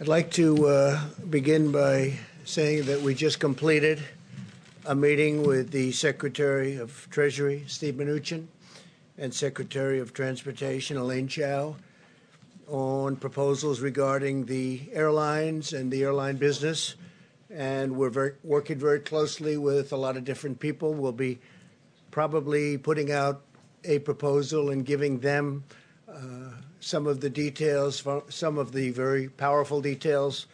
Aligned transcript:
I'd 0.00 0.08
like 0.08 0.30
to 0.30 0.66
uh, 0.66 1.00
begin 1.28 1.72
by 1.72 2.14
saying 2.46 2.84
that 2.84 3.02
we 3.02 3.14
just 3.14 3.38
completed 3.38 4.02
a 4.86 4.94
meeting 4.94 5.42
with 5.42 5.72
the 5.72 5.92
Secretary 5.92 6.76
of 6.76 7.06
Treasury, 7.10 7.64
Steve 7.66 7.96
Mnuchin, 7.96 8.46
and 9.18 9.34
Secretary 9.34 9.98
of 10.00 10.14
Transportation, 10.14 10.96
Elaine 10.96 11.28
Chao, 11.28 11.76
on 12.66 13.14
proposals 13.14 13.80
regarding 13.80 14.46
the 14.46 14.80
airlines 14.94 15.74
and 15.74 15.92
the 15.92 16.02
airline 16.02 16.38
business. 16.38 16.94
And 17.50 17.94
we're 17.94 18.08
very, 18.08 18.32
working 18.42 18.78
very 18.78 19.00
closely 19.00 19.58
with 19.58 19.92
a 19.92 19.96
lot 19.96 20.16
of 20.16 20.24
different 20.24 20.60
people. 20.60 20.94
We'll 20.94 21.12
be 21.12 21.40
probably 22.10 22.78
putting 22.78 23.12
out 23.12 23.42
a 23.84 23.98
proposal 23.98 24.70
and 24.70 24.86
giving 24.86 25.18
them 25.18 25.62
uh, 26.08 26.52
some 26.80 27.06
of 27.06 27.20
the 27.20 27.30
details, 27.30 28.02
some 28.30 28.58
of 28.58 28.72
the 28.72 28.90
very 28.90 29.28
powerful 29.28 29.82
details 29.82 30.46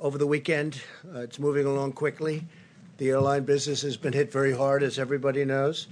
over 0.00 0.18
the 0.18 0.26
weekend. 0.26 0.82
Uh, 1.14 1.20
it's 1.20 1.38
moving 1.38 1.64
along 1.64 1.92
quickly. 1.92 2.44
The 2.98 3.10
airline 3.10 3.44
business 3.44 3.82
has 3.82 3.96
been 3.96 4.12
hit 4.12 4.30
very 4.32 4.52
hard, 4.52 4.82
as 4.82 4.98
everybody 4.98 5.44
knows, 5.44 5.86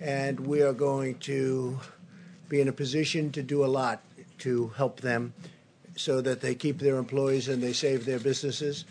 and 0.00 0.38
we 0.40 0.60
are 0.62 0.72
going 0.72 1.18
to 1.20 1.78
be 2.48 2.60
in 2.60 2.68
a 2.68 2.72
position 2.72 3.30
to 3.32 3.42
do 3.42 3.64
a 3.64 3.66
lot 3.66 4.02
to 4.38 4.68
help 4.76 5.00
them 5.00 5.32
so 5.96 6.20
that 6.20 6.40
they 6.40 6.54
keep 6.54 6.78
their 6.78 6.96
employees 6.96 7.48
and 7.48 7.62
they 7.62 7.72
save 7.72 8.04
their 8.04 8.18
businesses. 8.18 8.84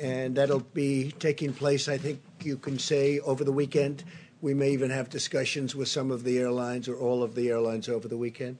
And 0.00 0.34
that'll 0.34 0.60
be 0.60 1.12
taking 1.18 1.52
place, 1.52 1.86
I 1.86 1.98
think 1.98 2.20
you 2.42 2.56
can 2.56 2.78
say, 2.78 3.20
over 3.20 3.44
the 3.44 3.52
weekend. 3.52 4.04
We 4.40 4.54
may 4.54 4.70
even 4.70 4.90
have 4.90 5.10
discussions 5.10 5.76
with 5.76 5.88
some 5.88 6.10
of 6.10 6.24
the 6.24 6.38
airlines 6.38 6.88
or 6.88 6.96
all 6.96 7.22
of 7.22 7.34
the 7.34 7.50
airlines 7.50 7.88
over 7.88 8.08
the 8.08 8.16
weekend 8.16 8.56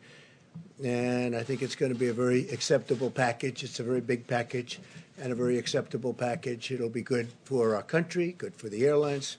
and 0.85 1.37
I 1.37 1.43
think 1.43 1.63
it's 1.63 1.75
going 1.75 1.93
to 1.93 1.99
be 1.99 2.09
a 2.09 2.13
very 2.13 2.49
acceptable 2.51 3.11
package. 3.11 3.65
It's 3.65 3.81
a 3.81 3.83
very 3.83 4.01
big 4.01 4.27
package 4.27 4.81
and 5.19 5.33
a 5.33 5.35
very 5.35 5.59
acceptable 5.59 6.15
package. 6.15 6.71
It'll 6.71 6.89
be 6.89 7.03
good 7.03 7.29
for 7.45 7.75
our 7.75 7.83
country, 7.83 8.35
good 8.39 8.55
for 8.55 8.69
the 8.69 8.87
airlines, 8.87 9.37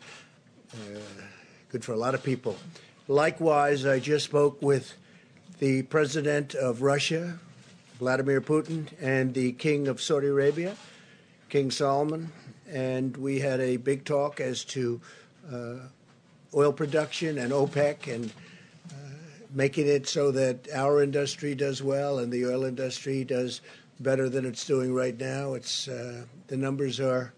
uh, 0.74 1.00
good 1.70 1.84
for 1.84 1.94
a 1.94 1.98
lot 1.98 2.14
of 2.14 2.24
people. 2.24 2.58
Likewise, 3.08 3.86
I 3.86 4.00
just 4.00 4.26
spoke 4.26 4.62
with 4.62 4.94
the 5.60 5.82
president 5.84 6.54
of 6.54 6.82
Russia, 6.82 7.40
Vladimir 8.00 8.42
Putin, 8.42 8.88
and 9.02 9.34
the 9.34 9.54
king 9.54 9.88
of 9.88 10.02
Saudi 10.02 10.28
Arabia, 10.28 10.76
King 11.50 11.72
Salman, 11.72 12.32
and 12.70 13.18
we 13.18 13.40
had 13.40 13.60
a 13.60 13.78
big 13.78 14.06
talk 14.06 14.40
as 14.40 14.64
to 14.64 15.02
uh, 15.52 15.76
oil 16.56 16.72
production 16.72 17.38
and 17.38 17.52
OPEC 17.52 18.14
and 18.14 18.32
making 19.54 19.88
it 19.88 20.08
so 20.08 20.32
that 20.32 20.68
our 20.74 21.02
industry 21.02 21.56
does 21.56 21.84
well 21.84 22.20
and 22.20 22.32
the 22.32 22.46
oil 22.46 22.64
industry 22.64 23.24
does 23.24 23.62
better 24.00 24.30
than 24.30 24.46
it's 24.46 24.66
doing 24.66 24.94
right 24.94 25.20
now. 25.20 25.54
It's 25.54 25.88
uh, 25.88 26.24
the 26.48 26.58
numbers 26.58 27.00
are 27.00 27.34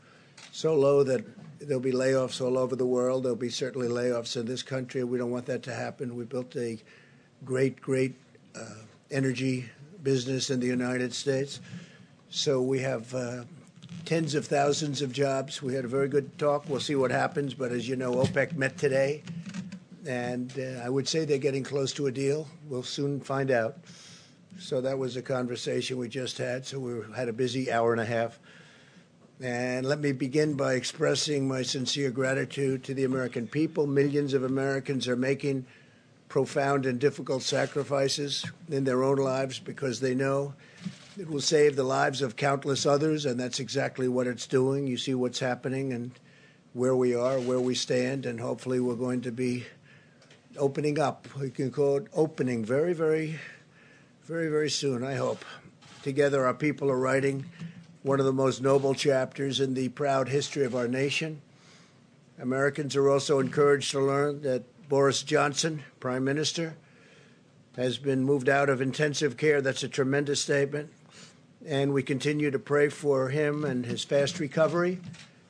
so 0.52 0.76
low 0.76 1.04
that 1.04 1.26
there'll 1.60 1.82
be 1.82 1.92
layoffs 1.92 2.42
all 2.42 2.58
over 2.58 2.76
the 2.76 2.86
world. 2.86 3.24
There'll 3.24 3.36
be 3.36 3.50
certainly 3.50 3.88
layoffs 3.88 4.38
in 4.38 4.46
this 4.46 4.64
country. 4.64 5.04
We 5.04 5.18
don't 5.18 5.32
want 5.32 5.46
that 5.48 5.64
to 5.64 5.74
happen. 5.74 6.16
We 6.16 6.26
built 6.26 6.56
a 6.56 6.78
great, 7.44 7.82
great 7.82 8.16
uh, 8.56 8.84
energy 9.12 9.70
business 10.04 10.50
in 10.50 10.60
the 10.60 10.68
United 10.68 11.14
States. 11.14 11.62
So 12.30 12.62
we 12.62 12.80
have 12.80 13.14
uh, 13.14 13.44
tens 14.06 14.36
of 14.36 14.46
thousands 14.46 15.02
of 15.02 15.12
jobs. 15.12 15.62
We 15.62 15.74
had 15.74 15.86
a 15.86 15.90
very 15.90 16.08
good 16.08 16.38
talk. 16.38 16.68
We'll 16.68 16.80
see 16.80 16.96
what 16.96 17.12
happens. 17.12 17.54
But 17.54 17.72
as 17.72 17.88
you 17.88 17.96
know, 17.96 18.14
OPEC 18.14 18.56
met 18.56 18.78
today 18.78 19.24
and 20.08 20.54
uh, 20.58 20.82
I 20.84 20.90
would 20.90 21.08
say 21.08 21.26
they're 21.26 21.38
getting 21.38 21.64
close 21.64 21.94
to 21.94 22.08
a 22.08 22.12
deal. 22.12 22.48
We'll 22.68 22.84
soon 22.84 23.20
find 23.20 23.52
out. 23.52 23.78
So 24.60 24.82
that 24.82 24.98
was 24.98 25.16
a 25.16 25.22
conversation 25.22 25.98
we 25.98 26.10
just 26.10 26.38
had. 26.38 26.66
So 26.66 26.80
we 26.80 27.02
had 27.16 27.30
a 27.30 27.34
busy 27.34 27.72
hour 27.72 27.92
and 27.92 28.02
a 28.02 28.06
half. 28.06 28.40
And 29.42 29.86
let 29.86 30.00
me 30.00 30.12
begin 30.12 30.54
by 30.54 30.74
expressing 30.74 31.48
my 31.48 31.64
sincere 31.64 32.12
gratitude 32.12 32.84
to 32.86 32.94
the 32.94 33.04
American 33.04 33.48
people. 33.48 33.88
Millions 33.88 34.34
of 34.34 34.44
Americans 34.44 35.08
are 35.08 35.16
making 35.16 35.66
profound 36.30 36.86
and 36.86 37.00
difficult 37.00 37.44
sacrifices 37.44 38.46
in 38.70 38.84
their 38.84 39.04
own 39.04 39.18
lives 39.18 39.60
because 39.60 40.00
they 40.00 40.16
know 40.16 40.54
it 41.18 41.30
will 41.30 41.42
save 41.42 41.76
the 41.76 41.84
lives 41.84 42.22
of 42.22 42.36
countless 42.36 42.86
others, 42.86 43.26
and 43.26 43.40
that's 43.40 43.60
exactly 43.60 44.08
what 44.08 44.26
it's 44.26 44.48
doing. 44.48 44.88
You 44.88 44.98
see 44.98 45.14
what's 45.14 45.40
happening 45.40 45.94
and 45.94 46.12
where 46.74 46.96
we 46.96 47.14
are, 47.14 47.40
where 47.40 47.60
we 47.60 47.76
stand, 47.76 48.26
and 48.26 48.40
hopefully 48.40 48.80
we're 48.80 48.96
going 48.96 49.22
to 49.22 49.32
be 49.32 49.66
opening 50.58 51.00
up. 51.00 51.28
We 51.40 51.50
can 51.50 51.72
call 51.72 51.98
it 51.98 52.08
opening 52.14 52.64
very, 52.64 52.94
very, 52.94 53.40
very, 54.26 54.50
very 54.50 54.70
soon, 54.70 55.04
I 55.04 55.16
hope. 55.16 55.44
Together, 56.02 56.46
our 56.46 56.54
people 56.54 56.90
are 56.92 57.00
writing 57.00 57.46
one 58.02 58.20
of 58.20 58.26
the 58.26 58.34
most 58.34 58.62
noble 58.62 58.94
chapters 58.94 59.60
in 59.60 59.74
the 59.74 59.90
proud 59.90 60.30
history 60.30 60.66
of 60.66 60.76
our 60.76 60.88
nation. 60.88 61.42
Americans 62.40 62.96
are 62.96 63.10
also 63.10 63.40
encouraged 63.40 63.92
to 63.92 64.02
learn 64.02 64.42
that 64.42 64.64
Boris 64.90 65.24
Johnson, 65.24 65.84
Prime 66.00 66.24
Minister, 66.24 66.76
has 67.78 67.98
been 67.98 68.24
moved 68.24 68.50
out 68.50 68.70
of 68.70 68.82
intensive 68.82 69.38
care. 69.38 69.62
That's 69.62 69.84
a 69.84 69.88
tremendous 69.88 70.42
statement. 70.42 70.92
And 71.66 71.94
we 71.94 72.04
continue 72.04 72.52
to 72.52 72.60
pray 72.60 72.90
for 72.90 73.30
him 73.30 73.64
and 73.64 73.86
his 73.86 74.04
fast 74.04 74.40
recovery. 74.40 75.00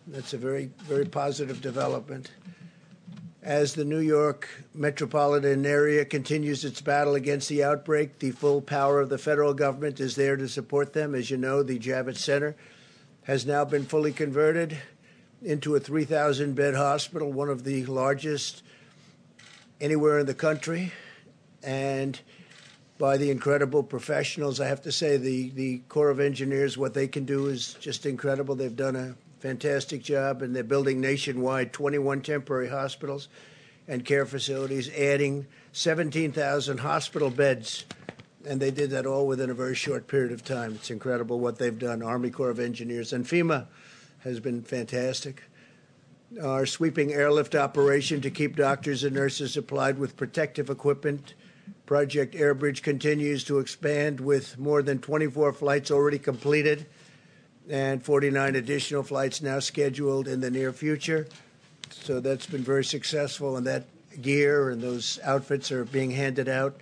That's 0.05 0.33
a 0.33 0.37
very, 0.37 0.69
very 0.83 1.05
positive 1.05 1.61
development 1.61 2.29
as 3.43 3.73
the 3.73 3.83
New 3.83 3.99
York 3.99 4.47
metropolitan 4.73 5.65
area 5.65 6.05
continues 6.05 6.63
its 6.63 6.79
battle 6.79 7.13
against 7.13 7.49
the 7.49 7.61
outbreak. 7.61 8.19
The 8.19 8.31
full 8.31 8.61
power 8.61 9.01
of 9.01 9.09
the 9.09 9.17
federal 9.17 9.53
government 9.53 9.99
is 9.99 10.15
there 10.15 10.37
to 10.37 10.47
support 10.47 10.93
them. 10.93 11.13
As 11.13 11.29
you 11.29 11.35
know, 11.35 11.61
the 11.61 11.77
Javits 11.77 12.19
Center 12.19 12.55
has 13.23 13.45
now 13.45 13.65
been 13.65 13.83
fully 13.83 14.13
converted 14.13 14.77
into 15.41 15.75
a 15.75 15.79
3,000 15.79 16.55
bed 16.55 16.75
hospital, 16.75 17.33
one 17.33 17.49
of 17.49 17.65
the 17.65 17.85
largest 17.85 18.63
anywhere 19.81 20.19
in 20.19 20.25
the 20.25 20.33
country. 20.33 20.93
And 21.61 22.17
by 22.97 23.17
the 23.17 23.29
incredible 23.29 23.83
professionals, 23.83 24.61
I 24.61 24.67
have 24.67 24.81
to 24.83 24.91
say, 24.91 25.17
the, 25.17 25.49
the 25.49 25.79
Corps 25.89 26.09
of 26.09 26.21
Engineers, 26.21 26.77
what 26.77 26.93
they 26.93 27.09
can 27.09 27.25
do 27.25 27.47
is 27.47 27.73
just 27.73 28.05
incredible. 28.05 28.55
They've 28.55 28.73
done 28.73 28.95
a 28.95 29.15
fantastic 29.43 30.01
job, 30.01 30.41
and 30.41 30.55
they're 30.55 30.63
building 30.63 31.01
nationwide 31.01 31.73
21 31.73 32.21
temporary 32.21 32.69
hospitals 32.69 33.27
and 33.89 34.05
care 34.05 34.25
facilities, 34.25 34.89
adding 34.97 35.45
17,000 35.73 36.77
hospital 36.77 37.29
beds. 37.29 37.83
And 38.47 38.61
they 38.61 38.71
did 38.71 38.91
that 38.91 39.05
all 39.05 39.27
within 39.27 39.49
a 39.49 39.53
very 39.53 39.75
short 39.75 40.07
period 40.07 40.31
of 40.31 40.45
time. 40.45 40.75
It's 40.75 40.89
incredible 40.89 41.41
what 41.41 41.57
they've 41.57 41.77
done. 41.77 42.01
Army 42.01 42.29
Corps 42.29 42.51
of 42.51 42.59
Engineers 42.59 43.11
and 43.11 43.25
FEMA 43.25 43.67
has 44.19 44.39
been 44.39 44.61
fantastic. 44.61 45.43
Our 46.41 46.65
sweeping 46.65 47.11
airlift 47.11 47.53
operation 47.53 48.21
to 48.21 48.31
keep 48.31 48.55
doctors 48.55 49.03
and 49.03 49.13
nurses 49.13 49.51
supplied 49.51 49.99
with 49.99 50.15
protective 50.15 50.69
equipment. 50.69 51.33
Project 51.85 52.33
Airbridge 52.33 52.81
continues 52.81 53.43
to 53.43 53.59
expand 53.59 54.21
with 54.21 54.57
more 54.57 54.81
than 54.81 54.99
24 54.99 55.51
flights 55.51 55.91
already 55.91 56.17
completed 56.17 56.85
and 57.69 58.03
49 58.03 58.55
additional 58.55 59.03
flights 59.03 59.41
now 59.41 59.59
scheduled 59.59 60.27
in 60.27 60.41
the 60.41 60.51
near 60.51 60.73
future. 60.73 61.27
So 61.89 62.19
that's 62.19 62.45
been 62.45 62.63
very 62.63 62.83
successful, 62.83 63.55
and 63.57 63.65
that 63.67 63.85
gear 64.21 64.69
and 64.69 64.81
those 64.81 65.19
outfits 65.23 65.71
are 65.71 65.85
being 65.85 66.11
handed 66.11 66.49
out. 66.49 66.79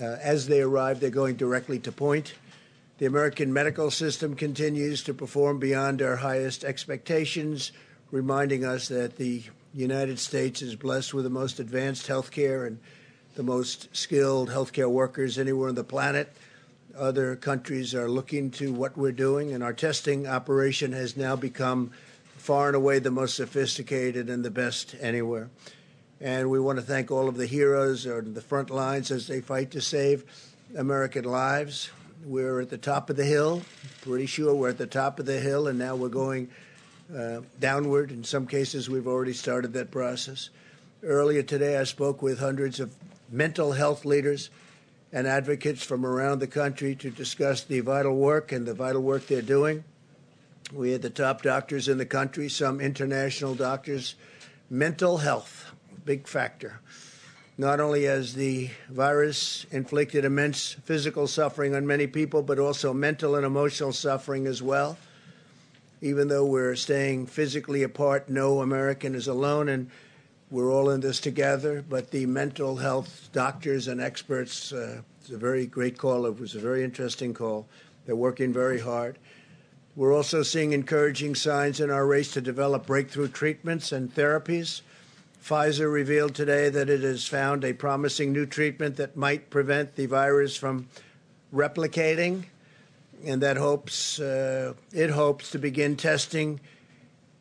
Uh, 0.00 0.16
as 0.22 0.46
they 0.46 0.60
arrive, 0.62 1.00
they're 1.00 1.10
going 1.10 1.36
directly 1.36 1.78
to 1.80 1.92
point. 1.92 2.34
The 2.98 3.06
American 3.06 3.52
medical 3.52 3.90
system 3.90 4.34
continues 4.34 5.02
to 5.04 5.14
perform 5.14 5.58
beyond 5.58 6.02
our 6.02 6.16
highest 6.16 6.64
expectations, 6.64 7.72
reminding 8.10 8.64
us 8.64 8.88
that 8.88 9.16
the 9.16 9.42
United 9.72 10.18
States 10.18 10.62
is 10.62 10.74
blessed 10.74 11.14
with 11.14 11.24
the 11.24 11.30
most 11.30 11.60
advanced 11.60 12.08
health 12.08 12.30
care 12.30 12.66
and 12.66 12.78
the 13.36 13.42
most 13.42 13.88
skilled 13.96 14.50
healthcare 14.50 14.90
workers 14.90 15.38
anywhere 15.38 15.68
on 15.68 15.76
the 15.76 15.84
planet. 15.84 16.32
Other 16.96 17.36
countries 17.36 17.94
are 17.94 18.08
looking 18.08 18.50
to 18.52 18.72
what 18.72 18.96
we're 18.96 19.12
doing, 19.12 19.52
and 19.52 19.62
our 19.62 19.72
testing 19.72 20.26
operation 20.26 20.92
has 20.92 21.16
now 21.16 21.36
become 21.36 21.92
far 22.36 22.68
and 22.68 22.76
away 22.76 22.98
the 22.98 23.10
most 23.10 23.36
sophisticated 23.36 24.28
and 24.28 24.44
the 24.44 24.50
best 24.50 24.94
anywhere. 25.00 25.50
And 26.20 26.50
we 26.50 26.58
want 26.58 26.78
to 26.78 26.84
thank 26.84 27.10
all 27.10 27.28
of 27.28 27.36
the 27.36 27.46
heroes 27.46 28.06
on 28.06 28.34
the 28.34 28.40
front 28.40 28.70
lines 28.70 29.10
as 29.10 29.26
they 29.26 29.40
fight 29.40 29.70
to 29.72 29.80
save 29.80 30.24
American 30.76 31.24
lives. 31.24 31.90
We're 32.24 32.60
at 32.60 32.70
the 32.70 32.78
top 32.78 33.08
of 33.08 33.16
the 33.16 33.24
hill, 33.24 33.62
pretty 34.02 34.26
sure 34.26 34.54
we're 34.54 34.70
at 34.70 34.78
the 34.78 34.86
top 34.86 35.18
of 35.20 35.26
the 35.26 35.38
hill, 35.38 35.68
and 35.68 35.78
now 35.78 35.96
we're 35.96 36.08
going 36.08 36.48
uh, 37.16 37.40
downward. 37.58 38.10
In 38.10 38.24
some 38.24 38.46
cases, 38.46 38.90
we've 38.90 39.06
already 39.06 39.32
started 39.32 39.72
that 39.74 39.90
process. 39.90 40.50
Earlier 41.02 41.42
today, 41.42 41.78
I 41.78 41.84
spoke 41.84 42.20
with 42.20 42.38
hundreds 42.38 42.80
of 42.80 42.94
mental 43.30 43.72
health 43.72 44.04
leaders 44.04 44.50
and 45.12 45.26
advocates 45.26 45.84
from 45.84 46.06
around 46.06 46.38
the 46.38 46.46
country 46.46 46.94
to 46.96 47.10
discuss 47.10 47.62
the 47.62 47.80
vital 47.80 48.16
work 48.16 48.52
and 48.52 48.66
the 48.66 48.74
vital 48.74 49.02
work 49.02 49.26
they're 49.26 49.42
doing. 49.42 49.84
We 50.72 50.92
had 50.92 51.02
the 51.02 51.10
top 51.10 51.42
doctors 51.42 51.88
in 51.88 51.98
the 51.98 52.06
country, 52.06 52.48
some 52.48 52.80
international 52.80 53.54
doctors. 53.54 54.14
Mental 54.68 55.18
health, 55.18 55.72
big 56.04 56.28
factor. 56.28 56.80
Not 57.58 57.80
only 57.80 58.04
has 58.04 58.34
the 58.34 58.70
virus 58.88 59.66
inflicted 59.72 60.24
immense 60.24 60.76
physical 60.84 61.26
suffering 61.26 61.74
on 61.74 61.86
many 61.86 62.06
people, 62.06 62.42
but 62.42 62.58
also 62.58 62.94
mental 62.94 63.34
and 63.34 63.44
emotional 63.44 63.92
suffering 63.92 64.46
as 64.46 64.62
well. 64.62 64.96
Even 66.00 66.28
though 66.28 66.46
we're 66.46 66.76
staying 66.76 67.26
physically 67.26 67.82
apart, 67.82 68.30
no 68.30 68.60
American 68.60 69.14
is 69.14 69.26
alone, 69.26 69.68
and 69.68 69.90
we're 70.50 70.72
all 70.72 70.90
in 70.90 71.00
this 71.00 71.20
together. 71.20 71.84
But 71.88 72.10
the 72.10 72.26
mental 72.26 72.76
health 72.76 73.30
doctors 73.32 73.88
and 73.88 74.00
experts, 74.00 74.72
uh, 74.72 75.02
it's 75.20 75.30
a 75.30 75.38
very 75.38 75.66
great 75.66 75.98
call. 75.98 76.26
It 76.26 76.38
was 76.38 76.54
a 76.54 76.60
very 76.60 76.82
interesting 76.84 77.34
call. 77.34 77.66
They're 78.06 78.16
working 78.16 78.52
very 78.52 78.80
hard. 78.80 79.18
We're 79.96 80.14
also 80.14 80.42
seeing 80.42 80.72
encouraging 80.72 81.34
signs 81.34 81.80
in 81.80 81.90
our 81.90 82.06
race 82.06 82.32
to 82.32 82.40
develop 82.40 82.86
breakthrough 82.86 83.28
treatments 83.28 83.92
and 83.92 84.14
therapies. 84.14 84.82
Pfizer 85.42 85.92
revealed 85.92 86.34
today 86.34 86.68
that 86.68 86.90
it 86.90 87.00
has 87.00 87.26
found 87.26 87.64
a 87.64 87.72
promising 87.72 88.32
new 88.32 88.46
treatment 88.46 88.96
that 88.96 89.16
might 89.16 89.50
prevent 89.50 89.96
the 89.96 90.06
virus 90.06 90.56
from 90.56 90.88
replicating, 91.54 92.44
and 93.24 93.42
that 93.42 93.56
hopes 93.56 94.20
uh, 94.20 94.74
it 94.92 95.10
hopes 95.10 95.50
to 95.50 95.58
begin 95.58 95.96
testing 95.96 96.60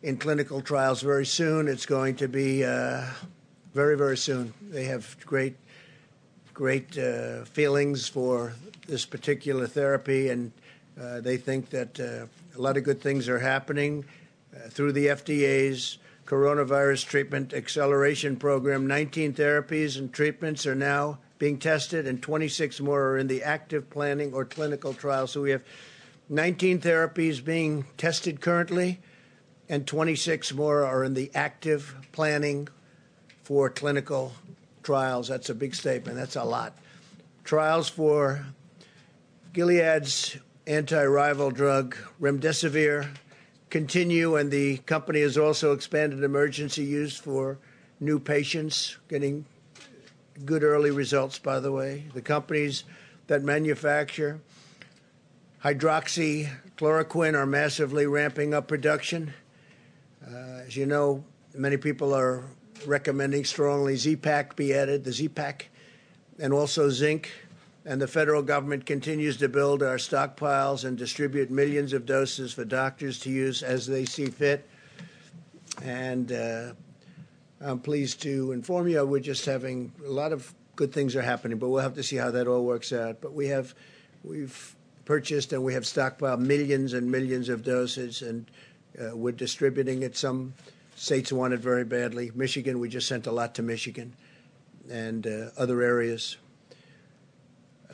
in 0.01 0.17
clinical 0.17 0.61
trials 0.61 1.01
very 1.01 1.25
soon. 1.25 1.67
It's 1.67 1.85
going 1.85 2.15
to 2.17 2.27
be 2.27 2.63
uh, 2.63 3.05
very 3.73 3.97
very 3.97 4.17
soon. 4.17 4.53
They 4.61 4.85
have 4.85 5.17
great 5.25 5.55
great 6.53 6.97
uh, 6.97 7.45
feelings 7.45 8.07
for 8.07 8.53
this 8.87 9.05
particular 9.05 9.67
therapy, 9.67 10.29
and 10.29 10.51
uh, 10.99 11.21
they 11.21 11.37
think 11.37 11.69
that 11.69 11.99
uh, 11.99 12.25
a 12.57 12.61
lot 12.61 12.75
of 12.75 12.83
good 12.83 13.01
things 13.01 13.29
are 13.29 13.39
happening 13.39 14.03
uh, 14.53 14.67
through 14.69 14.91
the 14.91 15.07
FDA's 15.07 15.99
coronavirus 16.25 17.05
treatment 17.05 17.53
acceleration 17.53 18.35
program. 18.35 18.85
19 18.85 19.33
therapies 19.33 19.97
and 19.97 20.13
treatments 20.13 20.67
are 20.67 20.75
now 20.75 21.17
being 21.39 21.57
tested, 21.57 22.05
and 22.05 22.21
26 22.21 22.81
more 22.81 23.11
are 23.11 23.17
in 23.17 23.27
the 23.27 23.41
active 23.41 23.89
planning 23.89 24.33
or 24.33 24.43
clinical 24.43 24.93
trial. 24.93 25.25
So 25.25 25.41
we 25.41 25.51
have 25.51 25.63
19 26.27 26.81
therapies 26.81 27.43
being 27.43 27.85
tested 27.97 28.41
currently, 28.41 28.99
and 29.69 29.85
26 29.85 30.53
more 30.53 30.83
are 30.83 31.03
in 31.03 31.13
the 31.13 31.31
active 31.35 31.95
planning 32.11 32.67
for 33.43 33.69
clinical 33.69 34.33
trials. 34.83 35.27
That's 35.27 35.49
a 35.49 35.55
big 35.55 35.75
statement. 35.75 36.17
That's 36.17 36.35
a 36.35 36.43
lot. 36.43 36.77
Trials 37.43 37.87
for 37.87 38.45
Gilead's 39.53 40.37
antiviral 40.65 41.53
drug, 41.53 41.95
remdesivir, 42.19 43.09
continue, 43.69 44.35
and 44.35 44.51
the 44.51 44.77
company 44.79 45.21
has 45.21 45.37
also 45.37 45.73
expanded 45.73 46.23
emergency 46.23 46.83
use 46.83 47.15
for 47.17 47.57
new 47.99 48.19
patients, 48.19 48.97
getting 49.07 49.45
good 50.45 50.63
early 50.63 50.91
results, 50.91 51.39
by 51.39 51.59
the 51.59 51.71
way. 51.71 52.05
The 52.13 52.21
companies 52.21 52.83
that 53.27 53.43
manufacture 53.43 54.39
hydroxychloroquine 55.63 57.33
are 57.33 57.45
massively 57.45 58.05
ramping 58.05 58.53
up 58.53 58.67
production. 58.67 59.33
Uh, 60.31 60.61
as 60.67 60.75
you 60.75 60.85
know, 60.85 61.23
many 61.55 61.75
people 61.75 62.13
are 62.13 62.43
recommending 62.85 63.43
strongly 63.43 63.95
Z-Pak 63.95 64.55
be 64.55 64.73
added, 64.73 65.03
the 65.03 65.11
Z-Pak, 65.11 65.69
and 66.37 66.53
also 66.53 66.89
zinc 66.89 67.31
and 67.85 67.99
the 67.99 68.07
federal 68.07 68.43
government 68.43 68.85
continues 68.85 69.37
to 69.37 69.49
build 69.49 69.81
our 69.81 69.95
stockpiles 69.95 70.85
and 70.85 70.97
distribute 70.97 71.49
millions 71.49 71.93
of 71.93 72.05
doses 72.05 72.53
for 72.53 72.63
doctors 72.63 73.19
to 73.21 73.31
use 73.31 73.63
as 73.63 73.87
they 73.87 74.05
see 74.05 74.27
fit. 74.27 74.69
And 75.81 76.31
uh, 76.31 76.73
I'm 77.61 77.79
pleased 77.79 78.21
to 78.23 78.51
inform 78.51 78.87
you 78.87 79.03
we're 79.05 79.21
just 79.21 79.45
having 79.45 79.91
a 80.05 80.09
lot 80.09 80.33
of 80.33 80.53
good 80.75 80.93
things 80.93 81.15
are 81.15 81.21
happening, 81.23 81.57
but 81.57 81.69
we'll 81.69 81.81
have 81.81 81.95
to 81.95 82.03
see 82.03 82.17
how 82.17 82.29
that 82.31 82.47
all 82.47 82.63
works 82.63 82.93
out. 82.93 83.21
But 83.21 83.33
we 83.33 83.47
have 83.47 83.73
we've 84.23 84.75
purchased 85.05 85.53
and 85.53 85.63
we 85.63 85.73
have 85.73 85.83
stockpiled 85.83 86.39
millions 86.39 86.93
and 86.93 87.09
millions 87.09 87.49
of 87.49 87.63
doses, 87.63 88.21
and 88.21 88.45
uh, 88.99 89.15
we're 89.15 89.31
distributing 89.31 90.03
it. 90.03 90.17
Some 90.17 90.53
states 90.95 91.31
want 91.31 91.53
it 91.53 91.59
very 91.59 91.85
badly. 91.85 92.31
Michigan, 92.35 92.79
we 92.79 92.89
just 92.89 93.07
sent 93.07 93.27
a 93.27 93.31
lot 93.31 93.55
to 93.55 93.61
Michigan 93.61 94.15
and 94.91 95.25
uh, 95.25 95.49
other 95.57 95.81
areas. 95.81 96.37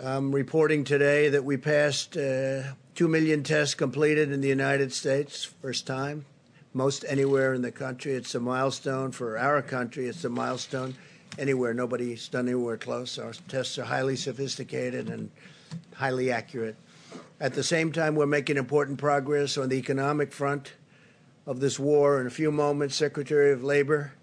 I'm 0.01 0.33
reporting 0.33 0.83
today 0.83 1.29
that 1.29 1.45
we 1.45 1.57
passed 1.57 2.17
uh, 2.17 2.63
2 2.95 3.07
million 3.07 3.43
tests 3.43 3.75
completed 3.75 4.31
in 4.31 4.41
the 4.41 4.47
United 4.47 4.91
States, 4.91 5.45
first 5.45 5.87
time, 5.87 6.25
most 6.73 7.05
anywhere 7.07 7.53
in 7.53 7.61
the 7.61 7.71
country. 7.71 8.13
It's 8.13 8.35
a 8.35 8.39
milestone 8.39 9.11
for 9.11 9.37
our 9.37 9.61
country. 9.61 10.07
It's 10.07 10.25
a 10.25 10.29
milestone 10.29 10.95
anywhere. 11.37 11.73
Nobody's 11.73 12.27
done 12.27 12.47
anywhere 12.47 12.77
close. 12.77 13.17
Our 13.19 13.33
tests 13.47 13.77
are 13.77 13.85
highly 13.85 14.15
sophisticated 14.15 15.09
and 15.09 15.29
highly 15.93 16.31
accurate. 16.31 16.75
At 17.39 17.53
the 17.53 17.63
same 17.63 17.91
time, 17.91 18.15
we're 18.15 18.25
making 18.25 18.57
important 18.57 18.97
progress 18.97 19.57
on 19.57 19.69
the 19.69 19.75
economic 19.75 20.33
front 20.33 20.73
of 21.45 21.59
this 21.59 21.79
war. 21.79 22.19
In 22.19 22.27
a 22.27 22.31
few 22.31 22.51
moments, 22.51 22.95
Secretary 22.95 23.51
of 23.51 23.63
Labor 23.63 24.13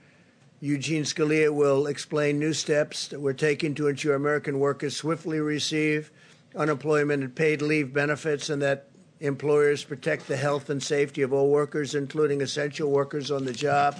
Eugene 0.60 1.02
Scalia 1.02 1.52
will 1.52 1.88
explain 1.88 2.38
new 2.38 2.52
steps 2.52 3.08
that 3.08 3.20
we're 3.20 3.32
taking 3.32 3.74
to 3.74 3.88
ensure 3.88 4.14
American 4.14 4.60
workers 4.60 4.96
swiftly 4.96 5.40
receive 5.40 6.12
unemployment 6.54 7.24
and 7.24 7.34
paid 7.34 7.60
leave 7.62 7.92
benefits 7.92 8.48
and 8.48 8.62
that 8.62 8.86
employers 9.18 9.82
protect 9.82 10.28
the 10.28 10.36
health 10.36 10.70
and 10.70 10.80
safety 10.82 11.22
of 11.22 11.32
all 11.32 11.48
workers, 11.48 11.94
including 11.94 12.40
essential 12.42 12.90
workers 12.90 13.30
on 13.30 13.44
the 13.44 13.52
job, 13.52 13.96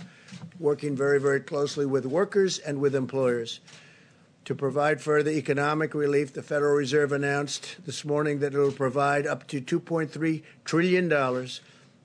working 0.61 0.97
very, 0.97 1.21
very 1.21 1.41
closely 1.41 1.87
with 1.87 2.07
workers 2.07 2.59
and 2.59 2.81
with 2.81 2.95
employers. 2.95 3.61
To 4.45 4.55
provide 4.55 5.01
further 5.01 5.31
economic 5.31 5.95
relief, 5.95 6.33
the 6.33 6.43
Federal 6.43 6.75
Reserve 6.75 7.13
announced 7.13 7.77
this 7.87 8.05
morning 8.05 8.41
that 8.41 8.55
it 8.55 8.59
will 8.59 8.73
provide 8.73 9.27
up 9.27 9.47
to 9.49 9.61
$2.3 9.61 10.43
trillion 10.65 11.09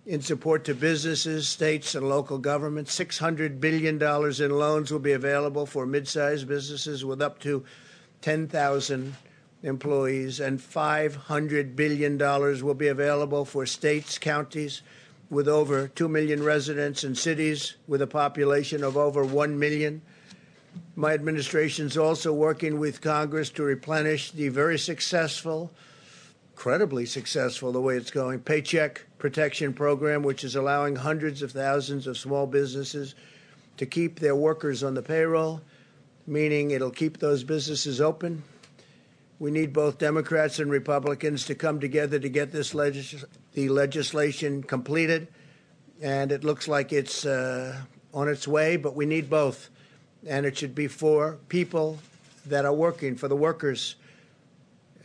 in 0.07 0.21
support 0.21 0.63
to 0.63 0.73
businesses, 0.73 1.49
states, 1.49 1.93
and 1.93 2.07
local 2.07 2.37
governments. 2.37 2.97
$600 2.97 3.59
billion 3.59 4.01
in 4.01 4.51
loans 4.57 4.89
will 4.89 4.99
be 4.99 5.11
available 5.11 5.65
for 5.65 5.85
mid 5.85 6.07
sized 6.07 6.47
businesses 6.47 7.03
with 7.03 7.21
up 7.21 7.39
to 7.39 7.65
10,000 8.21 9.15
employees, 9.63 10.39
and 10.39 10.59
$500 10.59 11.75
billion 11.75 12.17
will 12.17 12.73
be 12.73 12.87
available 12.87 13.43
for 13.43 13.65
states, 13.65 14.17
counties 14.17 14.81
with 15.29 15.49
over 15.49 15.89
2 15.89 16.07
million 16.07 16.41
residents, 16.41 17.03
and 17.03 17.17
cities 17.17 17.75
with 17.85 18.01
a 18.01 18.07
population 18.07 18.85
of 18.85 18.95
over 18.95 19.25
1 19.25 19.59
million. 19.59 20.01
My 20.95 21.13
administration 21.13 21.87
is 21.87 21.97
also 21.97 22.31
working 22.31 22.79
with 22.79 23.01
Congress 23.01 23.49
to 23.51 23.63
replenish 23.63 24.31
the 24.31 24.47
very 24.47 24.79
successful 24.79 25.71
incredibly 26.57 27.05
successful 27.05 27.71
the 27.71 27.79
way 27.79 27.95
it's 27.95 28.09
going. 28.09 28.39
Paycheck 28.39 29.05
Protection 29.17 29.73
Program, 29.73 30.23
which 30.23 30.43
is 30.43 30.55
allowing 30.55 30.95
hundreds 30.95 31.41
of 31.41 31.51
thousands 31.51 32.07
of 32.07 32.17
small 32.17 32.47
businesses 32.47 33.15
to 33.77 33.85
keep 33.85 34.19
their 34.19 34.35
workers 34.35 34.83
on 34.83 34.93
the 34.93 35.01
payroll, 35.01 35.61
meaning 36.25 36.71
it'll 36.71 36.91
keep 36.91 37.17
those 37.17 37.43
businesses 37.43 38.01
open. 38.01 38.43
We 39.39 39.51
need 39.51 39.73
both 39.73 39.97
Democrats 39.97 40.59
and 40.59 40.71
Republicans 40.71 41.45
to 41.45 41.55
come 41.55 41.79
together 41.79 42.19
to 42.19 42.29
get 42.29 42.51
this 42.51 42.73
legis- 42.73 43.25
the 43.53 43.69
legislation 43.69 44.63
completed, 44.63 45.27
and 46.01 46.31
it 46.31 46.43
looks 46.43 46.67
like 46.67 46.91
it's 46.91 47.25
uh, 47.25 47.79
on 48.13 48.29
its 48.29 48.47
way. 48.47 48.77
But 48.77 48.95
we 48.95 49.05
need 49.05 49.29
both, 49.29 49.69
and 50.27 50.45
it 50.45 50.57
should 50.57 50.73
be 50.73 50.87
for 50.87 51.37
people 51.49 51.99
that 52.47 52.65
are 52.65 52.73
working 52.73 53.15
for 53.15 53.27
the 53.27 53.35
workers 53.35 53.95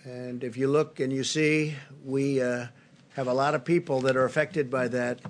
And 0.05 0.43
if 0.43 0.57
you 0.57 0.67
look 0.67 0.99
and 0.99 1.13
you 1.13 1.23
see, 1.23 1.77
we 2.05 2.43
uh, 2.43 2.67
have 3.15 3.27
a 3.27 3.35
lot 3.35 3.55
of 3.55 3.65
people 3.65 4.01
that 4.03 4.17
are 4.17 4.25
affected 4.25 4.71
by 4.71 4.89
that, 4.89 5.21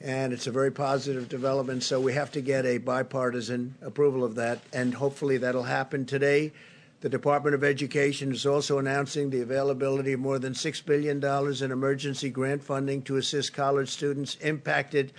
and 0.00 0.32
it's 0.32 0.46
a 0.46 0.52
very 0.52 0.70
positive 0.70 1.28
development. 1.28 1.82
So 1.82 2.00
we 2.00 2.12
have 2.12 2.30
to 2.32 2.40
get 2.40 2.64
a 2.64 2.78
bipartisan 2.78 3.74
approval 3.82 4.22
of 4.22 4.36
that, 4.36 4.60
and 4.72 4.94
hopefully 4.94 5.36
that'll 5.38 5.64
happen 5.64 6.06
today. 6.06 6.52
The 7.00 7.08
Department 7.08 7.54
of 7.54 7.62
Education 7.62 8.32
is 8.32 8.46
also 8.46 8.78
announcing 8.78 9.30
the 9.30 9.42
availability 9.42 10.12
of 10.12 10.20
more 10.20 10.38
than 10.38 10.54
$6 10.54 10.84
billion 10.86 11.22
in 11.22 11.72
emergency 11.72 12.30
grant 12.30 12.62
funding 12.62 13.02
to 13.02 13.16
assist 13.16 13.52
college 13.52 13.90
students 13.90 14.36
impacted 14.36 15.12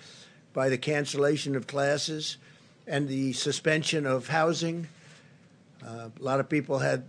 by 0.54 0.70
the 0.70 0.78
cancellation 0.78 1.56
of 1.56 1.68
classes 1.68 2.38
and 2.88 3.08
the 3.08 3.34
suspension 3.34 4.06
of 4.06 4.28
housing. 4.28 4.88
Uh, 5.86 6.10
a 6.20 6.24
lot 6.24 6.40
of 6.40 6.50
people 6.50 6.80
had 6.80 7.04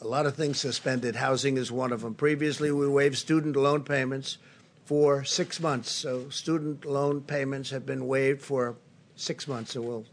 a 0.00 0.06
lot 0.06 0.26
of 0.26 0.34
things 0.36 0.60
suspended. 0.60 1.16
Housing 1.16 1.56
is 1.56 1.72
one 1.72 1.92
of 1.92 2.02
them. 2.02 2.14
Previously, 2.14 2.70
we 2.70 2.86
waived 2.86 3.16
student 3.16 3.56
loan 3.56 3.82
payments 3.82 4.38
for 4.84 5.24
six 5.24 5.58
months. 5.60 5.90
So, 5.90 6.28
student 6.28 6.84
loan 6.84 7.22
payments 7.22 7.70
have 7.70 7.86
been 7.86 8.06
waived 8.06 8.42
for 8.42 8.76
six 9.16 9.48
months, 9.48 9.74
and 9.74 9.84
we'll 9.84 10.04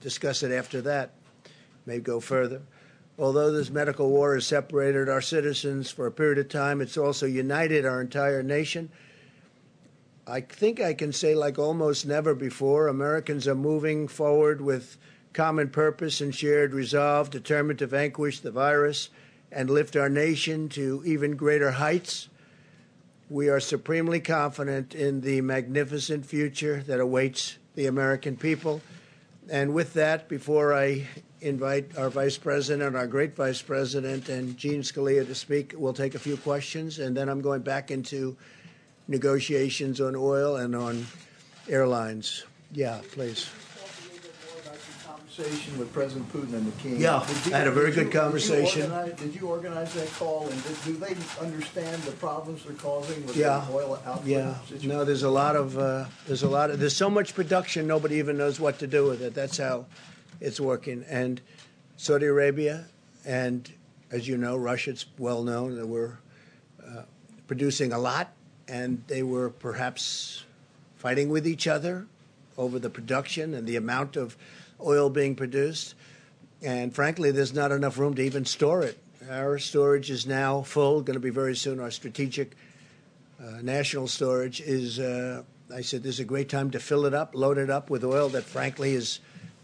discuss 0.00 0.42
it 0.42 0.52
after 0.52 0.80
that. 0.82 1.12
May 1.86 1.98
go 1.98 2.20
further. 2.20 2.62
Although 3.18 3.52
this 3.52 3.70
medical 3.70 4.10
war 4.10 4.34
has 4.34 4.46
separated 4.46 5.08
our 5.08 5.20
citizens 5.20 5.90
for 5.90 6.06
a 6.06 6.12
period 6.12 6.38
of 6.38 6.48
time, 6.48 6.80
it's 6.80 6.96
also 6.96 7.26
united 7.26 7.84
our 7.84 8.00
entire 8.00 8.42
nation. 8.42 8.90
I 10.26 10.40
think 10.40 10.80
I 10.80 10.94
can 10.94 11.12
say, 11.12 11.34
like 11.34 11.58
almost 11.58 12.06
never 12.06 12.34
before, 12.34 12.88
Americans 12.88 13.48
are 13.48 13.54
moving 13.54 14.08
forward 14.08 14.60
with 14.60 14.96
common 15.32 15.68
purpose 15.68 16.20
and 16.20 16.34
shared 16.34 16.74
resolve, 16.74 17.30
determined 17.30 17.78
to 17.78 17.86
vanquish 17.86 18.40
the 18.40 18.50
virus 18.50 19.08
and 19.50 19.68
lift 19.70 19.96
our 19.96 20.08
nation 20.08 20.68
to 20.70 21.02
even 21.04 21.36
greater 21.36 21.72
heights. 21.72 22.28
We 23.28 23.48
are 23.48 23.60
supremely 23.60 24.20
confident 24.20 24.94
in 24.94 25.20
the 25.20 25.40
magnificent 25.40 26.26
future 26.26 26.82
that 26.86 27.00
awaits 27.00 27.58
the 27.74 27.86
American 27.86 28.36
people. 28.36 28.80
And 29.50 29.74
with 29.74 29.94
that, 29.94 30.28
before 30.28 30.74
I 30.74 31.06
invite 31.40 31.96
our 31.96 32.10
Vice 32.10 32.38
President, 32.38 32.94
our 32.94 33.06
great 33.06 33.34
Vice 33.34 33.60
President, 33.60 34.28
and 34.28 34.56
Gene 34.56 34.82
Scalia 34.82 35.26
to 35.26 35.34
speak, 35.34 35.74
we'll 35.76 35.92
take 35.92 36.14
a 36.14 36.18
few 36.18 36.36
questions, 36.36 36.98
and 36.98 37.16
then 37.16 37.28
I'm 37.28 37.40
going 37.40 37.62
back 37.62 37.90
into 37.90 38.36
negotiations 39.08 40.00
on 40.00 40.14
oil 40.14 40.56
and 40.56 40.76
on 40.76 41.06
airlines. 41.68 42.44
Yeah, 42.72 43.00
please 43.12 43.50
conversation 45.34 45.78
with 45.78 45.92
President 45.92 46.30
Putin 46.32 46.54
and 46.54 46.66
the 46.66 46.82
King. 46.82 47.00
Yeah, 47.00 47.26
you, 47.46 47.54
I 47.54 47.58
had 47.58 47.66
a 47.66 47.70
very 47.70 47.90
good 47.90 48.06
you, 48.06 48.20
conversation. 48.20 48.82
Did 48.82 48.88
you, 48.88 48.94
organize, 48.94 49.20
did 49.20 49.34
you, 49.34 49.48
organize, 49.48 49.94
that 49.94 50.12
call, 50.12 50.48
and 50.48 50.62
did, 50.62 50.84
do 50.84 50.96
they 50.96 51.16
understand 51.40 52.02
the 52.02 52.12
problems 52.12 52.64
they're 52.64 52.74
causing 52.74 53.24
with 53.26 53.36
yeah. 53.36 53.64
the 53.66 53.74
oil 53.74 53.98
output? 54.04 54.26
Yeah, 54.26 54.60
situation? 54.60 54.88
no, 54.88 55.04
there's 55.04 55.22
a 55.22 55.30
lot 55.30 55.56
of 55.56 55.78
uh, 55.78 56.04
there's 56.26 56.42
a 56.42 56.48
lot 56.48 56.70
of 56.70 56.80
there's 56.80 56.96
so 56.96 57.08
much 57.08 57.34
production, 57.34 57.86
nobody 57.86 58.16
even 58.16 58.36
knows 58.36 58.60
what 58.60 58.78
to 58.80 58.86
do 58.86 59.06
with 59.06 59.22
it. 59.22 59.34
That's 59.34 59.56
how 59.56 59.86
it's 60.40 60.60
working. 60.60 61.04
And 61.08 61.40
Saudi 61.96 62.26
Arabia, 62.26 62.86
and 63.24 63.70
as 64.10 64.28
you 64.28 64.36
know, 64.36 64.56
Russia, 64.56 64.90
it's 64.90 65.06
well 65.18 65.42
known 65.42 65.76
that 65.76 65.86
we're 65.86 66.18
uh, 66.84 67.02
producing 67.46 67.92
a 67.92 67.98
lot, 67.98 68.32
and 68.68 69.02
they 69.06 69.22
were 69.22 69.48
perhaps 69.48 70.44
fighting 70.96 71.30
with 71.30 71.46
each 71.46 71.66
other 71.66 72.06
over 72.58 72.78
the 72.78 72.90
production 72.90 73.54
and 73.54 73.66
the 73.66 73.76
amount 73.76 74.14
of 74.14 74.36
oil 74.84 75.10
being 75.10 75.34
produced. 75.34 75.94
And 76.62 76.94
frankly, 76.94 77.30
there's 77.30 77.52
not 77.52 77.72
enough 77.72 77.98
room 77.98 78.14
to 78.14 78.22
even 78.22 78.44
store 78.44 78.82
it. 78.82 78.98
Our 79.30 79.58
storage 79.58 80.10
is 80.10 80.26
now 80.26 80.62
full, 80.62 81.00
going 81.02 81.14
to 81.14 81.20
be 81.20 81.30
very 81.30 81.56
soon. 81.56 81.80
Our 81.80 81.90
strategic 81.90 82.56
uh, 83.40 83.58
national 83.62 84.08
storage 84.08 84.60
is, 84.60 84.98
uh, 84.98 85.42
I 85.74 85.80
said, 85.80 86.02
this 86.02 86.16
is 86.16 86.20
a 86.20 86.24
great 86.24 86.48
time 86.48 86.70
to 86.72 86.80
fill 86.80 87.06
it 87.06 87.14
up, 87.14 87.34
load 87.34 87.58
it 87.58 87.70
up 87.70 87.90
with 87.90 88.04
oil 88.04 88.28
that 88.30 88.44
frankly 88.44 88.94
is 88.94 89.20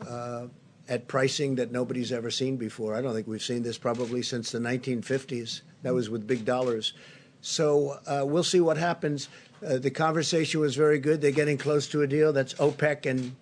uh, 0.07 0.47
at 0.89 1.07
pricing 1.07 1.57
that 1.57 1.71
nobody's 1.71 2.13
ever 2.13 2.31
seen 2.31 2.57
before. 2.57 2.95
I 2.95 3.03
don't 3.03 3.15
think 3.15 3.27
we've 3.27 3.43
seen 3.43 3.63
this 3.63 3.79
probably 3.79 4.23
since 4.23 4.51
the 4.51 4.59
1950s. 4.59 5.63
That 5.83 5.95
was 5.95 6.09
with 6.11 6.27
big 6.27 6.45
dollars. 6.45 6.95
So 7.41 7.99
uh, 8.07 8.25
we'll 8.25 8.43
see 8.43 8.61
what 8.61 8.77
happens. 8.77 9.29
Uh, 9.65 9.79
the 9.79 9.91
conversation 9.91 10.61
was 10.61 10.77
very 10.77 10.99
good. 10.99 11.21
They're 11.21 11.31
getting 11.31 11.59
close 11.59 11.89
to 11.89 12.03
a 12.03 12.07
deal. 12.07 12.33
That's 12.33 12.55
OPEC 12.55 13.07
and 13.07 13.37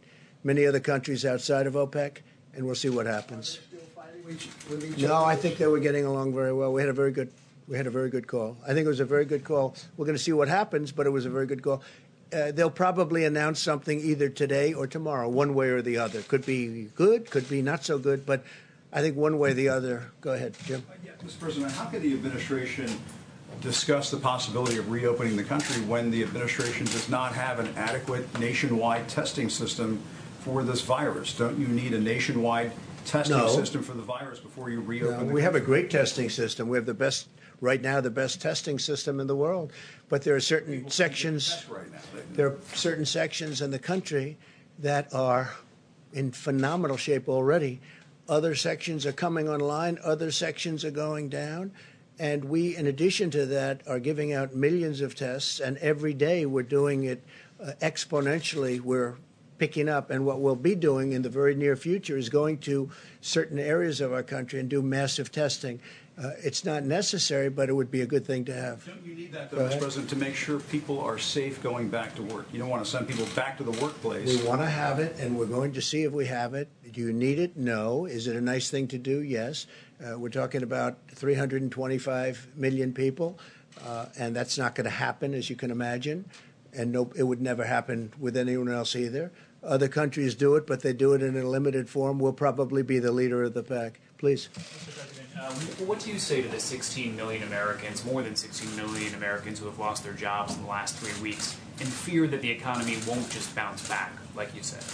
many 0.47 0.65
other 0.65 0.79
countries 0.81 1.25
outside 1.25 1.67
of 1.67 1.75
OPEC, 1.75 2.19
and 2.55 2.65
we'll 2.65 2.77
see 2.77 2.89
what 2.89 3.05
happens. 3.07 3.59
No, 4.97 5.25
I 5.25 5.35
think 5.37 5.59
they 5.59 5.67
were 5.67 5.81
getting 5.81 6.05
along 6.05 6.35
very 6.35 6.53
well. 6.53 6.73
We 6.73 6.81
had 6.81 6.89
a 6.89 6.93
very 6.95 7.11
good, 7.11 7.31
we 7.69 7.77
had 7.77 7.87
a 7.87 7.91
very 7.91 8.11
good 8.11 8.29
call. 8.29 8.57
I 8.65 8.69
think 8.69 8.87
it 8.87 8.89
was 8.89 9.01
a 9.01 9.05
very 9.05 9.25
good 9.25 9.45
call. 9.45 9.75
We're 9.97 10.07
going 10.07 10.17
to 10.17 10.23
see 10.23 10.33
what 10.33 10.49
happens, 10.49 10.93
but 10.93 11.07
it 11.07 11.11
was 11.11 11.27
a 11.27 11.31
very 11.31 11.47
good 11.47 11.63
call. 11.63 11.83
Uh, 12.33 12.53
they'll 12.53 12.71
probably 12.71 13.25
announce 13.25 13.61
something 13.61 14.01
either 14.01 14.29
today 14.29 14.73
or 14.73 14.87
tomorrow, 14.87 15.29
one 15.29 15.55
way 15.55 15.69
or 15.69 15.83
the 15.83 15.99
other. 15.99 16.23
Could 16.23 16.47
be 16.47 16.85
good, 16.95 17.31
could 17.31 17.49
be 17.49 17.61
not 17.61 17.85
so 17.85 17.99
good, 17.99 18.25
but 18.25 18.45
I 18.93 19.01
think 19.01 19.17
one 19.17 19.39
way 19.39 19.51
or 19.51 19.55
the 19.55 19.69
other. 19.69 20.11
Go 20.21 20.33
ahead, 20.33 20.57
Jim. 20.65 20.85
Yeah, 21.05 21.13
Mr. 21.25 21.41
President, 21.41 21.73
how 21.73 21.87
could 21.87 22.03
the 22.03 22.15
administration 22.15 22.91
discuss 23.61 24.11
the 24.11 24.17
possibility 24.17 24.77
of 24.79 24.91
reopening 24.91 25.37
the 25.37 25.45
country 25.45 25.83
when 25.85 26.11
the 26.11 26.23
administration 26.23 26.87
does 26.87 27.09
not 27.09 27.33
have 27.33 27.59
an 27.59 27.69
adequate 27.77 28.39
nationwide 28.39 29.09
testing 29.09 29.49
system 29.49 30.03
for 30.47 30.63
this 30.63 30.81
virus? 30.81 31.37
Don't 31.37 31.59
you 31.59 31.67
need 31.67 31.93
a 31.93 32.01
nationwide 32.01 32.71
testing 33.05 33.37
No. 33.37 33.49
system 33.49 33.83
for 33.83 33.95
the 33.95 34.03
virus 34.03 34.39
before 34.39 34.71
you 34.71 34.81
reopen? 34.81 35.27
No, 35.27 35.35
we 35.35 35.43
have 35.43 35.57
a 35.57 35.61
great 35.61 35.91
testing 35.91 36.31
system. 36.31 36.69
We 36.69 36.79
have 36.79 36.87
the 36.87 36.95
best, 36.95 37.27
right 37.61 37.83
now, 37.83 38.01
the 38.01 38.11
best 38.11 38.41
testing 38.41 38.79
system 38.79 39.19
in 39.19 39.27
the 39.27 39.35
world. 39.35 39.73
But 40.09 40.23
there 40.23 40.37
are 40.37 40.41
certain 40.41 40.89
sections. 40.89 41.67
Right 41.69 41.91
now. 41.91 41.99
There 42.35 42.47
are 42.47 42.59
certain 42.75 43.05
sections 43.05 43.61
in 43.61 43.73
the 43.73 43.81
country 43.81 44.39
that 44.79 45.13
are 45.13 45.55
in 46.13 46.31
phenomenal 46.31 46.97
shape 46.97 47.29
already. 47.29 47.81
Other 48.29 48.55
sections 48.55 49.05
are 49.05 49.13
coming 49.13 49.49
online, 49.49 49.99
other 50.05 50.31
sections 50.31 50.85
are 50.85 50.93
going 50.93 51.29
down. 51.29 51.73
And 52.21 52.45
we, 52.45 52.77
in 52.77 52.87
addition 52.87 53.31
to 53.33 53.47
that, 53.47 53.83
are 53.89 53.99
giving 53.99 54.33
out 54.33 54.55
millions 54.55 55.01
of 55.01 55.17
tests, 55.17 55.59
and 55.59 55.77
every 55.79 56.15
day 56.15 56.47
we're 56.47 56.63
doing 56.63 57.03
it 57.05 57.23
uh, 57.61 57.73
exponentially. 57.83 58.81
We're 58.81 59.17
picking 59.59 59.89
up, 59.89 60.11
and 60.11 60.25
what 60.25 60.41
we'll 60.41 60.57
be 60.57 60.75
doing 60.75 61.13
in 61.13 61.23
the 61.23 61.29
very 61.29 61.55
near 61.55 61.77
future 61.77 62.17
is 62.17 62.29
going 62.29 62.59
to 62.59 62.91
certain 63.21 63.59
areas 63.59 64.01
of 64.01 64.13
our 64.13 64.23
country 64.23 64.61
and 64.61 64.69
do 64.69 64.83
massive 64.83 65.33
testing. 65.33 65.81
Uh, 66.19 66.31
it's 66.43 66.65
not 66.65 66.83
necessary, 66.83 67.51
but 67.51 67.69
it 67.69 67.75
would 67.75 67.91
be 67.91 68.01
a 68.01 68.07
good 68.07 68.25
thing 68.25 68.43
to 68.43 68.55
have. 68.55 68.87
Don't 68.87 69.05
you 69.05 69.15
need 69.15 69.33
that, 69.33 69.51
though, 69.51 69.69
Mr. 69.69 69.79
President, 69.79 70.09
to 70.09 70.17
make 70.17 70.35
sure 70.35 70.61
people 70.61 70.99
are 70.99 71.19
safe 71.19 71.63
going 71.63 71.91
back 71.91 72.15
to 72.15 72.23
work? 72.23 72.47
You 72.53 72.59
don't 72.59 72.71
want 72.71 72.83
to 72.83 72.91
send 72.91 73.07
people 73.07 73.27
back 73.37 73.59
to 73.59 73.65
the 73.65 73.73
workplace. 73.73 74.41
We 74.41 74.49
want 74.49 74.63
to 74.63 74.67
have 74.67 74.99
it, 74.99 75.19
and 75.19 75.39
we're 75.39 75.45
going 75.45 75.75
to 75.75 75.83
see 75.83 76.05
if 76.05 76.13
we 76.13 76.25
have 76.27 76.55
it. 76.55 76.69
Do 76.91 77.03
you 77.03 77.13
need 77.13 77.39
it? 77.39 77.59
No. 77.59 78.07
Is 78.07 78.29
it 78.29 78.37
a 78.37 78.41
nice 78.41 78.71
thing 78.71 78.89
to 78.89 78.99
do? 78.99 79.23
Yes. 79.23 79.67
Uh, 80.03 80.19
we're 80.19 80.31
talking 80.31 80.63
about 80.63 80.97
325 81.11 82.49
million 82.57 82.95
people, 82.95 83.39
uh, 83.85 84.07
and 84.19 84.35
that's 84.35 84.57
not 84.57 84.75
going 84.75 84.85
to 84.85 84.91
happen, 84.91 85.35
as 85.35 85.51
you 85.51 85.57
can 85.57 85.71
imagine. 85.71 86.25
And 86.73 86.93
no, 86.93 87.11
it 87.15 87.25
would 87.25 87.43
never 87.43 87.65
happen 87.65 88.15
with 88.19 88.39
anyone 88.39 88.71
else 88.71 88.97
either. 88.97 89.33
Other 89.67 89.89
countries 89.89 90.37
do 90.37 90.55
it, 90.55 90.65
but 90.67 90.83
they 90.83 90.93
do 90.93 91.13
it 91.13 91.23
in 91.23 91.37
a 91.37 91.43
limited 91.43 91.89
form. 91.89 92.21
We'll 92.21 92.33
probably 92.33 92.85
be 92.85 93.01
the 93.01 93.11
leader 93.11 93.43
of 93.43 93.55
the 93.55 93.65
pack. 93.65 93.99
Please. 94.17 94.49
Mr. 94.55 94.95
President, 94.95 95.29
um, 95.81 95.87
what 95.89 95.99
do 95.99 96.11
you 96.11 96.21
say 96.21 96.41
to 96.41 96.49
the 96.49 96.61
16 96.61 97.17
million 97.17 97.43
Americans, 97.43 98.05
more 98.05 98.23
than 98.23 98.37
16 98.37 98.77
million 98.77 99.15
Americans 99.15 99.59
who 99.59 99.67
have 99.67 99.79
lost 99.79 100.05
their 100.05 100.13
jobs 100.13 100.55
in 100.55 100.63
the 100.63 100.69
last 100.69 100.97
three 100.97 101.21
weeks, 101.21 101.59
and 101.81 101.89
fear 101.89 102.29
that 102.29 102.41
the 102.43 102.51
economy 102.51 102.97
won't 103.09 103.29
just 103.29 103.55
bounce 103.57 103.87
back, 103.89 104.13
like 104.37 104.55
you 104.55 104.63
said? 104.63 104.85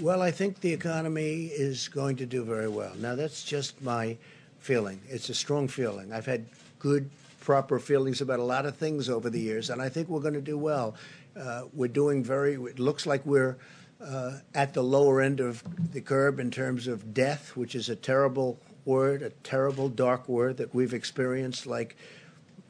Well, 0.00 0.22
I 0.22 0.32
think 0.32 0.60
the 0.60 0.72
economy 0.72 1.46
is 1.46 1.88
going 1.88 2.16
to 2.16 2.26
do 2.26 2.44
very 2.44 2.68
well. 2.68 2.92
Now, 2.96 3.14
that's 3.14 3.44
just 3.44 3.80
my 3.80 4.18
feeling. 4.58 5.00
It's 5.08 5.28
a 5.28 5.34
strong 5.34 5.68
feeling. 5.68 6.12
I've 6.12 6.26
had 6.26 6.46
good, 6.80 7.08
proper 7.40 7.78
feelings 7.78 8.20
about 8.20 8.40
a 8.40 8.44
lot 8.44 8.66
of 8.66 8.76
things 8.76 9.08
over 9.08 9.30
the 9.30 9.40
years, 9.40 9.70
and 9.70 9.80
I 9.80 9.88
think 9.88 10.08
we're 10.08 10.20
going 10.20 10.34
to 10.34 10.40
do 10.40 10.58
well. 10.58 10.96
Uh, 11.38 11.62
we're 11.72 11.88
doing 11.88 12.24
very, 12.24 12.54
it 12.54 12.80
looks 12.80 13.06
like 13.06 13.24
we're 13.24 13.56
uh, 14.00 14.38
at 14.54 14.74
the 14.74 14.82
lower 14.82 15.20
end 15.20 15.40
of 15.40 15.62
the 15.92 16.00
curve 16.00 16.40
in 16.40 16.50
terms 16.50 16.86
of 16.86 17.12
death, 17.12 17.56
which 17.56 17.74
is 17.74 17.88
a 17.88 17.96
terrible 17.96 18.58
word, 18.84 19.22
a 19.22 19.30
terrible, 19.42 19.88
dark 19.88 20.28
word 20.28 20.56
that 20.56 20.74
we've 20.74 20.94
experienced 20.94 21.66
like 21.66 21.96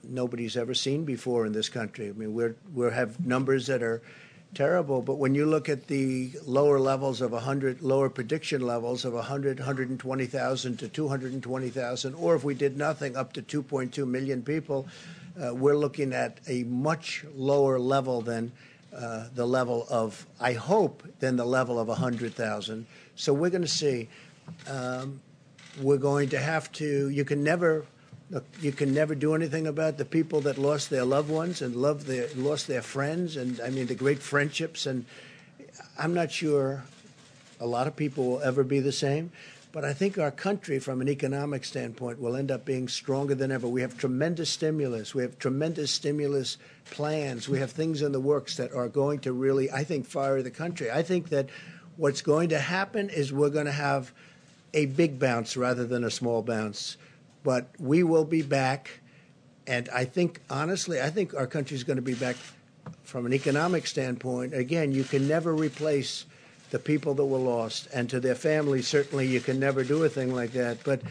nobody's 0.02 0.56
ever 0.56 0.74
seen 0.74 1.04
before 1.04 1.46
in 1.46 1.52
this 1.52 1.68
country. 1.68 2.08
I 2.08 2.12
mean, 2.12 2.34
we're 2.34 2.56
we 2.74 2.90
have 2.90 3.24
numbers 3.24 3.66
that 3.66 3.82
are 3.82 4.02
terrible, 4.54 5.02
but 5.02 5.16
when 5.16 5.34
you 5.34 5.46
look 5.46 5.68
at 5.68 5.86
the 5.86 6.32
lower 6.44 6.80
levels 6.80 7.20
of 7.20 7.32
100, 7.32 7.82
lower 7.82 8.08
prediction 8.08 8.62
levels 8.62 9.04
of 9.04 9.12
100, 9.12 9.58
120,000 9.58 10.76
to 10.78 10.88
220,000, 10.88 12.14
or 12.14 12.34
if 12.34 12.42
we 12.42 12.54
did 12.54 12.76
nothing, 12.76 13.16
up 13.16 13.32
to 13.34 13.42
2.2 13.42 14.06
million 14.06 14.42
people, 14.42 14.88
uh, 15.40 15.54
we're 15.54 15.76
looking 15.76 16.12
at 16.12 16.38
a 16.48 16.64
much 16.64 17.24
lower 17.34 17.78
level 17.78 18.20
than 18.20 18.50
uh, 18.96 19.28
the 19.34 19.46
level 19.46 19.86
of, 19.88 20.26
I 20.40 20.54
hope, 20.54 21.02
than 21.20 21.36
the 21.36 21.44
level 21.44 21.78
of 21.78 21.88
100,000. 21.88 22.86
So 23.16 23.32
we're 23.32 23.50
going 23.50 23.62
to 23.62 23.68
see. 23.68 24.08
Um, 24.68 25.20
we're 25.80 25.98
going 25.98 26.30
to 26.30 26.38
have 26.38 26.70
to, 26.72 27.08
you 27.08 27.24
can 27.24 27.44
never 27.44 27.86
Look, 28.30 28.44
you 28.60 28.70
can 28.70 28.94
never 28.94 29.16
do 29.16 29.34
anything 29.34 29.66
about 29.66 29.98
the 29.98 30.04
people 30.04 30.40
that 30.42 30.56
lost 30.56 30.88
their 30.88 31.04
loved 31.04 31.28
ones 31.28 31.62
and 31.62 31.74
loved 31.74 32.06
their, 32.06 32.28
lost 32.36 32.68
their 32.68 32.80
friends, 32.80 33.36
and 33.36 33.60
I 33.60 33.70
mean 33.70 33.86
the 33.86 33.96
great 33.96 34.20
friendships. 34.20 34.86
And 34.86 35.04
I'm 35.98 36.14
not 36.14 36.30
sure 36.30 36.84
a 37.58 37.66
lot 37.66 37.88
of 37.88 37.96
people 37.96 38.26
will 38.26 38.40
ever 38.40 38.62
be 38.62 38.78
the 38.78 38.92
same. 38.92 39.32
But 39.72 39.84
I 39.84 39.92
think 39.92 40.18
our 40.18 40.32
country, 40.32 40.80
from 40.80 41.00
an 41.00 41.08
economic 41.08 41.64
standpoint, 41.64 42.20
will 42.20 42.34
end 42.34 42.50
up 42.50 42.64
being 42.64 42.88
stronger 42.88 43.36
than 43.36 43.52
ever. 43.52 43.68
We 43.68 43.82
have 43.82 43.96
tremendous 43.96 44.50
stimulus. 44.50 45.14
We 45.14 45.22
have 45.22 45.38
tremendous 45.38 45.92
stimulus 45.92 46.58
plans. 46.90 47.48
We 47.48 47.60
have 47.60 47.70
things 47.70 48.02
in 48.02 48.10
the 48.10 48.18
works 48.18 48.56
that 48.56 48.72
are 48.72 48.88
going 48.88 49.20
to 49.20 49.32
really, 49.32 49.70
I 49.70 49.84
think, 49.84 50.06
fire 50.06 50.42
the 50.42 50.50
country. 50.50 50.90
I 50.90 51.02
think 51.02 51.28
that 51.28 51.50
what's 51.96 52.20
going 52.20 52.48
to 52.48 52.58
happen 52.58 53.10
is 53.10 53.32
we're 53.32 53.50
going 53.50 53.66
to 53.66 53.72
have 53.72 54.12
a 54.74 54.86
big 54.86 55.20
bounce 55.20 55.56
rather 55.56 55.86
than 55.86 56.02
a 56.02 56.10
small 56.10 56.42
bounce. 56.42 56.96
But 57.44 57.68
we 57.78 58.02
will 58.02 58.24
be 58.24 58.42
back. 58.42 59.00
And 59.68 59.88
I 59.90 60.04
think, 60.04 60.40
honestly, 60.50 61.00
I 61.00 61.10
think 61.10 61.32
our 61.32 61.46
country 61.46 61.76
is 61.76 61.84
going 61.84 61.96
to 61.96 62.02
be 62.02 62.14
back 62.14 62.34
from 63.04 63.24
an 63.24 63.32
economic 63.32 63.86
standpoint. 63.86 64.52
Again, 64.52 64.90
you 64.90 65.04
can 65.04 65.28
never 65.28 65.54
replace 65.54 66.24
the 66.70 66.78
people 66.78 67.14
that 67.14 67.24
were 67.24 67.38
lost, 67.38 67.88
and 67.92 68.08
to 68.10 68.20
their 68.20 68.34
families, 68.34 68.86
certainly 68.88 69.26
you 69.26 69.40
can 69.40 69.58
never 69.58 69.84
do 69.84 70.04
a 70.04 70.08
thing 70.08 70.34
like 70.34 70.52
that. 70.52 70.78
But 70.84 71.02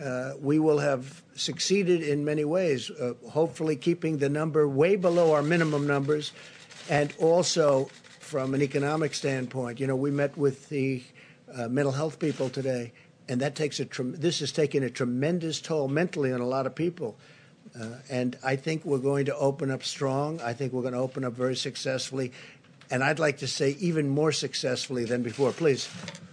uh, 0.00 0.32
we 0.40 0.58
will 0.58 0.78
have 0.78 1.22
succeeded 1.34 2.02
in 2.02 2.24
many 2.24 2.44
ways, 2.44 2.90
uh, 2.90 3.14
hopefully 3.30 3.76
keeping 3.76 4.18
the 4.18 4.28
number 4.28 4.66
way 4.66 4.96
below 4.96 5.32
our 5.32 5.42
minimum 5.42 5.86
numbers, 5.86 6.32
and 6.88 7.12
also 7.18 7.90
from 8.20 8.54
an 8.54 8.62
economic 8.62 9.14
standpoint. 9.14 9.78
You 9.78 9.86
know, 9.86 9.96
we 9.96 10.10
met 10.10 10.36
with 10.36 10.68
the 10.70 11.02
uh, 11.54 11.68
mental 11.68 11.92
health 11.92 12.18
people 12.18 12.48
today, 12.48 12.92
and 13.28 13.40
that 13.42 13.54
takes 13.54 13.80
a 13.80 13.84
trem- 13.84 14.16
this 14.18 14.40
is 14.40 14.52
taking 14.52 14.82
a 14.82 14.90
tremendous 14.90 15.60
toll 15.60 15.88
mentally 15.88 16.32
on 16.32 16.40
a 16.40 16.46
lot 16.46 16.66
of 16.66 16.74
people. 16.74 17.16
Uh, 17.78 17.96
and 18.10 18.36
I 18.44 18.56
think 18.56 18.84
we're 18.84 18.98
going 18.98 19.26
to 19.26 19.36
open 19.36 19.70
up 19.70 19.82
strong. 19.82 20.40
I 20.40 20.52
think 20.52 20.72
we're 20.72 20.82
going 20.82 20.94
to 20.94 21.00
open 21.00 21.24
up 21.24 21.34
very 21.34 21.56
successfully 21.56 22.32
and 22.92 23.02
I'd 23.02 23.18
like 23.18 23.38
to 23.38 23.48
say 23.48 23.70
even 23.80 24.08
more 24.08 24.30
successfully 24.32 25.04
than 25.06 25.22
before. 25.22 25.50
Please. 25.50 25.86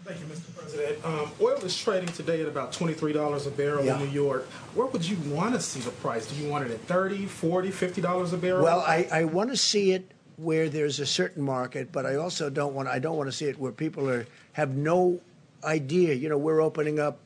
Thank 0.03 0.19
you, 0.19 0.25
Mr. 0.25 0.55
President. 0.57 1.05
Um, 1.05 1.31
oil 1.39 1.55
is 1.63 1.77
trading 1.77 2.09
today 2.09 2.41
at 2.41 2.47
about 2.49 2.73
$23 2.73 3.47
a 3.47 3.49
barrel 3.51 3.85
Yeah. 3.85 3.97
in 3.97 4.05
New 4.05 4.11
York. 4.11 4.45
Where 4.75 4.87
would 4.87 5.07
you 5.07 5.15
want 5.33 5.53
to 5.55 5.61
see 5.61 5.79
the 5.79 5.91
price? 5.91 6.27
Do 6.27 6.35
you 6.35 6.49
want 6.49 6.65
it 6.65 6.71
at 6.71 6.85
$30, 6.85 7.27
$40, 7.27 7.71
$50 7.71 8.33
a 8.33 8.37
barrel? 8.37 8.63
Well, 8.63 8.81
I, 8.81 9.07
I 9.11 9.23
want 9.23 9.51
to 9.51 9.57
see 9.57 9.93
it 9.93 10.11
where 10.35 10.67
there's 10.67 10.99
a 10.99 11.05
certain 11.05 11.43
market, 11.43 11.91
but 11.93 12.05
I 12.05 12.15
also 12.15 12.49
don't 12.49 12.73
want 12.73 12.87
I 12.87 12.99
don't 12.99 13.17
want 13.17 13.27
to 13.29 13.35
see 13.35 13.45
it 13.45 13.57
where 13.59 13.71
people 13.71 14.09
are 14.09 14.25
have 14.53 14.75
no 14.75 15.19
idea. 15.63 16.13
You 16.13 16.29
know, 16.29 16.37
we're 16.37 16.61
opening 16.61 16.99
up. 16.99 17.19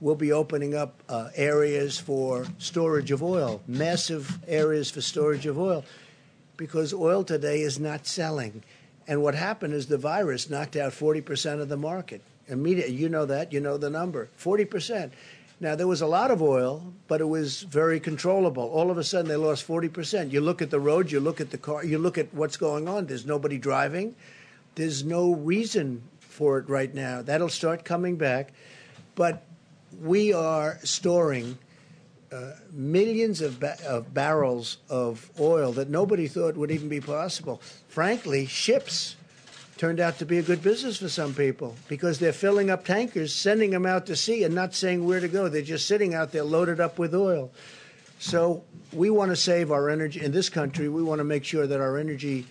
We'll 0.00 0.14
be 0.16 0.32
opening 0.32 0.74
up 0.74 1.02
uh, 1.08 1.30
areas 1.34 1.98
for 1.98 2.44
storage 2.58 3.10
of 3.12 3.22
oil, 3.22 3.62
massive 3.66 4.38
areas 4.46 4.90
for 4.90 5.00
storage 5.00 5.46
of 5.46 5.58
oil, 5.58 5.84
because 6.56 6.92
oil 6.92 7.24
today 7.24 7.60
is 7.60 7.78
not 7.78 8.06
selling. 8.06 8.62
And 9.08 9.22
what 9.22 9.34
happened 9.34 9.74
is 9.74 9.86
the 9.86 9.98
virus 9.98 10.50
knocked 10.50 10.76
out 10.76 10.92
40% 10.92 11.60
of 11.60 11.68
the 11.68 11.76
market. 11.76 12.22
Immediately, 12.48 12.94
you 12.94 13.08
know 13.08 13.26
that, 13.26 13.52
you 13.52 13.60
know 13.60 13.76
the 13.76 13.90
number 13.90 14.28
40%. 14.38 15.10
Now, 15.58 15.74
there 15.74 15.86
was 15.86 16.02
a 16.02 16.06
lot 16.06 16.30
of 16.30 16.42
oil, 16.42 16.92
but 17.08 17.20
it 17.20 17.28
was 17.28 17.62
very 17.62 17.98
controllable. 17.98 18.64
All 18.64 18.90
of 18.90 18.98
a 18.98 19.04
sudden, 19.04 19.28
they 19.28 19.36
lost 19.36 19.66
40%. 19.66 20.30
You 20.30 20.42
look 20.42 20.60
at 20.60 20.70
the 20.70 20.80
road, 20.80 21.10
you 21.10 21.18
look 21.18 21.40
at 21.40 21.50
the 21.50 21.56
car, 21.56 21.82
you 21.82 21.98
look 21.98 22.18
at 22.18 22.32
what's 22.34 22.58
going 22.58 22.88
on. 22.88 23.06
There's 23.06 23.24
nobody 23.24 23.56
driving. 23.56 24.14
There's 24.74 25.02
no 25.02 25.32
reason 25.32 26.02
for 26.20 26.58
it 26.58 26.68
right 26.68 26.94
now. 26.94 27.22
That'll 27.22 27.48
start 27.48 27.84
coming 27.84 28.16
back. 28.16 28.52
But 29.14 29.44
we 30.02 30.34
are 30.34 30.78
storing 30.84 31.56
uh, 32.32 32.52
millions 32.72 33.40
of, 33.40 33.60
ba- 33.60 33.78
of 33.86 34.12
barrels 34.12 34.78
of 34.88 35.30
oil 35.38 35.72
that 35.72 35.88
nobody 35.88 36.26
thought 36.26 36.56
would 36.56 36.70
even 36.70 36.88
be 36.88 37.00
possible. 37.00 37.60
Frankly, 37.88 38.46
ships 38.46 39.16
turned 39.76 40.00
out 40.00 40.18
to 40.18 40.26
be 40.26 40.38
a 40.38 40.42
good 40.42 40.62
business 40.62 40.96
for 40.98 41.08
some 41.08 41.34
people 41.34 41.76
because 41.88 42.18
they're 42.18 42.32
filling 42.32 42.70
up 42.70 42.84
tankers, 42.84 43.34
sending 43.34 43.70
them 43.70 43.86
out 43.86 44.06
to 44.06 44.16
sea, 44.16 44.44
and 44.44 44.54
not 44.54 44.74
saying 44.74 45.04
where 45.04 45.20
to 45.20 45.28
go. 45.28 45.48
They're 45.48 45.62
just 45.62 45.86
sitting 45.86 46.14
out 46.14 46.32
there 46.32 46.44
loaded 46.44 46.80
up 46.80 46.98
with 46.98 47.14
oil. 47.14 47.50
So 48.18 48.64
we 48.92 49.10
want 49.10 49.30
to 49.30 49.36
save 49.36 49.70
our 49.70 49.90
energy 49.90 50.22
in 50.22 50.32
this 50.32 50.48
country. 50.48 50.88
We 50.88 51.02
want 51.02 51.18
to 51.18 51.24
make 51.24 51.44
sure 51.44 51.66
that 51.66 51.80
our 51.80 51.98
energy 51.98 52.46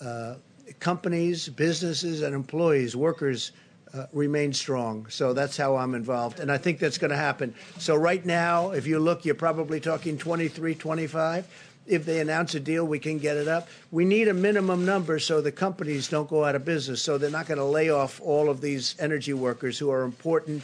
uh, 0.00 0.36
companies, 0.78 1.48
businesses, 1.48 2.22
and 2.22 2.34
employees, 2.34 2.94
workers, 2.94 3.52
uh, 3.92 4.06
remain 4.12 4.52
strong. 4.52 5.06
So 5.08 5.32
that's 5.32 5.56
how 5.56 5.76
I'm 5.76 5.94
involved, 5.94 6.40
and 6.40 6.50
I 6.50 6.58
think 6.58 6.78
that's 6.78 6.98
going 6.98 7.10
to 7.10 7.16
happen. 7.16 7.54
So 7.78 7.96
right 7.96 8.24
now, 8.24 8.70
if 8.70 8.86
you 8.86 8.98
look, 8.98 9.24
you're 9.24 9.34
probably 9.34 9.80
talking 9.80 10.18
23, 10.18 10.74
25. 10.74 11.66
If 11.86 12.06
they 12.06 12.20
announce 12.20 12.54
a 12.54 12.60
deal, 12.60 12.84
we 12.84 13.00
can 13.00 13.18
get 13.18 13.36
it 13.36 13.48
up. 13.48 13.68
We 13.90 14.04
need 14.04 14.28
a 14.28 14.34
minimum 14.34 14.84
number 14.84 15.18
so 15.18 15.40
the 15.40 15.50
companies 15.50 16.08
don't 16.08 16.28
go 16.28 16.44
out 16.44 16.54
of 16.54 16.64
business. 16.64 17.02
So 17.02 17.18
they're 17.18 17.30
not 17.30 17.46
going 17.46 17.58
to 17.58 17.64
lay 17.64 17.90
off 17.90 18.20
all 18.20 18.48
of 18.48 18.60
these 18.60 18.94
energy 19.00 19.32
workers 19.32 19.78
who 19.78 19.90
are 19.90 20.02
important 20.02 20.62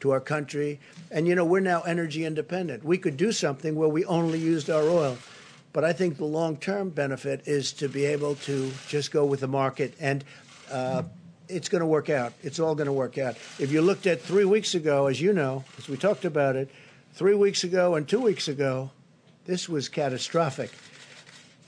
to 0.00 0.10
our 0.10 0.20
country. 0.20 0.80
And 1.10 1.28
you 1.28 1.34
know, 1.34 1.44
we're 1.44 1.60
now 1.60 1.82
energy 1.82 2.24
independent. 2.24 2.84
We 2.84 2.98
could 2.98 3.16
do 3.16 3.30
something 3.30 3.76
where 3.76 3.88
we 3.88 4.04
only 4.06 4.38
used 4.38 4.68
our 4.68 4.82
oil. 4.82 5.16
But 5.72 5.84
I 5.84 5.92
think 5.92 6.16
the 6.16 6.24
long 6.24 6.56
term 6.56 6.90
benefit 6.90 7.46
is 7.46 7.72
to 7.74 7.88
be 7.88 8.04
able 8.04 8.34
to 8.36 8.72
just 8.88 9.12
go 9.12 9.24
with 9.24 9.40
the 9.40 9.48
market. 9.48 9.94
And 10.00 10.24
uh, 10.70 11.04
it's 11.48 11.68
going 11.68 11.80
to 11.80 11.86
work 11.86 12.10
out. 12.10 12.32
It's 12.42 12.58
all 12.58 12.74
going 12.74 12.86
to 12.86 12.92
work 12.92 13.18
out. 13.18 13.36
If 13.58 13.70
you 13.70 13.82
looked 13.82 14.06
at 14.06 14.20
three 14.20 14.44
weeks 14.44 14.74
ago, 14.74 15.06
as 15.06 15.20
you 15.20 15.32
know, 15.32 15.64
as 15.78 15.88
we 15.88 15.96
talked 15.96 16.24
about 16.24 16.56
it, 16.56 16.70
three 17.14 17.34
weeks 17.34 17.64
ago 17.64 17.94
and 17.94 18.08
two 18.08 18.20
weeks 18.20 18.48
ago, 18.48 18.90
this 19.44 19.68
was 19.68 19.88
catastrophic. 19.88 20.70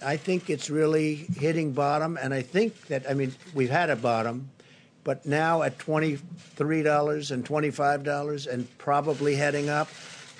I 0.04 0.16
think 0.16 0.50
it's 0.50 0.68
really 0.70 1.14
hitting 1.14 1.72
bottom, 1.72 2.18
and 2.20 2.34
I 2.34 2.42
think 2.42 2.86
that, 2.88 3.08
I 3.08 3.14
mean, 3.14 3.34
we've 3.54 3.70
had 3.70 3.90
a 3.90 3.96
bottom, 3.96 4.50
but 5.04 5.24
now 5.24 5.62
at 5.62 5.78
$23 5.78 7.30
and 7.30 7.44
$25 7.44 8.46
and 8.46 8.78
probably 8.78 9.36
heading 9.36 9.68
up. 9.68 9.88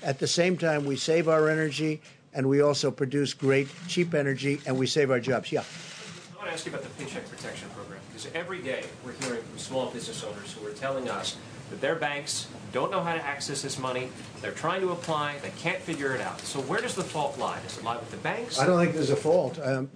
At 0.03 0.19
the 0.19 0.27
same 0.27 0.59
time, 0.59 0.85
we 0.85 0.97
save 0.97 1.29
our 1.29 1.49
energy 1.49 2.03
and 2.35 2.49
we 2.49 2.61
also 2.61 2.91
produce 2.91 3.33
great, 3.33 3.69
cheap 3.89 4.13
energy 4.13 4.61
and 4.67 4.79
we 4.79 4.87
save 4.87 5.11
our 5.11 5.21
jobs. 5.21 5.51
Yeah. 5.51 5.61
I 5.61 6.37
want 6.37 6.49
to 6.49 6.53
ask 6.53 6.67
you 6.67 6.73
about 6.73 6.83
the 6.83 6.91
Paycheck 6.91 7.29
Protection 7.31 7.69
Program 7.71 8.01
because 8.17 8.31
every 8.35 8.63
day 8.63 8.83
we're 9.05 9.13
hearing 9.27 9.43
from 9.43 9.59
small 9.59 9.91
business 9.91 10.25
owners 10.25 10.53
who 10.53 10.67
are 10.67 10.73
telling 10.73 11.11
us 11.11 11.37
that 11.69 11.83
their 11.83 11.97
banks 11.97 12.47
don't 12.73 12.91
know 12.91 13.03
how 13.03 13.13
to 13.13 13.23
access 13.23 13.61
this 13.61 13.79
money. 13.79 14.09
They're 14.41 14.53
trying 14.53 14.81
to 14.81 14.93
apply, 14.93 15.37
they 15.43 15.53
can't 15.59 15.83
figure 15.83 16.15
it 16.15 16.23
out. 16.23 16.41
So 16.41 16.61
where 16.61 16.81
does 16.81 16.95
the 16.95 17.05
fault 17.05 17.39
lie? 17.39 17.61
Does 17.61 17.77
it 17.77 17.85
lie 17.85 17.97
with 17.97 18.11
the 18.11 18.17
banks? 18.19 18.59
I 18.59 18.65
don't 18.65 18.81
think 18.81 18.95
there's 18.95 19.11
a 19.11 19.17
fault. 19.17 19.59
Um, 19.63 19.91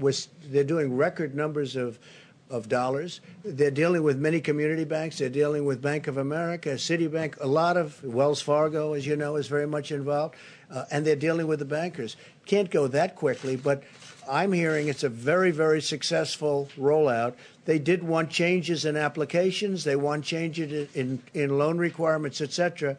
they're 0.48 0.64
doing 0.64 0.94
record 0.94 1.34
numbers 1.34 1.76
of 1.76 1.98
of 2.50 2.68
dollars. 2.68 3.20
They're 3.44 3.70
dealing 3.70 4.02
with 4.02 4.18
many 4.18 4.40
community 4.40 4.84
banks. 4.84 5.18
They're 5.18 5.28
dealing 5.28 5.64
with 5.64 5.80
Bank 5.80 6.08
of 6.08 6.16
America, 6.16 6.70
Citibank, 6.70 7.40
a 7.40 7.46
lot 7.46 7.76
of 7.76 8.02
Wells 8.04 8.42
Fargo, 8.42 8.92
as 8.94 9.06
you 9.06 9.16
know, 9.16 9.36
is 9.36 9.46
very 9.46 9.66
much 9.66 9.92
involved, 9.92 10.34
uh, 10.70 10.84
and 10.90 11.06
they're 11.06 11.16
dealing 11.16 11.46
with 11.46 11.60
the 11.60 11.64
bankers. 11.64 12.16
Can't 12.46 12.70
go 12.70 12.88
that 12.88 13.14
quickly, 13.14 13.56
but 13.56 13.82
I'm 14.28 14.52
hearing 14.52 14.88
it's 14.88 15.04
a 15.04 15.08
very, 15.08 15.50
very 15.50 15.80
successful 15.80 16.68
rollout. 16.78 17.34
They 17.64 17.78
did 17.78 18.02
want 18.02 18.30
changes 18.30 18.84
in 18.84 18.96
applications. 18.96 19.84
They 19.84 19.96
want 19.96 20.24
changes 20.24 20.94
in, 20.94 21.22
in 21.34 21.58
loan 21.58 21.78
requirements, 21.78 22.40
et 22.40 22.52
cetera, 22.52 22.96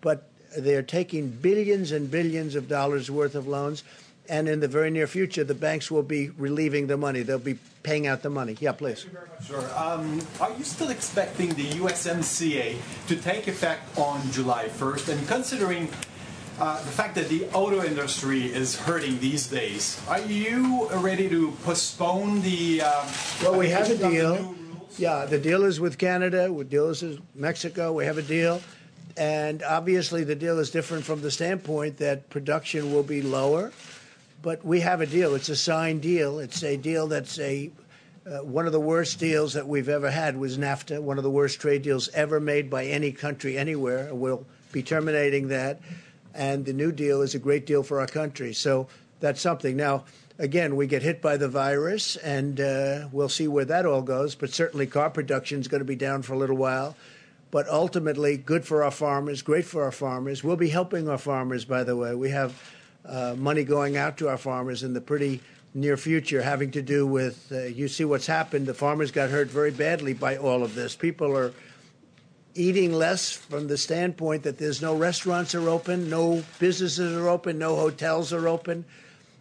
but 0.00 0.28
they're 0.56 0.82
taking 0.82 1.28
billions 1.28 1.92
and 1.92 2.10
billions 2.10 2.54
of 2.54 2.68
dollars 2.68 3.10
worth 3.10 3.34
of 3.34 3.46
loans. 3.48 3.82
And 4.28 4.48
in 4.48 4.60
the 4.60 4.68
very 4.68 4.90
near 4.90 5.06
future, 5.06 5.44
the 5.44 5.54
banks 5.54 5.90
will 5.90 6.02
be 6.02 6.30
relieving 6.30 6.86
the 6.86 6.96
money. 6.96 7.22
They'll 7.22 7.38
be 7.38 7.58
paying 7.82 8.06
out 8.06 8.22
the 8.22 8.30
money. 8.30 8.56
Yeah, 8.58 8.72
please. 8.72 9.06
Sure. 9.46 9.62
Um, 9.76 10.26
are 10.40 10.52
you 10.56 10.64
still 10.64 10.88
expecting 10.88 11.50
the 11.50 11.68
USMCA 11.72 12.76
to 13.08 13.16
take 13.16 13.48
effect 13.48 13.98
on 13.98 14.30
July 14.32 14.64
1st? 14.68 15.10
And 15.10 15.28
considering 15.28 15.90
uh, 16.58 16.78
the 16.78 16.90
fact 16.90 17.14
that 17.16 17.28
the 17.28 17.44
auto 17.52 17.84
industry 17.84 18.44
is 18.46 18.78
hurting 18.78 19.20
these 19.20 19.46
days, 19.46 20.00
are 20.08 20.20
you 20.20 20.88
ready 20.94 21.28
to 21.28 21.50
postpone 21.64 22.40
the? 22.40 22.80
Um, 22.80 23.06
Well, 23.42 23.58
we 23.58 23.68
have 23.68 23.90
a 23.90 23.96
deal. 23.96 24.54
Yeah, 24.96 25.26
the 25.26 25.38
deal 25.38 25.64
is 25.64 25.80
with 25.80 25.98
Canada. 25.98 26.48
The 26.48 26.64
deal 26.64 26.88
is 26.88 27.02
with 27.02 27.20
Mexico. 27.34 27.92
We 27.92 28.06
have 28.06 28.16
a 28.16 28.22
deal. 28.22 28.62
And 29.16 29.62
obviously, 29.62 30.24
the 30.24 30.34
deal 30.34 30.58
is 30.58 30.70
different 30.70 31.04
from 31.04 31.20
the 31.20 31.30
standpoint 31.30 31.98
that 31.98 32.30
production 32.30 32.92
will 32.92 33.02
be 33.02 33.22
lower. 33.22 33.72
But 34.44 34.62
we 34.62 34.80
have 34.80 35.00
a 35.00 35.06
deal. 35.06 35.34
It's 35.34 35.48
a 35.48 35.56
signed 35.56 36.02
deal. 36.02 36.38
It's 36.38 36.62
a 36.62 36.76
deal 36.76 37.06
that's 37.06 37.38
a 37.38 37.72
uh, 38.26 38.44
one 38.44 38.66
of 38.66 38.72
the 38.72 38.80
worst 38.80 39.18
deals 39.18 39.54
that 39.54 39.66
we've 39.66 39.88
ever 39.88 40.10
had 40.10 40.36
was 40.36 40.58
NAFTA, 40.58 41.00
one 41.00 41.16
of 41.16 41.24
the 41.24 41.30
worst 41.30 41.60
trade 41.60 41.80
deals 41.80 42.10
ever 42.10 42.40
made 42.40 42.68
by 42.68 42.84
any 42.84 43.10
country 43.10 43.56
anywhere. 43.56 44.14
We'll 44.14 44.44
be 44.70 44.82
terminating 44.82 45.48
that. 45.48 45.80
And 46.34 46.66
the 46.66 46.74
new 46.74 46.92
deal 46.92 47.22
is 47.22 47.34
a 47.34 47.38
great 47.38 47.64
deal 47.64 47.82
for 47.82 48.00
our 48.00 48.06
country. 48.06 48.52
So 48.52 48.88
that's 49.20 49.40
something. 49.40 49.78
Now, 49.78 50.04
again, 50.38 50.76
we 50.76 50.86
get 50.86 51.02
hit 51.02 51.22
by 51.22 51.38
the 51.38 51.48
virus, 51.48 52.16
and 52.16 52.60
uh, 52.60 53.08
we'll 53.12 53.30
see 53.30 53.48
where 53.48 53.64
that 53.64 53.86
all 53.86 54.02
goes. 54.02 54.34
But 54.34 54.50
certainly, 54.50 54.86
car 54.86 55.08
production 55.08 55.60
is 55.60 55.68
going 55.68 55.80
to 55.80 55.86
be 55.86 55.96
down 55.96 56.20
for 56.20 56.34
a 56.34 56.38
little 56.38 56.56
while. 56.56 56.96
But 57.50 57.66
ultimately, 57.68 58.36
good 58.36 58.66
for 58.66 58.84
our 58.84 58.90
farmers, 58.90 59.40
great 59.40 59.64
for 59.64 59.84
our 59.84 59.92
farmers. 59.92 60.44
We'll 60.44 60.56
be 60.56 60.68
helping 60.68 61.08
our 61.08 61.18
farmers, 61.18 61.64
by 61.64 61.82
the 61.82 61.96
way. 61.96 62.14
We 62.14 62.28
have 62.30 62.60
uh, 63.04 63.34
money 63.36 63.64
going 63.64 63.96
out 63.96 64.16
to 64.18 64.28
our 64.28 64.38
farmers 64.38 64.82
in 64.82 64.94
the 64.94 65.00
pretty 65.00 65.40
near 65.74 65.96
future, 65.96 66.40
having 66.40 66.70
to 66.70 66.82
do 66.82 67.06
with 67.06 67.50
uh, 67.52 67.64
you 67.64 67.88
see 67.88 68.04
what's 68.04 68.26
happened. 68.26 68.66
The 68.66 68.74
farmers 68.74 69.10
got 69.10 69.30
hurt 69.30 69.48
very 69.48 69.70
badly 69.70 70.14
by 70.14 70.36
all 70.36 70.62
of 70.62 70.74
this. 70.74 70.94
People 70.94 71.36
are 71.36 71.52
eating 72.54 72.92
less 72.92 73.32
from 73.32 73.66
the 73.66 73.76
standpoint 73.76 74.44
that 74.44 74.58
there's 74.58 74.80
no 74.80 74.94
restaurants 74.94 75.54
are 75.54 75.68
open, 75.68 76.08
no 76.08 76.44
businesses 76.58 77.16
are 77.16 77.28
open, 77.28 77.58
no 77.58 77.76
hotels 77.76 78.32
are 78.32 78.48
open. 78.48 78.84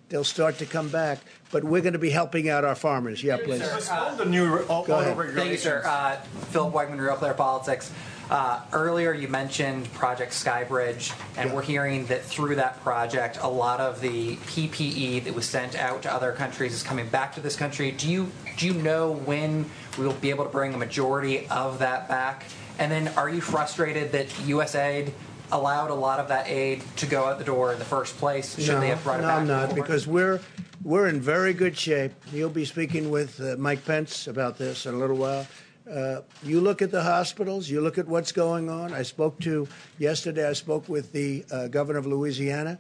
They'll 0.10 0.24
start 0.24 0.58
to 0.60 0.66
come 0.66 0.90
back, 0.90 1.20
but 1.52 1.64
we're 1.64 1.82
going 1.82 1.94
to 1.94 2.00
be 2.00 2.10
helping 2.10 2.50
out 2.50 2.66
our 2.66 2.76
farmers. 2.76 3.24
Yeah, 3.24 3.38
please. 3.38 3.90
All 3.90 4.16
the 4.16 4.26
new 4.26 4.60
all, 4.66 4.86
Go 4.86 5.00
ahead. 5.00 5.36
Thank 5.36 5.52
you, 5.52 5.58
sir. 5.58 5.82
Uh, 5.86 6.18
Philip 6.52 6.74
Wegmann, 6.74 7.00
Real 7.00 7.16
Clear 7.16 7.34
Politics. 7.34 7.92
Uh, 8.34 8.60
earlier, 8.74 9.14
you 9.14 9.28
mentioned 9.28 9.94
Project 9.94 10.32
Skybridge, 10.32 11.14
and 11.38 11.50
Yeah. 11.50 11.56
we're 11.56 11.62
hearing 11.62 12.08
that 12.08 12.26
through 12.26 12.56
that 12.56 12.84
project, 12.84 13.38
a 13.40 13.48
lot 13.48 13.80
of 13.80 14.02
the 14.02 14.38
PPE 14.48 15.20
that 15.20 15.36
was 15.36 15.46
sent 15.46 15.76
out 15.76 16.02
to 16.02 16.12
other 16.12 16.32
countries 16.32 16.74
is 16.74 16.82
coming 16.82 17.08
back 17.08 17.36
to 17.36 17.42
this 17.42 17.56
country. 17.56 17.92
Do 17.92 18.10
you 18.10 18.32
do 18.58 18.66
you 18.66 18.74
know 18.74 19.12
when 19.12 19.70
we 20.00 20.08
will 20.08 20.14
be 20.14 20.32
able 20.32 20.46
to 20.46 20.50
bring 20.50 20.74
a 20.74 20.78
majority 20.78 21.46
of 21.50 21.78
that 21.78 22.08
back? 22.08 22.46
And 22.80 22.92
then, 22.92 23.10
are 23.10 23.30
you 23.30 23.40
frustrated 23.40 24.12
that 24.14 24.30
USAID 24.48 25.12
allowed 25.52 25.92
a 25.92 25.96
lot 25.96 26.20
of 26.20 26.28
that 26.30 26.48
aid 26.50 26.82
to 26.96 27.06
go 27.06 27.26
out 27.26 27.38
the 27.38 27.46
door 27.46 27.72
in 27.72 27.78
the 27.78 27.86
first 27.86 28.18
place? 28.18 28.58
Should 28.58 28.68
no, 28.74 28.80
they 28.80 28.88
have 28.88 29.04
brought 29.04 29.20
it 29.20 29.24
no, 29.24 29.28
back? 29.28 29.38
I'm 29.42 29.48
not, 29.48 29.70
before? 29.70 29.84
because 29.84 30.08
we're 30.08 30.40
we're 30.84 31.08
in 31.08 31.22
very 31.22 31.54
good 31.54 31.78
shape. 31.78 32.14
You'll 32.32 32.50
be 32.50 32.66
speaking 32.66 33.12
with 33.12 33.40
uh, 33.40 33.58
Mike 33.60 33.86
Pence 33.86 34.26
about 34.26 34.58
this 34.58 34.88
in 34.88 34.96
a 34.96 34.98
little 34.98 35.18
while. 35.18 35.46
Uh, 35.90 36.22
you 36.44 36.62
look 36.62 36.82
at 36.82 36.92
the 36.92 37.04
hospitals. 37.04 37.70
You 37.70 37.82
look 37.82 37.98
at 37.98 38.08
what's 38.08 38.32
going 38.32 38.70
on. 38.70 38.94
I 38.94 39.04
spoke 39.04 39.40
to 39.42 39.68
yesterday. 40.00 40.48
I 40.48 40.54
spoke 40.54 40.88
with 40.88 41.12
the 41.12 41.46
uh, 41.52 41.68
governor 41.68 42.00
of 42.00 42.06
Louisiana. 42.06 42.80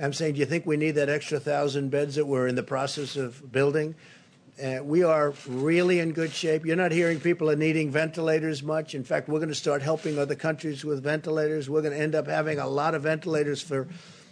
I'm 0.00 0.12
saying, 0.12 0.34
do 0.34 0.40
you 0.40 0.46
think 0.46 0.66
we 0.66 0.76
need 0.76 0.92
that 0.92 1.08
extra 1.08 1.40
thousand 1.40 1.90
beds 1.90 2.14
that 2.16 2.26
we're 2.26 2.46
in 2.46 2.54
the 2.54 2.62
process 2.62 3.16
of 3.16 3.50
building? 3.50 3.94
Uh, 4.62 4.78
we 4.82 5.02
are 5.02 5.34
really 5.48 5.98
in 5.98 6.12
good 6.12 6.32
shape. 6.32 6.64
You're 6.64 6.76
not 6.76 6.92
hearing 6.92 7.18
people 7.20 7.50
are 7.50 7.56
needing 7.56 7.90
ventilators 7.90 8.62
much. 8.62 8.94
In 8.94 9.04
fact, 9.04 9.28
we're 9.28 9.38
going 9.38 9.48
to 9.48 9.54
start 9.54 9.82
helping 9.82 10.18
other 10.18 10.34
countries 10.34 10.84
with 10.84 11.02
ventilators. 11.02 11.68
We're 11.68 11.82
going 11.82 11.94
to 11.94 12.00
end 12.00 12.14
up 12.14 12.26
having 12.26 12.58
a 12.58 12.66
lot 12.66 12.94
of 12.94 13.02
ventilators 13.02 13.60
for 13.60 13.88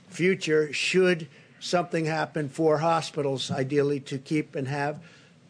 future 0.09 0.73
should 0.73 1.29
something 1.61 2.05
happen 2.05 2.49
for 2.49 2.79
hospitals, 2.79 3.51
ideally 3.51 4.01
to 4.01 4.19
keep 4.19 4.55
and 4.55 4.69
have. 4.69 5.03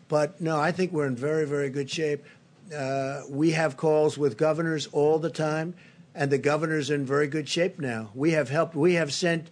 But 0.08 0.40
no, 0.40 0.58
I 0.58 0.72
think 0.72 0.92
we're 0.92 1.06
in 1.06 1.16
very, 1.16 1.44
very 1.46 1.70
good 1.70 1.90
shape. 1.90 2.24
Uh, 2.72 3.22
we 3.28 3.50
have 3.50 3.76
calls 3.76 4.16
with 4.16 4.36
governors 4.36 4.86
all 4.92 5.18
the 5.18 5.30
time, 5.30 5.74
and 6.14 6.30
the 6.30 6.38
governors 6.38 6.90
in 6.90 7.04
very 7.04 7.26
good 7.26 7.48
shape 7.48 7.78
now. 7.78 8.10
We 8.14 8.30
have 8.32 8.48
helped. 8.48 8.74
We 8.74 8.94
have 8.94 9.12
sent 9.12 9.48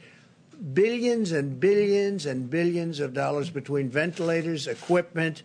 billions 0.75 1.33
and 1.33 1.59
billions 1.59 2.25
and 2.25 2.49
billions 2.49 3.01
of 3.01 3.13
dollars 3.13 3.51
between 3.51 3.89
ventilators, 3.91 4.67
equipment, 4.67 5.43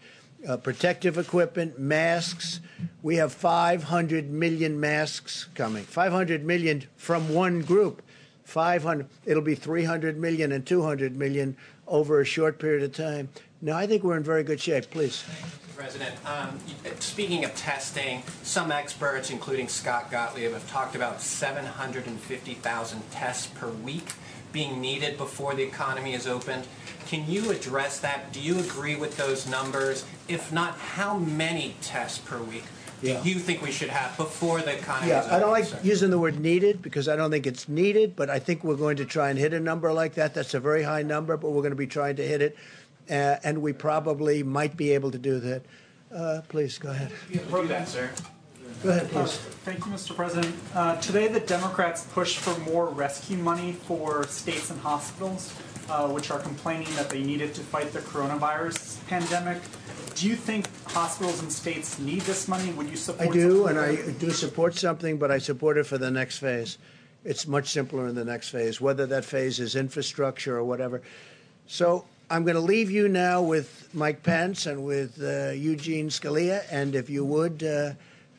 uh, 0.47 0.58
protective 0.58 1.17
equipment, 1.17 1.80
masks. 1.80 2.60
We 3.01 3.15
have 3.15 3.34
500 3.34 4.30
million 4.30 4.80
masks 4.80 5.47
coming. 5.56 5.84
500 5.84 6.45
million 6.45 6.84
from 6.95 7.34
one 7.34 7.62
group. 7.62 8.01
500. 8.43 9.08
It'll 9.25 9.41
be 9.41 9.56
300 9.56 10.17
million 10.17 10.51
and 10.51 10.65
200 10.65 11.15
million 11.17 11.58
over 11.88 12.21
a 12.21 12.25
short 12.25 12.60
period 12.60 12.84
of 12.84 12.93
time. 12.93 13.30
No, 13.61 13.75
I 13.75 13.87
think 13.87 14.03
we're 14.03 14.17
in 14.17 14.23
very 14.23 14.43
good 14.43 14.59
shape. 14.59 14.89
Please. 14.91 15.23
President, 15.75 16.15
um, 16.25 16.59
speaking 16.99 17.43
of 17.45 17.55
testing, 17.55 18.23
some 18.43 18.71
experts, 18.71 19.29
including 19.29 19.67
Scott 19.67 20.09
Gottlieb, 20.11 20.51
have 20.53 20.67
talked 20.69 20.95
about 20.95 21.21
750,000 21.21 23.11
tests 23.11 23.47
per 23.47 23.69
week 23.69 24.13
being 24.51 24.81
needed 24.81 25.17
before 25.17 25.53
the 25.53 25.63
economy 25.63 26.13
is 26.13 26.25
opened. 26.27 26.65
Can 27.07 27.29
you 27.29 27.51
address 27.51 27.99
that? 27.99 28.31
Do 28.31 28.39
you 28.39 28.59
agree 28.59 28.95
with 28.95 29.17
those 29.17 29.47
numbers? 29.47 30.05
If 30.27 30.51
not, 30.51 30.73
how 30.77 31.17
many 31.17 31.75
tests 31.81 32.17
per 32.17 32.39
week 32.39 32.63
Yeah. 33.01 33.21
do 33.21 33.29
you 33.29 33.35
think 33.39 33.61
we 33.61 33.71
should 33.71 33.89
have 33.89 34.17
before 34.17 34.61
the 34.61 34.73
economy 34.77 35.09
Yeah, 35.09 35.19
is 35.19 35.25
open? 35.27 35.35
I 35.35 35.39
don't 35.39 35.51
like 35.51 35.65
sir? 35.65 35.79
using 35.83 36.09
the 36.09 36.17
word 36.17 36.39
needed 36.39 36.81
because 36.81 37.07
I 37.07 37.15
don't 37.15 37.29
think 37.29 37.45
it's 37.45 37.69
needed, 37.69 38.15
but 38.15 38.29
I 38.31 38.39
think 38.39 38.63
we're 38.63 38.75
going 38.75 38.97
to 38.97 39.05
try 39.05 39.29
and 39.29 39.37
hit 39.37 39.53
a 39.53 39.59
number 39.59 39.93
like 39.93 40.15
that. 40.15 40.33
That's 40.33 40.53
a 40.55 40.59
very 40.59 40.83
high 40.83 41.03
number, 41.03 41.37
but 41.37 41.51
we're 41.51 41.61
going 41.61 41.71
to 41.71 41.75
be 41.75 41.85
trying 41.87 42.15
to 42.15 42.23
hit 42.27 42.41
it, 42.41 42.57
uh, 43.09 43.37
and 43.43 43.61
we 43.61 43.73
probably 43.73 44.43
might 44.43 44.77
be 44.77 44.91
able 44.91 45.11
to 45.11 45.17
do 45.17 45.39
that. 45.39 45.63
Uh, 46.13 46.41
please 46.47 46.77
go 46.77 46.89
ahead. 46.89 47.11
do 47.31 47.67
that, 47.67 47.87
sir. 47.87 48.09
Go 48.83 48.89
ahead, 48.89 49.09
please. 49.09 49.37
Thank 49.65 49.79
you, 49.79 49.91
Mr. 49.91 50.15
President. 50.15 50.55
Uh, 50.73 50.95
today, 51.01 51.27
the 51.27 51.39
Democrats 51.39 52.05
pushed 52.13 52.37
for 52.37 52.57
more 52.61 52.87
rescue 52.87 53.37
money 53.37 53.73
for 53.73 54.25
states 54.27 54.69
and 54.69 54.79
hospitals, 54.79 55.53
uh, 55.89 56.07
which 56.07 56.31
are 56.31 56.39
complaining 56.39 56.87
that 56.95 57.09
they 57.09 57.23
need 57.23 57.41
it 57.41 57.53
to 57.55 57.61
fight 57.61 57.91
the 57.91 57.99
coronavirus 57.99 59.05
pandemic. 59.07 59.61
Do 60.15 60.27
you 60.27 60.35
think 60.35 60.67
hospitals 60.87 61.41
and 61.41 61.51
states 61.51 61.99
need 61.99 62.21
this 62.21 62.47
money? 62.47 62.71
Would 62.73 62.89
you 62.89 62.95
support? 62.95 63.29
I 63.29 63.31
do, 63.31 63.67
and 63.67 63.79
I 63.79 63.95
do 64.13 64.31
support 64.31 64.75
something, 64.75 65.17
but 65.17 65.31
I 65.31 65.37
support 65.37 65.77
it 65.77 65.85
for 65.85 65.97
the 65.97 66.11
next 66.11 66.39
phase. 66.39 66.77
It's 67.23 67.47
much 67.47 67.69
simpler 67.69 68.07
in 68.07 68.15
the 68.15 68.25
next 68.25 68.49
phase, 68.49 68.79
whether 68.79 69.05
that 69.07 69.25
phase 69.25 69.59
is 69.59 69.75
infrastructure 69.75 70.55
or 70.55 70.63
whatever. 70.63 71.01
So 71.65 72.05
I'm 72.29 72.43
going 72.43 72.55
to 72.55 72.61
leave 72.61 72.91
you 72.91 73.07
now 73.07 73.41
with 73.41 73.87
Mike 73.93 74.21
Pence 74.21 74.65
and 74.65 74.83
with 74.83 75.17
uh, 75.23 75.51
Eugene 75.51 76.09
Scalia, 76.09 76.61
and 76.69 76.93
if 76.93 77.09
you 77.09 77.23
would, 77.23 77.63
uh, 77.63 77.93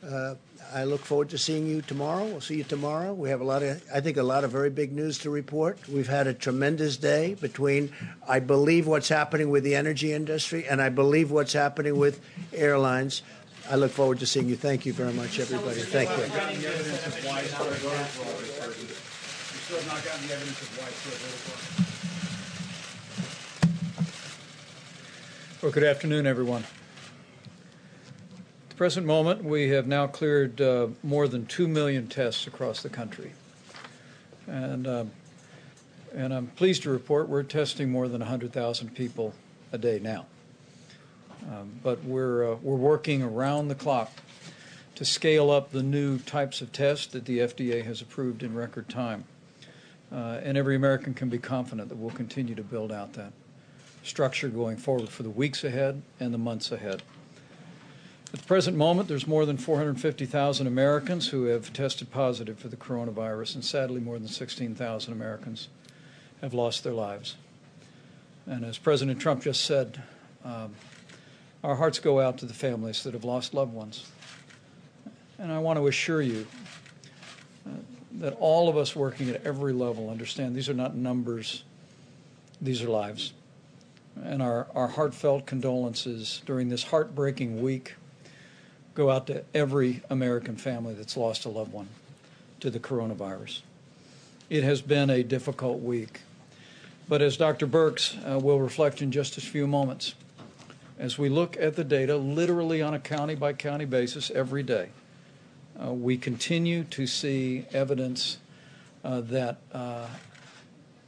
uh, 0.07 0.35
I 0.71 0.83
look 0.83 1.01
forward 1.01 1.29
to 1.29 1.39
seeing 1.39 1.65
you 1.65 1.81
tomorrow. 1.81 2.25
We'll 2.25 2.39
see 2.39 2.57
you 2.57 2.63
tomorrow. 2.63 3.13
We 3.13 3.29
have 3.29 3.41
a 3.41 3.43
lot 3.43 3.63
of, 3.63 3.83
I 3.91 3.99
think, 4.01 4.17
a 4.17 4.23
lot 4.23 4.43
of 4.43 4.51
very 4.51 4.69
big 4.69 4.91
news 4.91 5.17
to 5.19 5.31
report. 5.31 5.79
We've 5.89 6.07
had 6.07 6.27
a 6.27 6.35
tremendous 6.35 6.97
day 6.97 7.33
between, 7.33 7.91
I 8.27 8.39
believe, 8.39 8.85
what's 8.85 9.09
happening 9.09 9.49
with 9.49 9.63
the 9.63 9.73
energy 9.75 10.13
industry, 10.13 10.67
and 10.67 10.79
I 10.83 10.89
believe 10.89 11.31
what's 11.31 11.53
happening 11.53 11.97
with 11.97 12.21
airlines. 12.53 13.23
I 13.71 13.75
look 13.75 13.89
forward 13.89 14.19
to 14.19 14.27
seeing 14.27 14.49
you. 14.49 14.55
Thank 14.55 14.85
you 14.85 14.93
very 14.93 15.13
much, 15.13 15.39
everybody. 15.39 15.81
Thank 15.81 16.11
you. 16.11 16.25
You 16.25 16.29
still 19.65 19.77
have 19.77 19.87
not 19.87 20.05
gotten 20.05 20.27
the 20.27 20.33
evidence 20.35 20.61
of 20.61 20.77
widespread 20.77 21.17
voter 21.17 21.37
fraud. 21.37 21.89
Well, 25.61 25.73
good 25.73 25.83
afternoon, 25.83 26.25
everyone. 26.25 26.63
At 27.43 28.69
the 28.69 28.75
present 28.75 29.05
moment, 29.05 29.43
we 29.43 29.67
have 29.71 29.87
now 29.87 30.07
cleared 30.07 30.61
uh, 30.61 30.87
more 31.03 31.27
than 31.27 31.47
2 31.47 31.67
million 31.67 32.07
tests 32.07 32.47
across 32.47 32.81
the 32.81 32.87
country. 32.87 33.33
And, 34.47 34.87
um, 34.87 35.11
and 36.15 36.33
I'm 36.33 36.47
pleased 36.47 36.83
to 36.83 36.89
report 36.89 37.27
we're 37.27 37.43
testing 37.43 37.91
more 37.91 38.07
than 38.07 38.21
100,000 38.21 38.95
people 38.95 39.33
a 39.73 39.77
day 39.77 39.99
now. 39.99 40.27
Um, 41.51 41.77
but 41.83 42.05
we're, 42.05 42.53
uh, 42.53 42.55
we're 42.61 42.77
working 42.77 43.21
around 43.21 43.67
the 43.67 43.75
clock 43.75 44.13
to 44.95 45.03
scale 45.03 45.51
up 45.51 45.73
the 45.73 45.83
new 45.83 46.19
types 46.19 46.61
of 46.61 46.71
tests 46.71 47.07
that 47.07 47.25
the 47.25 47.39
FDA 47.39 47.83
has 47.83 48.01
approved 48.01 48.43
in 48.43 48.55
record 48.55 48.87
time. 48.87 49.25
Uh, 50.09 50.39
and 50.41 50.57
every 50.57 50.77
American 50.77 51.13
can 51.13 51.27
be 51.27 51.37
confident 51.37 51.89
that 51.89 51.97
we'll 51.97 52.15
continue 52.15 52.55
to 52.55 52.63
build 52.63 52.93
out 52.93 53.11
that 53.11 53.33
structure 54.09 54.49
going 54.49 54.77
forward 54.77 55.09
for 55.09 55.23
the 55.23 55.29
weeks 55.29 55.63
ahead 55.63 56.01
and 56.19 56.33
the 56.33 56.37
months 56.37 56.71
ahead. 56.71 57.03
At 58.33 58.41
the 58.41 58.45
present 58.45 58.77
moment, 58.77 59.07
there's 59.07 59.25
more 59.25 59.45
than 59.45 59.57
450,000 59.57 60.67
Americans 60.67 61.29
who 61.29 61.45
have 61.45 61.73
tested 61.73 62.11
positive 62.11 62.59
for 62.59 62.67
the 62.67 62.75
coronavirus, 62.75 63.55
and 63.55 63.65
sadly, 63.65 63.99
more 63.99 64.19
than 64.19 64.27
16,000 64.27 65.11
Americans 65.11 65.69
have 66.41 66.53
lost 66.53 66.83
their 66.83 66.93
lives. 66.93 67.37
And 68.45 68.63
as 68.63 68.77
President 68.77 69.19
Trump 69.19 69.41
just 69.41 69.65
said, 69.65 70.01
um, 70.45 70.75
our 71.63 71.75
hearts 71.75 71.99
go 71.99 72.19
out 72.19 72.37
to 72.39 72.45
the 72.45 72.53
families 72.53 73.03
that 73.03 73.13
have 73.13 73.23
lost 73.23 73.53
loved 73.53 73.73
ones. 73.73 74.09
And 75.39 75.51
I 75.51 75.59
want 75.59 75.77
to 75.77 75.87
assure 75.87 76.21
you 76.21 76.45
uh, 77.65 77.71
that 78.19 78.37
all 78.39 78.69
of 78.69 78.77
us 78.77 78.95
working 78.95 79.29
at 79.29 79.45
every 79.45 79.73
level 79.73 80.09
understand 80.09 80.55
these 80.55 80.69
are 80.69 80.73
not 80.73 80.95
numbers, 80.95 81.63
these 82.61 82.83
are 82.83 82.89
lives. 82.89 83.33
And 84.23 84.41
our, 84.41 84.67
our 84.75 84.87
heartfelt 84.87 85.45
condolences 85.45 86.41
during 86.45 86.69
this 86.69 86.83
heartbreaking 86.83 87.61
week 87.61 87.95
go 88.93 89.09
out 89.09 89.27
to 89.27 89.43
every 89.53 90.01
American 90.09 90.55
family 90.55 90.93
that's 90.93 91.15
lost 91.15 91.45
a 91.45 91.49
loved 91.49 91.71
one 91.71 91.87
to 92.59 92.69
the 92.69 92.79
coronavirus. 92.79 93.61
It 94.49 94.63
has 94.63 94.81
been 94.81 95.09
a 95.09 95.23
difficult 95.23 95.79
week. 95.79 96.21
But 97.07 97.21
as 97.21 97.37
Dr. 97.37 97.65
Birx 97.65 98.17
uh, 98.29 98.39
will 98.39 98.59
reflect 98.59 99.01
in 99.01 99.11
just 99.11 99.37
a 99.37 99.41
few 99.41 99.67
moments, 99.67 100.15
as 100.99 101.17
we 101.17 101.29
look 101.29 101.55
at 101.57 101.75
the 101.75 101.83
data 101.83 102.17
literally 102.17 102.81
on 102.81 102.93
a 102.93 102.99
county 102.99 103.35
by 103.35 103.53
county 103.53 103.85
basis 103.85 104.29
every 104.31 104.63
day, 104.63 104.89
uh, 105.81 105.93
we 105.93 106.17
continue 106.17 106.83
to 106.83 107.07
see 107.07 107.65
evidence 107.71 108.37
uh, 109.03 109.21
that 109.21 109.57
uh, 109.71 110.07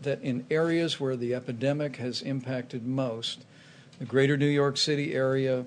that 0.02 0.22
in 0.22 0.46
areas 0.50 1.00
where 1.00 1.16
the 1.16 1.34
epidemic 1.34 1.98
has 1.98 2.22
impacted 2.22 2.86
most, 2.86 3.46
the 4.00 4.06
greater 4.06 4.38
New 4.38 4.48
York 4.48 4.78
City 4.78 5.14
area, 5.14 5.66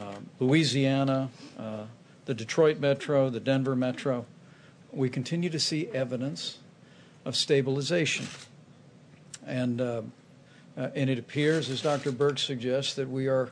uh, 0.00 0.14
Louisiana, 0.38 1.30
uh, 1.58 1.84
the 2.26 2.34
Detroit 2.34 2.78
metro, 2.78 3.30
the 3.30 3.40
Denver 3.40 3.74
metro, 3.74 4.26
we 4.92 5.08
continue 5.10 5.50
to 5.50 5.60
see 5.60 5.88
evidence 5.88 6.58
of 7.24 7.36
stabilization. 7.36 8.26
and 9.46 9.80
uh, 9.80 10.02
uh, 10.78 10.90
and 10.94 11.10
it 11.10 11.18
appears, 11.18 11.68
as 11.70 11.82
Dr. 11.82 12.12
Birx 12.12 12.38
suggests, 12.38 12.94
that 12.94 13.08
we 13.08 13.26
are 13.26 13.50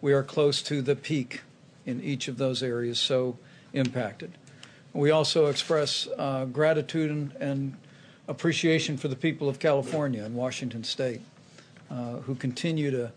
we 0.00 0.12
are 0.12 0.24
close 0.24 0.62
to 0.62 0.82
the 0.82 0.96
peak 0.96 1.42
in 1.86 2.02
each 2.02 2.26
of 2.26 2.38
those 2.38 2.62
areas 2.62 2.98
so 2.98 3.38
impacted. 3.72 4.32
We 4.92 5.10
also 5.10 5.46
express 5.46 6.08
uh, 6.18 6.46
gratitude 6.46 7.10
and, 7.10 7.32
and, 7.38 7.76
appreciation 8.28 8.96
for 8.96 9.08
the 9.08 9.16
people 9.16 9.48
of 9.48 9.58
California 9.58 10.24
and 10.24 10.34
Washington 10.34 10.84
State, 10.84 11.20
uh, 11.90 12.16
who 12.18 12.34
continue 12.34 12.90
to 12.90 13.12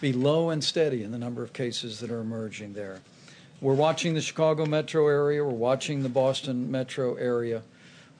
be 0.00 0.12
low 0.12 0.50
and 0.50 0.62
steady 0.62 1.02
in 1.02 1.12
the 1.12 1.18
number 1.18 1.42
of 1.42 1.52
cases 1.52 2.00
that 2.00 2.10
are 2.10 2.20
emerging 2.20 2.72
there. 2.74 3.00
We're 3.60 3.74
watching 3.74 4.14
the 4.14 4.20
Chicago 4.20 4.66
metro 4.66 5.06
area, 5.06 5.44
we're 5.44 5.50
watching 5.50 6.02
the 6.02 6.08
Boston 6.08 6.70
metro 6.70 7.14
area, 7.14 7.62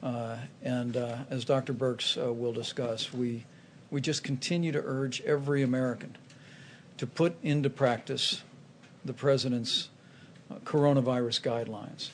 uh, 0.03 0.37
and 0.63 0.97
uh, 0.97 1.19
as 1.31 1.45
Dr. 1.45 1.75
Birx 1.75 2.17
uh, 2.17 2.33
will 2.33 2.53
discuss, 2.53 3.13
we, 3.13 3.45
we 3.91 4.01
just 4.01 4.23
continue 4.23 4.73
to 4.73 4.83
urge 4.85 5.21
every 5.23 5.63
American 5.63 6.17
to 6.99 7.07
put 7.07 7.35
into 7.43 7.69
practice 7.69 8.43
the 9.05 9.13
President's 9.13 9.89
uh, 10.51 10.55
coronavirus 10.65 11.43
guidelines 11.43 12.11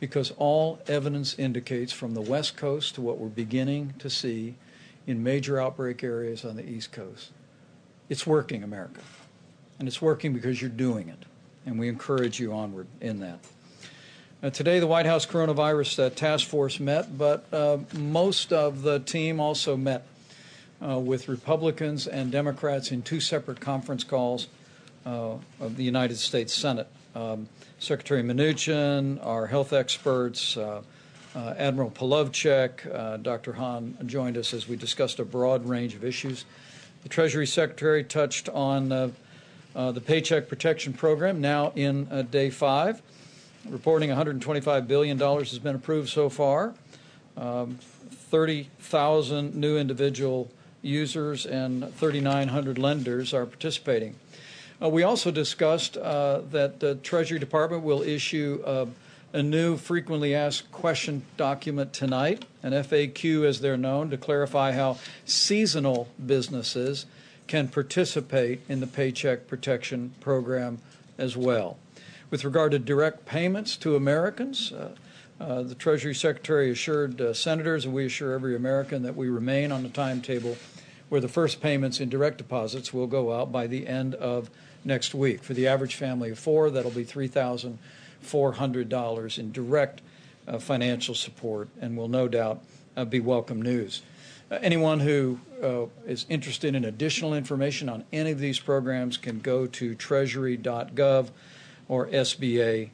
because 0.00 0.32
all 0.32 0.78
evidence 0.86 1.38
indicates 1.38 1.92
from 1.92 2.14
the 2.14 2.20
West 2.20 2.56
Coast 2.56 2.94
to 2.96 3.00
what 3.00 3.18
we're 3.18 3.28
beginning 3.28 3.94
to 3.98 4.10
see 4.10 4.54
in 5.06 5.22
major 5.22 5.60
outbreak 5.60 6.02
areas 6.02 6.44
on 6.44 6.56
the 6.56 6.68
East 6.68 6.92
Coast. 6.92 7.30
It's 8.08 8.26
working, 8.26 8.62
America. 8.62 9.00
And 9.78 9.88
it's 9.88 10.00
working 10.00 10.32
because 10.32 10.60
you're 10.60 10.70
doing 10.70 11.08
it. 11.08 11.24
And 11.66 11.78
we 11.78 11.88
encourage 11.88 12.38
you 12.38 12.52
onward 12.52 12.86
in 13.00 13.20
that. 13.20 13.38
Today, 14.52 14.78
the 14.78 14.86
White 14.86 15.06
House 15.06 15.24
Coronavirus 15.24 16.04
uh, 16.04 16.10
Task 16.10 16.46
Force 16.46 16.78
met, 16.78 17.16
but 17.16 17.46
uh, 17.50 17.78
most 17.94 18.52
of 18.52 18.82
the 18.82 18.98
team 19.00 19.40
also 19.40 19.74
met 19.74 20.06
uh, 20.86 20.98
with 20.98 21.28
Republicans 21.28 22.06
and 22.06 22.30
Democrats 22.30 22.90
in 22.90 23.00
two 23.00 23.20
separate 23.20 23.58
conference 23.58 24.04
calls 24.04 24.48
uh, 25.06 25.36
of 25.60 25.76
the 25.76 25.82
United 25.82 26.18
States 26.18 26.52
Senate. 26.52 26.88
Um, 27.14 27.48
Secretary 27.84 28.22
Mnuchin, 28.22 29.24
our 29.24 29.46
health 29.46 29.74
experts, 29.74 30.56
uh, 30.56 30.80
uh, 31.36 31.54
Admiral 31.58 31.90
Polowczyk, 31.90 32.90
uh, 32.90 33.18
Dr. 33.18 33.52
Hahn 33.52 33.98
joined 34.06 34.38
us 34.38 34.54
as 34.54 34.66
we 34.66 34.74
discussed 34.74 35.18
a 35.18 35.24
broad 35.24 35.68
range 35.68 35.94
of 35.94 36.02
issues. 36.02 36.46
The 37.02 37.10
Treasury 37.10 37.46
Secretary 37.46 38.02
touched 38.02 38.48
on 38.48 38.90
uh, 38.90 39.10
uh, 39.76 39.92
the 39.92 40.00
Paycheck 40.00 40.48
Protection 40.48 40.94
Program, 40.94 41.42
now 41.42 41.72
in 41.76 42.26
day 42.30 42.48
five, 42.48 43.02
reporting 43.68 44.08
$125 44.08 44.86
billion 44.86 45.18
has 45.18 45.58
been 45.58 45.76
approved 45.76 46.08
so 46.08 46.30
far. 46.30 46.72
Um, 47.36 47.78
30,000 48.30 49.54
new 49.54 49.76
individual 49.76 50.50
users 50.80 51.44
and 51.44 51.94
3,900 51.96 52.78
lenders 52.78 53.34
are 53.34 53.44
participating. 53.44 54.14
Uh, 54.84 54.88
we 54.90 55.02
also 55.02 55.30
discussed 55.30 55.96
uh, 55.96 56.42
that 56.50 56.80
the 56.80 56.96
Treasury 56.96 57.38
Department 57.38 57.82
will 57.82 58.02
issue 58.02 58.62
uh, 58.66 58.86
a 59.32 59.42
new 59.42 59.76
frequently 59.76 60.34
asked 60.34 60.70
question 60.70 61.24
document 61.36 61.92
tonight, 61.92 62.44
an 62.62 62.72
FAQ 62.72 63.46
as 63.46 63.60
they're 63.60 63.78
known, 63.78 64.10
to 64.10 64.18
clarify 64.18 64.72
how 64.72 64.98
seasonal 65.24 66.08
businesses 66.24 67.06
can 67.46 67.68
participate 67.68 68.60
in 68.68 68.80
the 68.80 68.86
Paycheck 68.86 69.46
Protection 69.46 70.14
Program 70.20 70.78
as 71.16 71.36
well. 71.36 71.78
With 72.30 72.44
regard 72.44 72.72
to 72.72 72.78
direct 72.78 73.24
payments 73.24 73.76
to 73.78 73.96
Americans, 73.96 74.70
uh, 74.72 74.94
uh, 75.40 75.62
the 75.62 75.74
Treasury 75.74 76.14
Secretary 76.14 76.70
assured 76.70 77.20
uh, 77.20 77.32
senators, 77.32 77.86
and 77.86 77.94
we 77.94 78.06
assure 78.06 78.32
every 78.32 78.54
American, 78.54 79.02
that 79.02 79.16
we 79.16 79.28
remain 79.28 79.72
on 79.72 79.82
the 79.82 79.88
timetable 79.88 80.56
where 81.14 81.20
the 81.20 81.28
first 81.28 81.60
payments 81.60 82.00
in 82.00 82.08
direct 82.08 82.38
deposits 82.38 82.92
will 82.92 83.06
go 83.06 83.32
out 83.32 83.52
by 83.52 83.68
the 83.68 83.86
end 83.86 84.16
of 84.16 84.50
next 84.84 85.14
week. 85.14 85.44
For 85.44 85.54
the 85.54 85.68
average 85.68 85.94
family 85.94 86.30
of 86.30 86.40
four, 86.40 86.70
that'll 86.70 86.90
be 86.90 87.04
$3,400 87.04 89.38
in 89.38 89.52
direct 89.52 90.02
uh, 90.48 90.58
financial 90.58 91.14
support 91.14 91.68
and 91.80 91.96
will 91.96 92.08
no 92.08 92.26
doubt 92.26 92.64
uh, 92.96 93.04
be 93.04 93.20
welcome 93.20 93.62
news. 93.62 94.02
Uh, 94.50 94.58
anyone 94.60 94.98
who 94.98 95.38
uh, 95.62 95.84
is 96.04 96.26
interested 96.28 96.74
in 96.74 96.84
additional 96.84 97.32
information 97.32 97.88
on 97.88 98.02
any 98.12 98.32
of 98.32 98.40
these 98.40 98.58
programs 98.58 99.16
can 99.16 99.38
go 99.38 99.68
to 99.68 99.94
treasury.gov 99.94 101.28
or 101.86 102.08
sba.gov. 102.08 102.88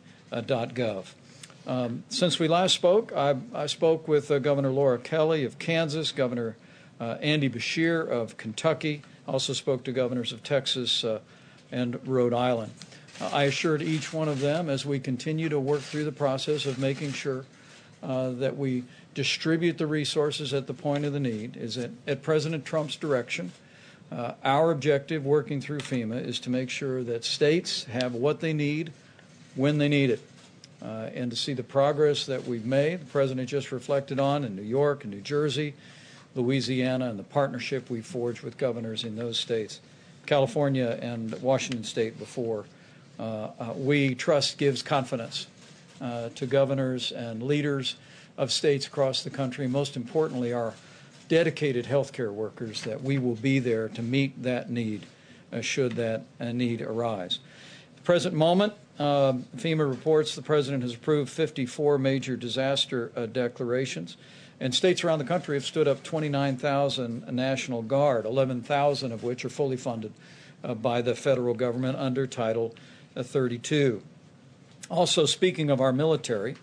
Um, 1.67 2.05
since 2.11 2.39
we 2.39 2.49
last 2.49 2.75
spoke, 2.75 3.15
I, 3.17 3.37
I 3.55 3.65
spoke 3.65 4.07
with 4.07 4.31
uh, 4.31 4.41
Governor 4.41 4.73
Laura 4.73 4.99
Kelly 4.99 5.47
of 5.47 5.59
Kansas, 5.59 6.13
Governor 6.13 6.59
uh, 7.01 7.17
Andy 7.21 7.49
Beshear 7.49 8.07
of 8.07 8.37
Kentucky. 8.37 9.03
Also 9.27 9.53
spoke 9.53 9.85
to 9.85 9.93
governors 9.93 10.33
of 10.33 10.43
Texas 10.43 11.03
uh, 11.03 11.21
and 11.73 11.99
Rhode 12.07 12.35
Island. 12.35 12.73
Uh, 13.21 13.31
I 13.33 13.45
assured 13.45 13.83
each 13.83 14.13
one 14.13 14.29
of 14.29 14.41
them 14.41 14.69
as 14.69 14.87
we 14.87 15.01
continue 15.01 15.49
to 15.49 15.59
work 15.59 15.81
through 15.81 16.05
the 16.05 16.13
process 16.13 16.67
of 16.67 16.79
making 16.79 17.13
sure 17.13 17.45
uh, 18.03 18.31
that 18.31 18.57
we 18.57 18.85
distribute 19.15 19.79
the 19.79 19.87
resources 19.87 20.55
at 20.55 20.67
the 20.67 20.75
point 20.75 21.05
of 21.05 21.13
the 21.13 21.21
need 21.21 21.57
is 21.57 21.75
that 21.75 21.91
at 22.07 22.23
President 22.23 22.65
Trump's 22.65 22.97
direction. 22.97 23.53
Uh, 24.11 24.35
our 24.43 24.73
objective 24.73 25.25
working 25.25 25.61
through 25.61 25.79
FEMA 25.79 26.25
is 26.25 26.41
to 26.41 26.51
make 26.51 26.69
sure 26.69 27.05
that 27.05 27.25
states 27.25 27.85
have 27.85 28.13
what 28.13 28.41
they 28.41 28.53
need 28.53 28.93
when 29.55 29.79
they 29.79 29.89
need 29.89 30.11
it. 30.11 30.21
Uh, 30.83 31.11
and 31.15 31.31
to 31.31 31.37
see 31.37 31.53
the 31.53 31.63
progress 31.63 32.27
that 32.27 32.45
we've 32.47 32.65
made, 32.65 33.01
the 33.03 33.05
President 33.07 33.49
just 33.49 33.71
reflected 33.71 34.19
on 34.19 34.45
in 34.45 34.57
New 34.57 34.63
York 34.63 35.05
and 35.05 35.13
New 35.13 35.21
Jersey, 35.21 35.75
Louisiana 36.35 37.11
and 37.11 37.19
the 37.19 37.25
partnership 37.25 37.91
we 37.91 38.01
forged 38.01 38.43
with 38.43 38.57
governors 38.57 39.05
in 39.05 39.17
those 39.17 39.39
states, 39.39 39.81
California 40.27 40.99
and 41.03 41.33
Washington 41.43 41.85
State 41.85 42.19
before. 42.19 42.65
Uh, 43.19 43.51
uh, 43.59 43.73
we 43.77 44.15
trust 44.15 44.57
gives 44.57 44.83
confidence 44.83 45.47
uh, 46.01 46.31
to 46.31 46.47
governors 46.47 47.13
and 47.13 47.43
leaders 47.43 47.97
of 48.39 48.51
states 48.51 48.87
across 48.87 49.23
the 49.23 49.31
country. 49.31 49.67
Most 49.67 49.97
importantly, 49.97 50.53
our 50.53 50.73
dedicated 51.29 51.85
healthcare 51.85 52.33
workers 52.33 52.83
that 52.83 53.03
we 53.03 53.19
will 53.19 53.35
be 53.35 53.59
there 53.59 53.89
to 53.89 54.03
meet 54.03 54.43
that 54.43 54.71
need 54.71 55.05
uh, 55.53 55.61
should 55.61 55.93
that 55.93 56.23
uh, 56.41 56.53
need 56.53 56.81
arise. 56.81 57.41
At 57.91 57.97
the 57.97 58.03
present 58.03 58.35
moment, 58.35 58.73
FEMA 58.99 59.89
reports 59.89 60.35
the 60.35 60.43
President 60.43 60.83
has 60.83 60.95
approved 60.95 61.31
54 61.31 61.99
major 61.99 62.37
disaster 62.37 63.09
declarations. 63.33 64.17
And 64.61 64.75
states 64.75 65.03
around 65.03 65.21
the 65.21 65.25
country 65.25 65.57
have 65.57 65.65
stood 65.65 65.89
up 65.89 66.03
29,000 66.03 67.33
National 67.33 67.81
Guard, 67.81 68.27
11,000 68.27 69.11
of 69.11 69.23
which 69.23 69.45
are 69.45 69.49
fully 69.49 69.79
funded 69.79 70.13
uh, 70.63 70.75
by 70.75 71.01
the 71.01 71.15
federal 71.15 71.55
government 71.55 71.97
under 71.97 72.27
Title 72.27 72.75
uh, 73.17 73.23
32. 73.23 74.03
Also, 74.91 75.25
speaking 75.25 75.71
of 75.71 75.81
our 75.81 75.93
military, 75.93 76.57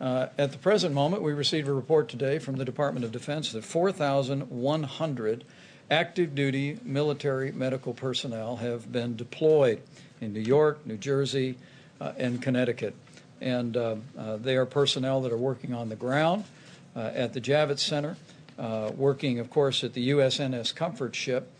uh, 0.00 0.26
at 0.36 0.50
the 0.50 0.58
present 0.58 0.92
moment, 0.92 1.22
we 1.22 1.32
received 1.32 1.68
a 1.68 1.72
report 1.72 2.08
today 2.08 2.40
from 2.40 2.56
the 2.56 2.64
Department 2.64 3.04
of 3.04 3.12
Defense 3.12 3.52
that 3.52 3.64
4,100 3.64 5.44
active 5.88 6.34
duty 6.34 6.78
military 6.82 7.52
medical 7.52 7.94
personnel 7.94 8.56
have 8.56 8.90
been 8.90 9.14
deployed 9.14 9.80
in 10.20 10.32
New 10.32 10.40
York, 10.40 10.84
New 10.84 10.96
Jersey, 10.96 11.56
uh, 12.00 12.12
and 12.18 12.42
Connecticut. 12.42 12.94
And 13.40 13.76
uh, 13.76 13.96
uh, 14.18 14.36
they 14.36 14.56
are 14.56 14.66
personnel 14.66 15.20
that 15.22 15.32
are 15.32 15.36
working 15.36 15.72
on 15.72 15.88
the 15.88 15.96
ground 15.96 16.44
at 17.00 17.32
the 17.32 17.40
Javits 17.40 17.80
Center, 17.80 18.16
uh, 18.58 18.90
working, 18.96 19.38
of 19.38 19.50
course, 19.50 19.84
at 19.84 19.92
the 19.92 20.10
USNS 20.10 20.74
Comfort 20.74 21.14
ship. 21.14 21.52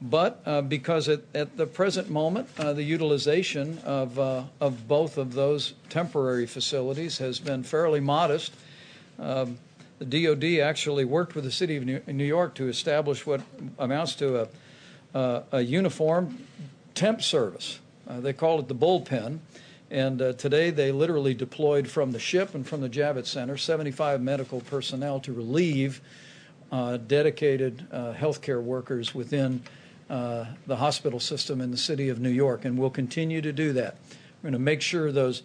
But 0.00 0.40
uh, 0.46 0.62
because 0.62 1.08
at, 1.08 1.22
at, 1.34 1.56
the 1.56 1.66
present 1.66 2.08
moment, 2.08 2.54
the 2.56 2.82
utilization 2.82 3.78
of, 3.84 4.18
of 4.18 4.88
both 4.88 5.18
of 5.18 5.34
those 5.34 5.74
temporary 5.88 6.46
facilities 6.46 7.18
has 7.18 7.40
been 7.40 7.64
fairly 7.64 8.00
modest. 8.00 8.52
Um, 9.18 9.58
the 9.98 10.24
DoD 10.24 10.60
actually 10.60 11.04
worked 11.04 11.34
with 11.34 11.44
the 11.44 11.50
city 11.50 11.76
of 11.76 11.84
New 11.84 12.24
York 12.24 12.54
to 12.54 12.68
establish 12.68 13.26
what 13.26 13.40
amounts 13.78 14.14
to 14.16 14.42
a, 14.42 14.48
uh, 15.14 15.42
a 15.52 15.60
uniform 15.60 16.38
temp 16.94 17.22
service. 17.22 17.80
Uh, 18.08 18.20
they 18.20 18.32
call 18.32 18.60
it 18.60 18.68
the 18.68 18.74
bullpen, 18.74 19.40
and 19.90 20.20
uh, 20.20 20.32
today 20.34 20.70
they 20.70 20.92
literally 20.92 21.34
deployed 21.34 21.88
from 21.88 22.12
the 22.12 22.18
ship 22.18 22.54
and 22.54 22.66
from 22.66 22.80
the 22.80 22.90
Javits 22.90 23.26
Center 23.26 23.56
75 23.56 24.20
medical 24.20 24.60
personnel 24.60 25.20
to 25.20 25.32
relieve 25.32 26.00
uh, 26.70 26.98
dedicated 26.98 27.86
uh, 27.90 28.12
healthcare 28.12 28.62
workers 28.62 29.14
within 29.14 29.62
uh, 30.10 30.44
the 30.66 30.76
hospital 30.76 31.20
system 31.20 31.60
in 31.60 31.70
the 31.70 31.76
city 31.76 32.08
of 32.08 32.20
New 32.20 32.30
York, 32.30 32.64
and 32.64 32.78
we'll 32.78 32.90
continue 32.90 33.40
to 33.40 33.52
do 33.52 33.72
that. 33.72 33.96
We're 34.42 34.50
going 34.50 34.52
to 34.52 34.58
make 34.58 34.82
sure 34.82 35.10
those 35.10 35.42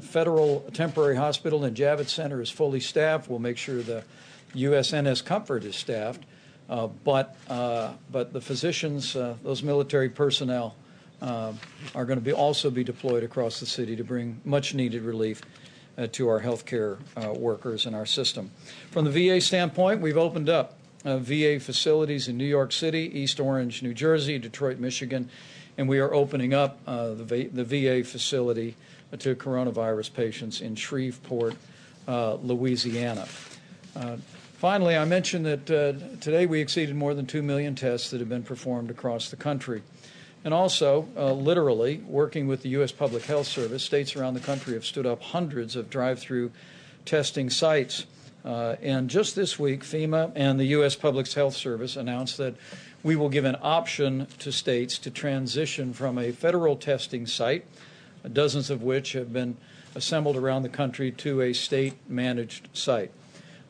federal 0.00 0.60
temporary 0.72 1.16
hospital 1.16 1.64
and 1.64 1.76
Javits 1.76 2.08
Center 2.08 2.40
is 2.40 2.50
fully 2.50 2.80
staffed. 2.80 3.28
We'll 3.28 3.38
make 3.38 3.58
sure 3.58 3.82
the 3.82 4.04
USNS 4.54 5.24
Comfort 5.24 5.64
is 5.64 5.76
staffed, 5.76 6.24
uh, 6.68 6.86
but 6.86 7.36
uh, 7.48 7.92
but 8.10 8.32
the 8.32 8.40
physicians, 8.40 9.12
those 9.12 9.62
military 9.62 10.08
personnel 10.08 10.74
uh, 11.22 11.52
are 11.94 12.04
going 12.04 12.18
to 12.18 12.24
be 12.24 12.32
also 12.32 12.70
be 12.70 12.84
deployed 12.84 13.22
across 13.22 13.60
the 13.60 13.66
city 13.66 13.96
to 13.96 14.04
bring 14.04 14.40
much 14.44 14.74
needed 14.74 15.02
relief 15.02 15.40
uh, 15.96 16.06
to 16.08 16.28
our 16.28 16.40
healthcare 16.40 16.98
uh, 17.16 17.32
workers 17.32 17.86
and 17.86 17.94
our 17.94 18.04
system. 18.04 18.50
From 18.90 19.04
the 19.04 19.10
VA 19.10 19.40
standpoint, 19.40 20.00
we've 20.00 20.16
opened 20.16 20.48
up 20.48 20.78
uh, 21.04 21.18
VA 21.18 21.60
facilities 21.60 22.28
in 22.28 22.36
New 22.36 22.44
York 22.44 22.72
City, 22.72 23.10
East 23.18 23.40
Orange, 23.40 23.82
New 23.82 23.94
Jersey, 23.94 24.38
Detroit, 24.38 24.78
Michigan, 24.78 25.30
and 25.78 25.88
we 25.88 26.00
are 26.00 26.12
opening 26.12 26.52
up 26.52 26.80
uh, 26.86 27.14
the, 27.14 27.48
the 27.52 27.64
VA 27.64 28.04
facility 28.04 28.76
to 29.18 29.34
coronavirus 29.34 30.12
patients 30.12 30.60
in 30.60 30.74
Shreveport, 30.74 31.54
uh, 32.08 32.34
Louisiana. 32.34 33.26
Finally, 34.62 34.96
I 34.96 35.04
mentioned 35.04 35.44
that 35.44 35.70
uh, 35.72 36.18
today 36.20 36.46
we 36.46 36.60
exceeded 36.60 36.94
more 36.94 37.14
than 37.14 37.26
2 37.26 37.42
million 37.42 37.74
tests 37.74 38.10
that 38.10 38.20
have 38.20 38.28
been 38.28 38.44
performed 38.44 38.90
across 38.90 39.28
the 39.28 39.34
country. 39.34 39.82
And 40.44 40.52
also, 40.52 41.08
uh, 41.16 41.32
literally, 41.32 41.98
working 42.06 42.48
with 42.48 42.62
the 42.62 42.70
U.S. 42.70 42.90
Public 42.90 43.24
Health 43.24 43.46
Service, 43.46 43.84
states 43.84 44.16
around 44.16 44.34
the 44.34 44.40
country 44.40 44.74
have 44.74 44.84
stood 44.84 45.06
up 45.06 45.22
hundreds 45.22 45.76
of 45.76 45.88
drive 45.88 46.18
through 46.18 46.50
testing 47.04 47.48
sites. 47.48 48.06
Uh, 48.44 48.74
and 48.82 49.08
just 49.08 49.36
this 49.36 49.58
week, 49.58 49.84
FEMA 49.84 50.32
and 50.34 50.58
the 50.58 50.64
U.S. 50.66 50.96
Public 50.96 51.30
Health 51.30 51.54
Service 51.54 51.94
announced 51.94 52.38
that 52.38 52.56
we 53.04 53.14
will 53.14 53.28
give 53.28 53.44
an 53.44 53.56
option 53.62 54.26
to 54.40 54.50
states 54.50 54.98
to 54.98 55.10
transition 55.10 55.92
from 55.92 56.18
a 56.18 56.32
federal 56.32 56.76
testing 56.76 57.26
site, 57.26 57.64
dozens 58.32 58.68
of 58.68 58.82
which 58.82 59.12
have 59.12 59.32
been 59.32 59.56
assembled 59.94 60.36
around 60.36 60.62
the 60.62 60.68
country, 60.68 61.12
to 61.12 61.40
a 61.40 61.52
state 61.52 61.94
managed 62.08 62.68
site. 62.72 63.12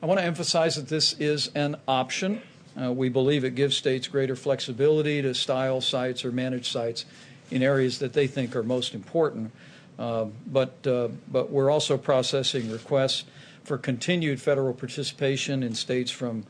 I 0.02 0.06
want 0.06 0.20
to 0.20 0.24
emphasize 0.24 0.76
that 0.76 0.88
this 0.88 1.14
is 1.20 1.50
an 1.54 1.76
option. 1.87 2.42
Uh, 2.80 2.92
we 2.92 3.08
believe 3.08 3.44
it 3.44 3.54
gives 3.54 3.76
states 3.76 4.08
greater 4.08 4.37
flexibility 4.37 5.20
to 5.22 5.35
style 5.35 5.80
sites 5.80 6.24
or 6.24 6.32
manage 6.32 6.70
sites 6.70 7.04
in 7.50 7.62
areas 7.62 7.98
that 7.98 8.12
they 8.12 8.26
think 8.26 8.56
are 8.56 8.62
most 8.62 8.94
important. 8.94 9.52
Uh, 9.98 10.26
but, 10.46 10.87
uh, 10.87 11.08
but 11.30 11.50
we're 11.50 11.70
also 11.70 11.98
processing 11.98 12.70
requests 12.70 13.24
for 13.64 13.78
continued 13.78 14.40
federal 14.40 14.72
participation 14.72 15.62
in 15.62 15.74
states 15.74 16.11
from 16.11 16.44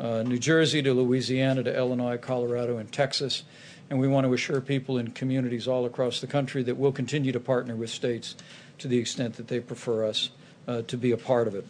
uh, 0.00 0.22
New 0.22 0.38
Jersey 0.38 0.82
to 0.82 0.92
Louisiana 0.92 1.62
to 1.62 1.76
Illinois, 1.76 2.18
Colorado, 2.18 2.76
and 2.76 2.90
Texas. 2.90 3.44
And 3.90 3.98
we 3.98 4.08
want 4.08 4.26
to 4.26 4.34
assure 4.34 4.60
people 4.60 4.98
in 4.98 5.12
communities 5.12 5.66
all 5.66 5.86
across 5.86 6.20
the 6.20 6.26
country 6.26 6.62
that 6.64 6.76
we'll 6.76 6.92
continue 6.92 7.32
to 7.32 7.40
partner 7.40 7.74
with 7.74 7.90
states 7.90 8.34
to 8.78 8.88
the 8.88 8.98
extent 8.98 9.36
that 9.36 9.48
they 9.48 9.60
prefer 9.60 10.04
us 10.04 10.30
uh, 10.66 10.82
to 10.82 10.96
be 10.96 11.12
a 11.12 11.16
part 11.16 11.48
of 11.48 11.54
it. 11.54 11.66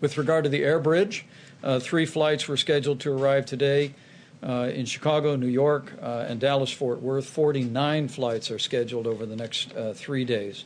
With 0.00 0.16
regard 0.16 0.44
to 0.44 0.50
the 0.50 0.64
air 0.64 0.80
bridge, 0.80 1.26
uh, 1.62 1.78
three 1.78 2.06
flights 2.06 2.48
were 2.48 2.56
scheduled 2.56 3.00
to 3.00 3.12
arrive 3.12 3.44
today 3.44 3.94
uh, 4.42 4.70
in 4.72 4.86
Chicago, 4.86 5.36
New 5.36 5.46
York, 5.46 5.92
uh, 6.00 6.24
and 6.26 6.40
Dallas 6.40 6.72
Fort 6.72 7.02
Worth. 7.02 7.26
49 7.26 8.08
flights 8.08 8.50
are 8.50 8.58
scheduled 8.58 9.06
over 9.06 9.26
the 9.26 9.36
next 9.36 9.76
uh, 9.76 9.92
three 9.92 10.24
days. 10.24 10.64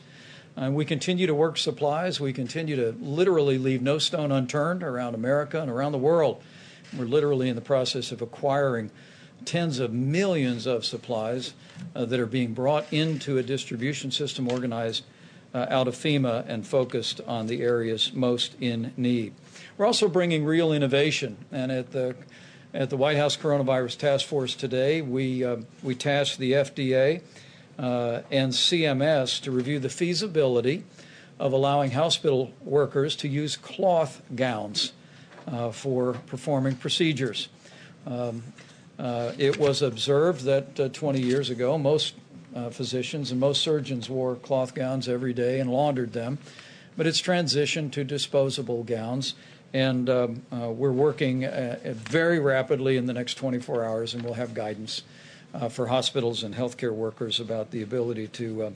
And 0.55 0.73
we 0.73 0.85
continue 0.85 1.27
to 1.27 1.35
work 1.35 1.57
supplies. 1.57 2.21
We 2.21 2.31
continue 2.31 2.77
to 2.77 2.95
literally 3.01 3.57
leave 3.57 3.81
no 3.81 3.97
stone 3.97 4.31
unturned 4.31 4.83
around 4.83 5.15
America 5.15 5.61
and 5.61 5.69
around 5.69 5.91
the 5.91 5.97
world. 5.97 6.41
We're 6.97 7.03
literally 7.03 7.49
in 7.49 7.55
the 7.55 7.61
process 7.61 8.13
of 8.13 8.21
acquiring 8.21 8.89
tens 9.43 9.79
of 9.79 9.91
millions 9.91 10.65
of 10.65 10.85
supplies 10.85 11.53
uh, 11.93 12.05
that 12.05 12.21
are 12.21 12.25
being 12.25 12.53
brought 12.53 12.91
into 12.93 13.37
a 13.37 13.43
distribution 13.43 14.11
system 14.11 14.49
organized 14.49 15.03
uh, 15.55 15.65
out 15.69 15.87
of 15.87 15.95
FEMA 15.95 16.45
and 16.47 16.67
focused 16.67 17.21
on 17.25 17.47
the 17.47 17.61
areas 17.61 18.11
most 18.13 18.55
in 18.59 18.91
need. 18.97 19.33
We're 19.77 19.85
also 19.85 20.09
bringing 20.09 20.43
real 20.43 20.73
innovation, 20.73 21.37
and 21.51 21.71
at 21.71 21.91
the 21.91 22.15
at 22.73 22.89
the 22.89 22.97
White 22.97 23.15
House 23.15 23.37
Coronavirus 23.37 23.97
Task 23.97 24.25
Force 24.25 24.53
today, 24.53 25.01
we 25.01 25.45
uh, 25.45 25.57
we 25.81 25.95
tasked 25.95 26.39
the 26.39 26.51
FDA 26.51 27.21
uh, 27.79 28.21
and 28.29 28.51
CMS 28.51 29.41
to 29.43 29.51
review 29.51 29.79
the 29.79 29.89
feasibility 29.89 30.83
of 31.39 31.53
allowing 31.53 31.91
hospital 31.91 32.51
workers 32.61 33.15
to 33.17 33.29
use 33.29 33.55
cloth 33.55 34.21
gowns 34.35 34.91
uh, 35.47 35.71
for 35.71 36.13
performing 36.27 36.75
procedures. 36.75 37.47
Um, 38.05 38.43
uh, 38.99 39.33
it 39.37 39.57
was 39.57 39.81
observed 39.81 40.43
that 40.45 40.79
uh, 40.79 40.89
20 40.89 41.21
years 41.21 41.49
ago, 41.49 41.77
most 41.77 42.13
uh, 42.55 42.69
physicians 42.69 43.31
and 43.31 43.39
most 43.39 43.61
surgeons 43.61 44.09
wore 44.09 44.35
cloth 44.35 44.73
gowns 44.73 45.07
every 45.09 45.33
day 45.33 45.59
and 45.59 45.69
laundered 45.69 46.13
them, 46.13 46.37
but 46.95 47.05
it's 47.05 47.21
transitioned 47.21 47.91
to 47.91 48.03
disposable 48.03 48.83
gowns 48.83 49.35
and 49.75 50.09
um, 50.09 50.41
uh, 50.53 50.69
we're 50.69 50.93
working 50.93 51.43
uh, 51.43 51.77
very 51.83 52.39
rapidly 52.39 52.95
in 52.95 53.07
the 53.07 53.13
next 53.13 53.33
24 53.33 53.83
hours, 53.83 54.13
and 54.13 54.23
we'll 54.23 54.35
have 54.35 54.53
guidance 54.53 55.03
uh, 55.53 55.67
for 55.67 55.87
hospitals 55.87 56.43
and 56.43 56.55
healthcare 56.55 56.93
workers 56.93 57.41
about 57.41 57.71
the 57.71 57.81
ability 57.81 58.29
to, 58.29 58.63
uh, 58.63 58.71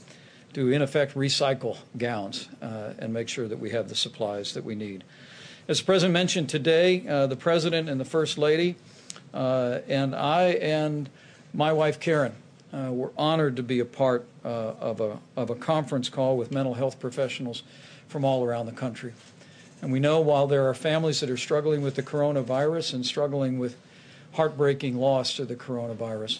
to 0.52 0.70
in 0.70 0.82
effect, 0.82 1.14
recycle 1.14 1.78
gowns 1.96 2.50
uh, 2.60 2.92
and 2.98 3.14
make 3.14 3.30
sure 3.30 3.48
that 3.48 3.58
we 3.58 3.70
have 3.70 3.88
the 3.88 3.94
supplies 3.94 4.52
that 4.52 4.62
we 4.62 4.74
need. 4.74 5.02
As 5.68 5.78
the 5.78 5.86
President 5.86 6.12
mentioned 6.12 6.50
today, 6.50 7.08
uh, 7.08 7.26
the 7.26 7.36
President 7.36 7.88
and 7.88 7.98
the 7.98 8.04
First 8.04 8.36
Lady 8.36 8.76
and 9.32 10.14
I 10.14 10.48
and 10.60 11.08
my 11.54 11.72
wife 11.72 11.98
Karen 11.98 12.34
Uh, 12.72 12.92
were 12.92 13.10
honored 13.18 13.56
to 13.56 13.64
be 13.64 13.80
a 13.80 13.84
part 13.84 14.24
uh, 14.44 14.48
of, 14.80 15.00
a, 15.00 15.18
of 15.36 15.50
a 15.50 15.56
conference 15.56 16.08
call 16.08 16.36
with 16.36 16.52
mental 16.52 16.74
health 16.74 17.00
professionals 17.00 17.64
from 18.06 18.24
all 18.24 18.44
around 18.44 18.66
the 18.66 18.72
country. 18.72 19.12
And 19.82 19.90
we 19.90 19.98
know 19.98 20.20
while 20.20 20.46
there 20.46 20.68
are 20.68 20.74
families 20.74 21.20
that 21.20 21.30
are 21.30 21.36
struggling 21.36 21.82
with 21.82 21.96
the 21.96 22.02
coronavirus 22.02 22.94
and 22.94 23.04
struggling 23.04 23.58
with 23.58 23.76
heartbreaking 24.34 24.96
loss 24.96 25.34
to 25.34 25.44
the 25.44 25.56
coronavirus, 25.56 26.38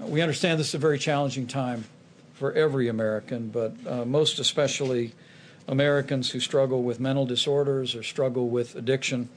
uh, 0.00 0.06
we 0.06 0.22
understand 0.22 0.58
this 0.58 0.68
is 0.68 0.74
a 0.76 0.78
very 0.78 0.98
challenging 0.98 1.46
time 1.46 1.84
for 2.34 2.52
every 2.52 2.88
American, 2.88 3.48
but 3.48 3.74
uh, 3.86 4.04
most 4.06 4.38
especially 4.38 5.12
Americans 5.68 6.30
who 6.30 6.40
struggle 6.40 6.82
with 6.82 6.98
mental 6.98 7.26
disorders 7.26 7.94
or 7.94 8.02
struggle 8.02 8.48
with 8.48 8.76
addiction. 8.76 9.28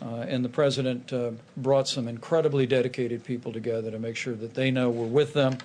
Uh, 0.00 0.24
and 0.28 0.44
the 0.44 0.48
president 0.48 1.12
uh, 1.12 1.32
brought 1.56 1.88
some 1.88 2.06
incredibly 2.06 2.66
dedicated 2.66 3.24
people 3.24 3.52
together 3.52 3.90
to 3.90 3.98
make 3.98 4.16
sure 4.16 4.34
that 4.34 4.54
they 4.54 4.70
know 4.70 4.90
we're 4.90 5.06
with 5.06 5.32
them. 5.32 5.58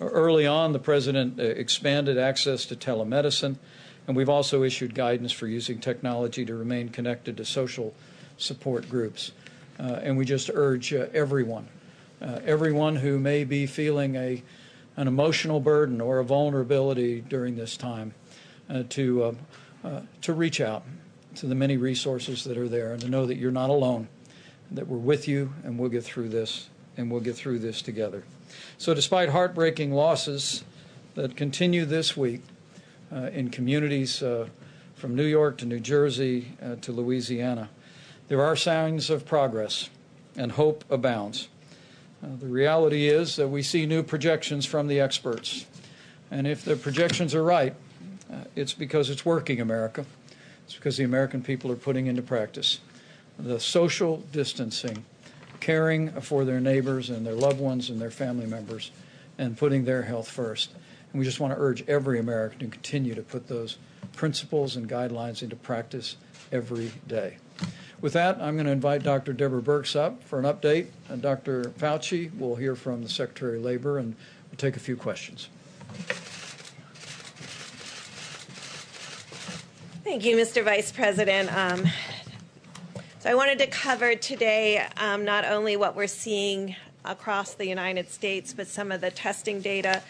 Early 0.00 0.46
on, 0.46 0.72
the 0.72 0.78
president 0.78 1.38
uh, 1.38 1.42
expanded 1.42 2.18
access 2.18 2.66
to 2.66 2.76
telemedicine. 2.76 3.56
And 4.06 4.16
we've 4.16 4.28
also 4.28 4.62
issued 4.62 4.94
guidance 4.94 5.32
for 5.32 5.46
using 5.46 5.78
technology 5.78 6.44
to 6.44 6.54
remain 6.54 6.88
connected 6.88 7.36
to 7.36 7.44
social 7.44 7.94
support 8.36 8.88
groups. 8.88 9.32
Uh, 9.78 10.00
and 10.02 10.18
we 10.18 10.24
just 10.24 10.50
urge 10.52 10.92
uh, 10.92 11.06
everyone, 11.14 11.68
uh, 12.20 12.40
everyone 12.44 12.96
who 12.96 13.18
may 13.18 13.44
be 13.44 13.66
feeling 13.66 14.16
a, 14.16 14.42
an 14.96 15.08
emotional 15.08 15.60
burden 15.60 16.00
or 16.00 16.18
a 16.18 16.24
vulnerability 16.24 17.20
during 17.20 17.56
this 17.56 17.76
time, 17.76 18.14
to, 18.88 19.36
to 20.22 20.32
reach 20.32 20.60
out 20.60 20.84
to 21.36 21.46
the 21.46 21.54
many 21.54 21.76
resources 21.76 22.44
that 22.44 22.56
are 22.56 22.68
there 22.68 22.92
and 22.92 23.00
to 23.02 23.08
know 23.08 23.26
that 23.26 23.36
you're 23.36 23.50
not 23.50 23.70
alone, 23.70 24.08
that 24.70 24.86
we're 24.86 24.98
with 24.98 25.28
you 25.28 25.52
and 25.64 25.78
we'll 25.78 25.90
get 25.90 26.04
through 26.04 26.28
this 26.28 26.68
and 26.96 27.10
we'll 27.10 27.20
get 27.20 27.36
through 27.36 27.58
this 27.58 27.82
together. 27.82 28.24
So, 28.78 28.94
despite 28.94 29.28
heartbreaking 29.28 29.92
losses 29.92 30.64
that 31.14 31.36
continue 31.36 31.84
this 31.84 32.16
week, 32.16 32.42
uh, 33.12 33.28
in 33.32 33.50
communities 33.50 34.22
uh, 34.22 34.48
from 34.94 35.16
New 35.16 35.24
York 35.24 35.58
to 35.58 35.66
New 35.66 35.80
Jersey 35.80 36.52
uh, 36.62 36.76
to 36.82 36.92
Louisiana. 36.92 37.68
There 38.28 38.40
are 38.40 38.54
signs 38.54 39.10
of 39.10 39.26
progress, 39.26 39.90
and 40.36 40.52
hope 40.52 40.84
abounds. 40.88 41.48
the 42.22 42.46
reality 42.46 43.08
is 43.08 43.34
that 43.34 43.48
we 43.48 43.62
see 43.62 43.84
new 43.84 44.04
projections 44.04 44.64
from 44.64 44.86
the 44.86 45.00
experts. 45.00 45.66
And 46.30 46.46
if 46.46 46.64
the 46.64 46.76
projections 46.76 47.34
are 47.34 47.42
right, 47.42 47.74
it's 48.54 48.74
because 48.74 49.10
it's 49.10 49.26
working, 49.26 49.60
America. 49.60 50.06
It's 50.70 50.76
because 50.76 50.96
the 50.96 51.02
American 51.02 51.42
people 51.42 51.72
are 51.72 51.76
putting 51.76 52.06
into 52.06 52.22
practice 52.22 52.78
the 53.40 53.58
social 53.58 54.18
distancing, 54.30 55.04
caring 55.58 56.12
for 56.20 56.44
their 56.44 56.60
neighbors 56.60 57.10
and 57.10 57.26
their 57.26 57.34
loved 57.34 57.58
ones 57.58 57.90
and 57.90 58.00
their 58.00 58.12
family 58.12 58.46
members, 58.46 58.92
and 59.36 59.58
putting 59.58 59.84
their 59.84 60.02
health 60.02 60.30
first. 60.30 60.70
And 61.10 61.18
we 61.18 61.24
just 61.24 61.40
want 61.40 61.52
to 61.52 61.60
urge 61.60 61.82
every 61.88 62.20
American 62.20 62.60
to 62.60 62.66
continue 62.68 63.16
to 63.16 63.22
put 63.22 63.48
those 63.48 63.78
principles 64.14 64.76
and 64.76 64.88
guidelines 64.88 65.42
into 65.42 65.56
practice 65.56 66.14
every 66.52 66.92
day. 67.08 67.38
With 68.00 68.12
that, 68.12 68.40
I'm 68.40 68.54
going 68.54 68.66
to 68.66 68.72
invite 68.72 69.02
Dr. 69.02 69.32
Deborah 69.32 69.62
Birx 69.62 69.96
up 69.96 70.22
for 70.22 70.38
an 70.38 70.44
update. 70.44 70.86
And 71.08 71.20
Dr. 71.20 71.64
Fauci 71.80 72.38
will 72.38 72.54
hear 72.54 72.76
from 72.76 73.02
the 73.02 73.08
Secretary 73.08 73.58
of 73.58 73.64
Labor 73.64 73.98
and 73.98 74.14
we'll 74.48 74.56
take 74.56 74.76
a 74.76 74.80
few 74.80 74.96
questions. 74.96 75.48
Thank 80.10 80.24
you, 80.24 80.36
Mr. 80.36 80.64
Vice 80.64 80.90
President. 80.90 81.56
Um, 81.56 81.86
so 83.20 83.30
I 83.30 83.34
wanted 83.34 83.60
to 83.60 83.68
cover 83.68 84.16
today 84.16 84.84
um, 84.96 85.24
not 85.24 85.44
only 85.44 85.76
what 85.76 85.94
we're 85.94 86.08
seeing 86.08 86.74
across 87.04 87.54
the 87.54 87.64
United 87.64 88.10
States, 88.10 88.52
but 88.52 88.66
some 88.66 88.90
of 88.90 89.00
the 89.02 89.12
testing 89.12 89.60
data 89.60 90.02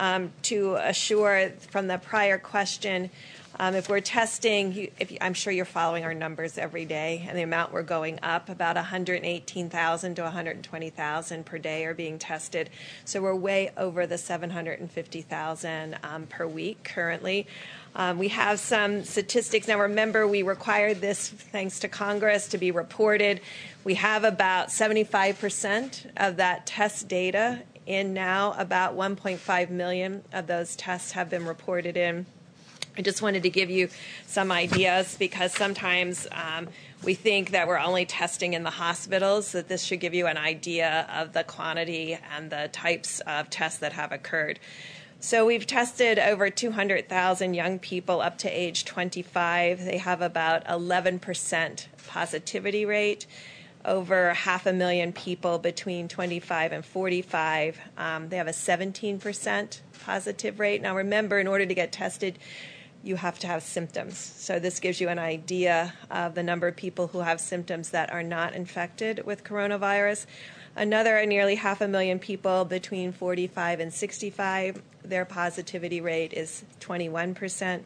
um, 0.00 0.32
to 0.44 0.76
assure 0.76 1.50
from 1.70 1.86
the 1.86 1.98
prior 1.98 2.38
question. 2.38 3.10
Um, 3.60 3.74
if 3.74 3.90
we're 3.90 4.00
testing, 4.00 4.88
if 4.98 5.12
you, 5.12 5.18
I'm 5.20 5.34
sure 5.34 5.52
you're 5.52 5.66
following 5.66 6.04
our 6.04 6.14
numbers 6.14 6.56
every 6.56 6.86
day, 6.86 7.26
and 7.28 7.36
the 7.36 7.42
amount 7.42 7.74
we're 7.74 7.82
going 7.82 8.18
up, 8.22 8.48
about 8.48 8.76
118,000 8.76 10.14
to 10.14 10.22
120,000 10.22 11.44
per 11.44 11.58
day 11.58 11.84
are 11.84 11.92
being 11.92 12.18
tested. 12.18 12.70
So 13.04 13.20
we're 13.20 13.34
way 13.34 13.70
over 13.76 14.06
the 14.06 14.16
750,000 14.16 15.98
um, 16.02 16.26
per 16.26 16.46
week 16.46 16.82
currently. 16.84 17.46
Um, 17.94 18.18
we 18.18 18.28
have 18.28 18.58
some 18.58 19.04
statistics. 19.04 19.68
Now, 19.68 19.80
remember, 19.80 20.26
we 20.26 20.42
required 20.42 21.00
this, 21.00 21.28
thanks 21.28 21.80
to 21.80 21.88
Congress, 21.88 22.48
to 22.48 22.58
be 22.58 22.70
reported. 22.70 23.40
We 23.84 23.94
have 23.94 24.24
about 24.24 24.68
75% 24.68 26.06
of 26.16 26.36
that 26.36 26.66
test 26.66 27.08
data 27.08 27.62
in 27.84 28.14
now. 28.14 28.54
About 28.56 28.96
1.5 28.96 29.70
million 29.70 30.22
of 30.32 30.46
those 30.46 30.74
tests 30.76 31.12
have 31.12 31.28
been 31.28 31.44
reported 31.44 31.96
in. 31.96 32.24
I 32.96 33.00
just 33.00 33.22
wanted 33.22 33.42
to 33.44 33.50
give 33.50 33.70
you 33.70 33.88
some 34.26 34.52
ideas 34.52 35.16
because 35.18 35.52
sometimes 35.52 36.26
um, 36.30 36.68
we 37.02 37.14
think 37.14 37.52
that 37.52 37.66
we're 37.66 37.78
only 37.78 38.04
testing 38.04 38.52
in 38.52 38.64
the 38.64 38.70
hospitals, 38.70 39.52
that 39.52 39.66
this 39.68 39.82
should 39.82 40.00
give 40.00 40.12
you 40.12 40.26
an 40.26 40.36
idea 40.36 41.06
of 41.14 41.32
the 41.32 41.42
quantity 41.42 42.18
and 42.36 42.50
the 42.50 42.68
types 42.70 43.20
of 43.20 43.48
tests 43.48 43.78
that 43.78 43.94
have 43.94 44.12
occurred. 44.12 44.60
So 45.24 45.46
we've 45.46 45.68
tested 45.68 46.18
over 46.18 46.50
200,000 46.50 47.54
young 47.54 47.78
people 47.78 48.20
up 48.20 48.38
to 48.38 48.50
age 48.50 48.84
25. 48.84 49.84
They 49.84 49.98
have 49.98 50.20
about 50.20 50.64
11% 50.64 51.86
positivity 52.08 52.84
rate. 52.84 53.28
Over 53.84 54.34
half 54.34 54.66
a 54.66 54.72
million 54.72 55.12
people 55.12 55.60
between 55.60 56.08
25 56.08 56.72
and 56.72 56.84
45. 56.84 57.80
Um, 57.96 58.30
they 58.30 58.36
have 58.36 58.48
a 58.48 58.50
17% 58.50 59.80
positive 60.04 60.58
rate. 60.58 60.82
Now, 60.82 60.96
remember, 60.96 61.38
in 61.38 61.46
order 61.46 61.66
to 61.66 61.74
get 61.74 61.92
tested, 61.92 62.36
you 63.04 63.14
have 63.14 63.38
to 63.38 63.46
have 63.46 63.62
symptoms. 63.62 64.18
So, 64.18 64.58
this 64.58 64.80
gives 64.80 65.00
you 65.00 65.08
an 65.08 65.20
idea 65.20 65.94
of 66.10 66.34
the 66.34 66.42
number 66.42 66.66
of 66.66 66.74
people 66.74 67.06
who 67.06 67.20
have 67.20 67.40
symptoms 67.40 67.90
that 67.90 68.12
are 68.12 68.24
not 68.24 68.54
infected 68.54 69.24
with 69.24 69.44
coronavirus. 69.44 70.26
Another 70.74 71.24
nearly 71.26 71.54
half 71.54 71.80
a 71.80 71.86
million 71.86 72.18
people 72.18 72.64
between 72.64 73.12
45 73.12 73.78
and 73.78 73.94
65, 73.94 74.82
their 75.04 75.24
positivity 75.24 76.00
rate 76.00 76.32
is 76.32 76.64
21%. 76.80 77.82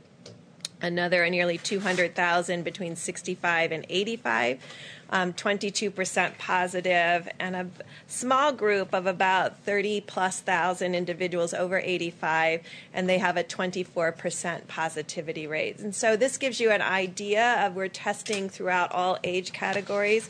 Another 0.83 1.29
nearly 1.31 1.57
200,000 1.57 2.63
between 2.63 2.97
65 2.97 3.73
and 3.73 3.87
85, 3.89 4.61
um, 5.09 5.33
22% 5.33 6.37
positive, 6.37 7.29
and 7.41 7.57
a 7.57 7.67
small 8.07 8.53
group 8.53 8.93
of 8.93 9.07
about 9.07 9.59
30 9.61 10.03
plus 10.03 10.41
thousand 10.41 10.95
individuals 10.95 11.55
over 11.55 11.79
85, 11.79 12.61
and 12.93 13.09
they 13.09 13.17
have 13.17 13.39
a 13.39 13.45
24% 13.45 14.69
positivity 14.69 15.47
rate. 15.47 15.79
And 15.79 15.95
so 15.95 16.15
this 16.15 16.37
gives 16.37 16.61
you 16.61 16.71
an 16.71 16.83
idea 16.83 17.65
of 17.67 17.75
we're 17.75 17.89
testing 17.89 18.51
throughout 18.51 18.93
all 18.93 19.19
age 19.25 19.53
categories. 19.53 20.29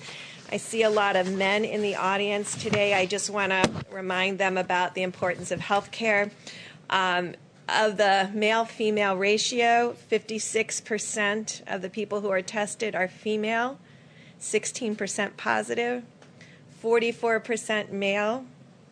I 0.53 0.59
see 0.59 0.85
a 0.85 0.91
lot 0.91 1.17
of 1.17 1.33
men 1.33 1.65
in 1.65 1.83
the 1.83 1.97
audience 1.97 2.55
today. 2.63 2.95
I 2.95 3.07
just 3.07 3.31
want 3.31 3.51
to 3.51 3.69
remind 3.91 4.39
them 4.39 4.57
about 4.57 4.95
the 4.95 5.03
importance 5.03 5.51
of 5.51 5.59
health 5.59 5.91
care. 5.91 6.31
Um, 6.91 7.35
of 7.69 7.97
the 7.97 8.31
male 8.33 8.65
female 8.65 9.17
ratio, 9.17 9.97
56% 10.11 11.63
of 11.67 11.83
the 11.83 11.91
people 11.91 12.21
who 12.21 12.31
are 12.31 12.43
tested 12.43 12.95
are 12.95 13.09
female, 13.09 13.79
16% 14.41 15.37
positive, 15.37 16.05
44% 16.83 17.91
male, 17.91 18.45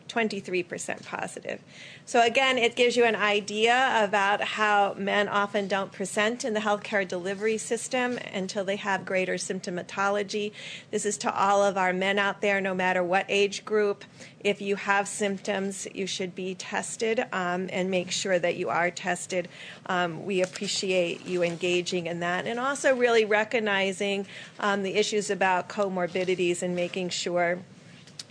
23% 0.09 1.05
positive. 1.05 1.61
So, 2.07 2.21
again, 2.21 2.59
it 2.59 2.75
gives 2.75 2.95
you 2.95 3.03
an 3.03 3.15
idea 3.15 3.99
about 4.03 4.39
how 4.39 4.93
men 4.95 5.27
often 5.27 5.67
don't 5.67 5.91
present 5.91 6.45
in 6.45 6.53
the 6.53 6.59
healthcare 6.59 7.07
delivery 7.07 7.57
system 7.57 8.19
until 8.31 8.63
they 8.63 8.75
have 8.75 9.05
greater 9.05 9.35
symptomatology. 9.35 10.51
This 10.91 11.03
is 11.03 11.17
to 11.19 11.35
all 11.35 11.63
of 11.63 11.79
our 11.79 11.93
men 11.93 12.19
out 12.19 12.41
there, 12.41 12.61
no 12.61 12.75
matter 12.75 13.03
what 13.03 13.25
age 13.27 13.65
group. 13.65 14.03
If 14.39 14.61
you 14.61 14.75
have 14.75 15.07
symptoms, 15.07 15.87
you 15.95 16.05
should 16.05 16.35
be 16.35 16.53
tested 16.53 17.25
um, 17.33 17.69
and 17.71 17.89
make 17.89 18.11
sure 18.11 18.37
that 18.37 18.55
you 18.55 18.69
are 18.69 18.91
tested. 18.91 19.47
Um, 19.87 20.27
we 20.27 20.43
appreciate 20.43 21.25
you 21.25 21.41
engaging 21.41 22.05
in 22.05 22.19
that 22.19 22.45
and 22.45 22.59
also 22.59 22.95
really 22.95 23.25
recognizing 23.25 24.27
um, 24.59 24.83
the 24.83 24.93
issues 24.93 25.31
about 25.31 25.69
comorbidities 25.69 26.61
and 26.61 26.75
making 26.75 27.09
sure 27.09 27.57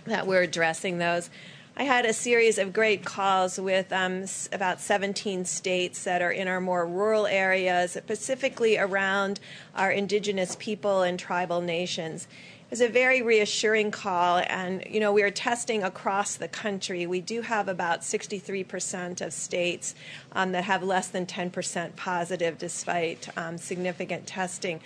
that 0.05 0.25
we're 0.25 0.43
addressing 0.43 0.97
those. 0.97 1.29
I 1.77 1.83
had 1.83 2.05
a 2.05 2.13
series 2.13 2.57
of 2.57 2.71
great 2.71 3.03
calls 3.03 3.59
with 3.59 3.91
um, 3.91 4.23
about 4.53 4.79
17 4.79 5.43
states 5.43 6.05
that 6.05 6.21
are 6.21 6.31
in 6.31 6.47
our 6.47 6.61
more 6.61 6.87
rural 6.87 7.27
areas, 7.27 7.91
specifically 7.91 8.77
around 8.77 9.41
our 9.75 9.91
indigenous 9.91 10.55
people 10.57 11.01
and 11.01 11.19
tribal 11.19 11.59
nations. 11.59 12.29
It 12.61 12.71
was 12.71 12.79
a 12.79 12.87
very 12.87 13.21
reassuring 13.21 13.91
call, 13.91 14.41
and 14.47 14.85
you 14.89 15.01
know 15.01 15.11
we 15.11 15.21
are 15.21 15.29
testing 15.29 15.83
across 15.83 16.35
the 16.35 16.47
country. 16.47 17.05
We 17.05 17.19
do 17.19 17.41
have 17.41 17.67
about 17.67 18.01
63% 18.01 19.19
of 19.19 19.33
states 19.33 19.95
um, 20.31 20.53
that 20.53 20.63
have 20.63 20.81
less 20.81 21.09
than 21.09 21.25
10% 21.25 21.97
positive, 21.97 22.57
despite 22.57 23.27
um, 23.37 23.57
significant 23.57 24.27
testing. 24.27 24.79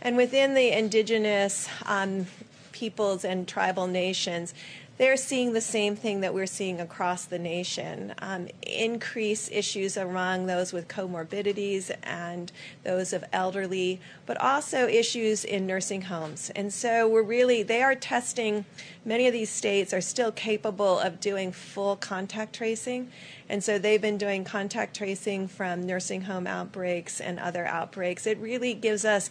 And 0.00 0.16
within 0.16 0.54
the 0.54 0.70
indigenous 0.78 1.68
um, 1.86 2.26
peoples 2.70 3.24
and 3.24 3.48
tribal 3.48 3.88
nations, 3.88 4.54
they're 5.00 5.16
seeing 5.16 5.54
the 5.54 5.62
same 5.62 5.96
thing 5.96 6.20
that 6.20 6.34
we're 6.34 6.44
seeing 6.44 6.78
across 6.78 7.24
the 7.24 7.38
nation 7.38 8.12
um, 8.18 8.46
increase 8.60 9.50
issues 9.50 9.96
among 9.96 10.44
those 10.44 10.74
with 10.74 10.88
comorbidities 10.88 11.90
and 12.02 12.52
those 12.84 13.14
of 13.14 13.24
elderly, 13.32 13.98
but 14.26 14.38
also 14.38 14.86
issues 14.86 15.42
in 15.42 15.66
nursing 15.66 16.02
homes. 16.02 16.50
And 16.54 16.70
so 16.70 17.08
we're 17.08 17.22
really, 17.22 17.62
they 17.62 17.82
are 17.82 17.94
testing, 17.94 18.66
many 19.02 19.26
of 19.26 19.32
these 19.32 19.48
states 19.48 19.94
are 19.94 20.02
still 20.02 20.32
capable 20.32 20.98
of 20.98 21.18
doing 21.18 21.50
full 21.50 21.96
contact 21.96 22.54
tracing. 22.54 23.10
And 23.48 23.64
so 23.64 23.78
they've 23.78 24.02
been 24.02 24.18
doing 24.18 24.44
contact 24.44 24.94
tracing 24.94 25.48
from 25.48 25.86
nursing 25.86 26.20
home 26.20 26.46
outbreaks 26.46 27.22
and 27.22 27.40
other 27.40 27.64
outbreaks. 27.64 28.26
It 28.26 28.36
really 28.36 28.74
gives 28.74 29.06
us 29.06 29.30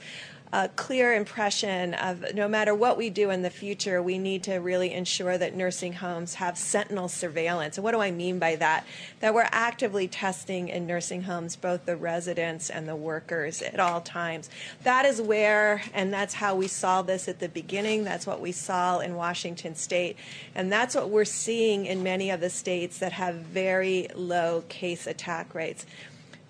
a 0.52 0.68
clear 0.70 1.14
impression 1.14 1.94
of 1.94 2.34
no 2.34 2.48
matter 2.48 2.74
what 2.74 2.98
we 2.98 3.12
do 3.12 3.30
in 3.30 3.44
the 3.44 3.50
future, 3.52 4.02
we 4.02 4.18
need 4.18 4.42
to 4.44 4.56
really 4.56 4.92
ensure 4.92 5.38
that 5.38 5.56
nursing 5.56 5.94
homes 5.94 6.36
have 6.36 6.58
sentinel 6.58 7.08
surveillance. 7.08 7.78
And 7.78 7.84
what 7.84 7.92
do 7.92 8.02
I 8.02 8.10
mean 8.10 8.40
by 8.40 8.56
that? 8.56 8.84
That 9.20 9.36
we're 9.36 9.50
actively 9.52 10.08
testing 10.08 10.70
in 10.70 10.88
nursing 10.88 11.24
homes 11.24 11.56
both 11.56 11.86
the 11.86 11.96
residents 11.96 12.72
and 12.72 12.88
the 12.88 12.96
workers 12.96 13.62
at 13.62 13.80
all 13.80 14.02
times. 14.02 14.50
That 14.84 15.06
is 15.06 15.22
where, 15.22 15.84
and 15.94 16.12
that's 16.12 16.34
how 16.34 16.56
we 16.56 16.68
saw 16.68 17.04
this 17.04 17.28
at 17.28 17.40
the 17.40 17.50
beginning. 17.50 18.04
That's 18.04 18.26
what 18.26 18.42
we 18.42 18.52
saw 18.52 19.00
in 19.00 19.16
Washington 19.16 19.76
state. 19.76 20.18
And 20.56 20.72
that's 20.72 20.96
what 20.96 21.10
we're 21.10 21.26
seeing 21.26 21.86
in 21.86 22.02
many 22.02 22.32
of 22.32 22.40
the 22.40 22.50
states 22.50 22.98
that 23.00 23.12
have 23.12 23.36
very 23.36 24.08
low 24.16 24.64
case 24.68 25.06
attack 25.06 25.54
rates. 25.54 25.86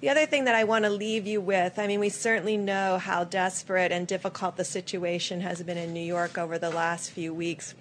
The 0.02 0.08
other 0.08 0.26
thing 0.26 0.46
that 0.46 0.56
I 0.56 0.64
want 0.64 0.86
to 0.86 0.90
leave 0.90 1.28
you 1.28 1.42
with 1.42 1.78
I 1.78 1.86
mean, 1.86 2.00
we 2.00 2.08
certainly 2.08 2.56
know 2.56 2.98
how 2.98 3.26
desperate 3.26 3.92
and 3.92 4.08
difficult 4.08 4.56
the 4.56 4.64
situation 4.64 5.42
has 5.42 5.62
been 5.62 5.78
in 5.78 5.94
New 5.94 6.00
York 6.00 6.38
over 6.38 6.58
the 6.58 6.70
last 6.70 7.12
few 7.12 7.34
weeks. 7.34 7.76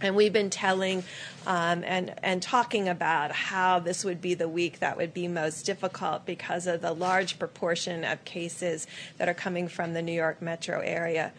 And 0.00 0.14
we've 0.14 0.32
been 0.32 0.50
telling 0.50 1.02
um, 1.48 1.82
and, 1.84 2.14
and 2.22 2.40
talking 2.40 2.88
about 2.88 3.32
how 3.32 3.80
this 3.80 4.04
would 4.04 4.20
be 4.20 4.34
the 4.34 4.48
week 4.48 4.78
that 4.78 4.96
would 4.96 5.12
be 5.12 5.26
most 5.26 5.66
difficult 5.66 6.24
because 6.24 6.68
of 6.68 6.80
the 6.80 6.92
large 6.92 7.40
proportion 7.40 8.04
of 8.04 8.24
cases 8.24 8.86
that 9.16 9.28
are 9.28 9.34
coming 9.34 9.66
from 9.66 9.94
the 9.94 10.02
New 10.02 10.12
York 10.12 10.40
metro 10.40 10.78
area. 10.78 11.32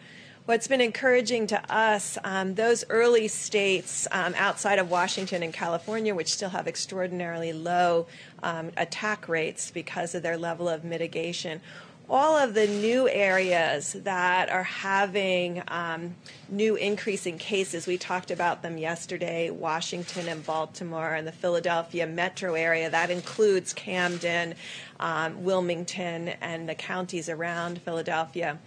What's 0.50 0.66
been 0.66 0.80
encouraging 0.80 1.46
to 1.46 1.72
us, 1.72 2.18
um, 2.24 2.56
those 2.56 2.84
early 2.90 3.28
states 3.28 4.08
um, 4.10 4.34
outside 4.36 4.80
of 4.80 4.90
Washington 4.90 5.44
and 5.44 5.54
California, 5.54 6.12
which 6.12 6.32
still 6.32 6.48
have 6.48 6.66
extraordinarily 6.66 7.52
low 7.52 8.08
um, 8.42 8.72
attack 8.76 9.28
rates 9.28 9.70
because 9.70 10.12
of 10.16 10.24
their 10.24 10.36
level 10.36 10.68
of 10.68 10.82
mitigation, 10.82 11.60
all 12.08 12.36
of 12.36 12.54
the 12.54 12.66
new 12.66 13.08
areas 13.08 13.92
that 13.92 14.50
are 14.50 14.64
having 14.64 15.62
um, 15.68 16.16
new 16.48 16.74
increasing 16.74 17.38
cases, 17.38 17.86
we 17.86 17.96
talked 17.96 18.32
about 18.32 18.60
them 18.60 18.76
yesterday 18.76 19.50
Washington 19.50 20.26
and 20.26 20.44
Baltimore 20.44 21.14
and 21.14 21.28
the 21.28 21.32
Philadelphia 21.32 22.08
metro 22.08 22.54
area. 22.54 22.90
That 22.90 23.12
includes 23.12 23.72
Camden, 23.72 24.56
um, 24.98 25.44
Wilmington, 25.44 26.30
and 26.40 26.68
the 26.68 26.74
counties 26.74 27.28
around 27.28 27.80
Philadelphia 27.82 28.58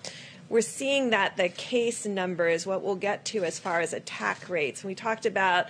we're 0.53 0.61
seeing 0.61 1.09
that 1.09 1.35
the 1.35 1.49
case 1.49 2.05
numbers, 2.05 2.67
what 2.67 2.83
we'll 2.83 2.93
get 2.93 3.25
to 3.25 3.43
as 3.43 3.57
far 3.57 3.79
as 3.79 3.91
attack 3.91 4.49
rates, 4.49 4.83
we 4.83 4.93
talked 4.93 5.25
about 5.25 5.65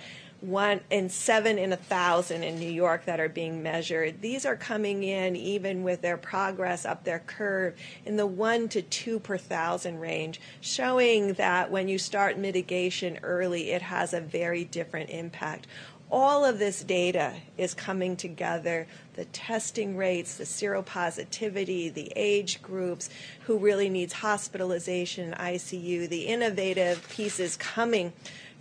one 0.48 0.80
in 0.90 1.08
seven 1.08 1.58
in 1.58 1.72
a 1.72 1.76
thousand 1.76 2.42
in 2.42 2.58
New 2.58 2.70
York 2.70 3.04
that 3.06 3.20
are 3.20 3.28
being 3.28 3.62
measured. 3.62 4.20
These 4.20 4.44
are 4.44 4.56
coming 4.56 5.02
in 5.02 5.36
even 5.36 5.82
with 5.82 6.02
their 6.02 6.16
progress 6.16 6.84
up 6.84 7.04
their 7.04 7.20
curve 7.20 7.74
in 8.04 8.16
the 8.16 8.26
one 8.26 8.68
to 8.68 8.82
two 8.82 9.18
per 9.20 9.38
thousand 9.38 10.00
range, 10.00 10.40
showing 10.60 11.34
that 11.34 11.70
when 11.70 11.88
you 11.88 11.98
start 11.98 12.38
mitigation 12.38 13.18
early, 13.22 13.70
it 13.70 13.82
has 13.82 14.12
a 14.12 14.20
very 14.20 14.64
different 14.64 15.10
impact. 15.10 15.66
all 16.10 16.44
of 16.44 16.58
this 16.58 16.84
data 16.84 17.34
is 17.58 17.74
coming 17.74 18.16
together 18.16 18.86
the 19.14 19.24
testing 19.26 19.96
rates, 19.96 20.36
the 20.36 20.44
seropositivity, 20.44 21.92
the 21.92 22.12
age 22.14 22.62
groups, 22.62 23.08
who 23.46 23.58
really 23.58 23.88
needs 23.88 24.12
hospitalization, 24.12 25.32
ICU, 25.32 26.08
the 26.08 26.26
innovative 26.26 27.08
pieces 27.10 27.56
coming 27.56 28.12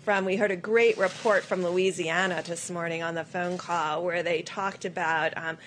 from 0.04 0.26
we 0.26 0.36
heard 0.36 0.52
a 0.52 0.58
great 0.58 0.98
report 0.98 1.46
from 1.46 1.64
Louisiana 1.64 2.44
this 2.46 2.70
morning 2.70 3.02
on 3.02 3.16
the 3.16 3.24
phone 3.24 3.58
call 3.58 4.04
where 4.04 4.22
they 4.22 4.42
talked 4.42 4.84
about 4.84 5.32
um, 5.38 5.58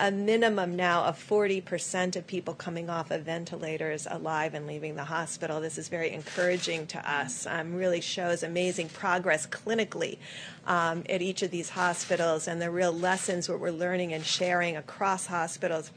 a 0.00 0.10
minimum 0.10 0.74
now 0.74 1.04
of 1.04 1.16
40% 1.16 2.16
of 2.16 2.26
people 2.26 2.54
coming 2.54 2.90
off 2.90 3.12
of 3.12 3.22
ventilators 3.22 4.08
alive 4.10 4.54
and 4.54 4.66
leaving 4.66 4.96
the 4.96 5.04
hospital. 5.04 5.60
This 5.60 5.78
is 5.78 5.88
very 5.88 6.10
encouraging 6.10 6.88
to 6.88 7.08
us. 7.08 7.46
Um, 7.46 7.76
really 7.76 8.00
shows 8.00 8.42
amazing 8.42 8.88
progress 8.88 9.46
clinically 9.46 10.18
um, 10.66 11.04
at 11.08 11.22
each 11.22 11.42
of 11.42 11.52
these 11.52 11.70
hospitals 11.70 12.48
and 12.48 12.60
the 12.60 12.68
real 12.68 12.92
lessons 12.92 13.48
what 13.48 13.60
we're 13.60 13.70
learning 13.70 14.12
and 14.12 14.24
sharing 14.24 14.76
across 14.76 15.26
hospitals. 15.26 15.92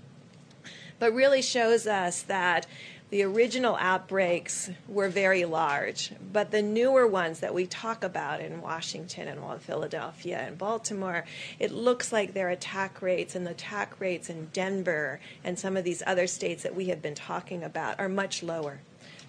But 1.00 1.14
really 1.14 1.42
shows 1.42 1.88
us 1.88 2.22
that 2.22 2.68
the 3.16 3.24
original 3.24 3.78
outbreaks 3.80 4.70
were 4.90 5.08
very 5.08 5.46
large, 5.46 6.12
but 6.34 6.52
the 6.52 6.62
newer 6.62 7.08
ones 7.08 7.40
that 7.40 7.54
we 7.54 7.66
talk 7.66 8.04
about 8.04 8.42
in 8.42 8.62
Washington 8.62 9.30
and 9.30 9.62
Philadelphia 9.62 10.40
and 10.46 10.58
Baltimore, 10.58 11.24
it 11.58 11.72
looks 11.72 12.12
like 12.12 12.34
their 12.34 12.50
attack 12.50 13.02
rates 13.02 13.34
and 13.34 13.48
the 13.48 13.52
attack 13.52 14.02
rates 14.02 14.30
in 14.30 14.50
Denver 14.52 15.22
and 15.46 15.58
some 15.58 15.78
of 15.78 15.86
these 15.86 16.04
other 16.06 16.28
states 16.28 16.64
that 16.64 16.76
we 16.76 16.88
have 16.88 17.02
been 17.02 17.16
talking 17.16 17.64
about 17.64 17.98
are 18.02 18.10
much 18.10 18.44
lower 18.44 18.82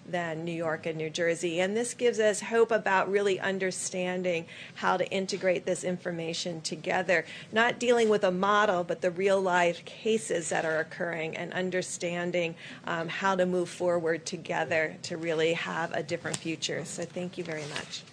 than 0.07 0.43
New 0.43 0.51
York 0.51 0.85
and 0.85 0.97
New 0.97 1.09
Jersey. 1.09 1.59
And 1.59 1.75
this 1.75 1.93
gives 1.93 2.19
us 2.19 2.41
hope 2.41 2.71
about 2.71 3.11
really 3.11 3.39
understanding 3.39 4.45
how 4.75 4.97
to 4.97 5.09
integrate 5.11 5.65
this 5.65 5.83
information 5.83 6.61
together, 6.61 7.25
not 7.51 7.79
dealing 7.79 8.09
with 8.09 8.23
a 8.23 8.31
model, 8.31 8.83
but 8.83 9.01
the 9.01 9.11
real 9.11 9.41
life 9.41 9.83
cases 9.85 10.49
that 10.49 10.65
are 10.65 10.79
occurring 10.79 11.35
and 11.35 11.53
understanding 11.53 12.55
um, 12.85 13.07
how 13.07 13.35
to 13.35 13.45
move 13.45 13.69
forward 13.69 14.25
together 14.25 14.95
to 15.03 15.17
really 15.17 15.53
have 15.53 15.91
a 15.93 16.03
different 16.03 16.37
future. 16.37 16.83
So 16.85 17.03
thank 17.03 17.37
you 17.37 17.43
very 17.43 17.65
much. 17.73 18.03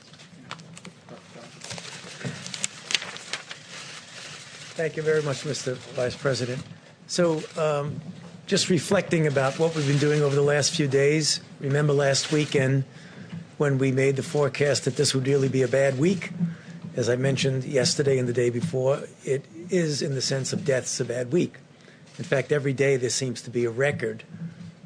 Thank 4.77 4.97
you 4.97 5.05
very 5.05 5.23
much, 5.23 5.45
Mr. 5.45 5.77
Vice 5.95 6.17
President. 6.17 6.61
So, 7.07 7.41
um, 7.57 8.01
just 8.47 8.69
reflecting 8.69 9.27
about 9.27 9.59
what 9.59 9.75
we've 9.75 9.87
been 9.87 9.99
doing 9.99 10.23
over 10.23 10.35
the 10.35 10.43
last 10.43 10.75
few 10.75 10.87
days. 10.87 11.41
Remember 11.61 11.93
last 11.93 12.31
weekend 12.31 12.85
when 13.57 13.79
we 13.79 13.91
made 13.91 14.17
the 14.17 14.23
forecast 14.23 14.85
that 14.85 14.97
this 14.97 15.15
would 15.15 15.27
really 15.27 15.49
be 15.49 15.63
a 15.63 15.69
bad 15.69 15.99
week? 15.99 16.31
As 16.95 17.09
I 17.09 17.17
mentioned 17.17 17.65
yesterday 17.65 18.19
and 18.19 18.29
the 18.29 18.33
day 18.33 18.51
before, 18.51 19.03
it 19.25 19.47
is, 19.71 20.03
in 20.03 20.15
the 20.15 20.21
sense 20.21 20.53
of 20.53 20.65
deaths, 20.65 21.01
a 21.01 21.05
bad 21.05 21.33
week. 21.33 21.57
In 22.19 22.25
fact, 22.25 22.53
every 22.53 22.73
day 22.73 22.97
there 22.97 23.11
seems 23.11 23.41
to 23.43 23.51
be 23.51 23.65
a 23.65 23.71
record 23.71 24.25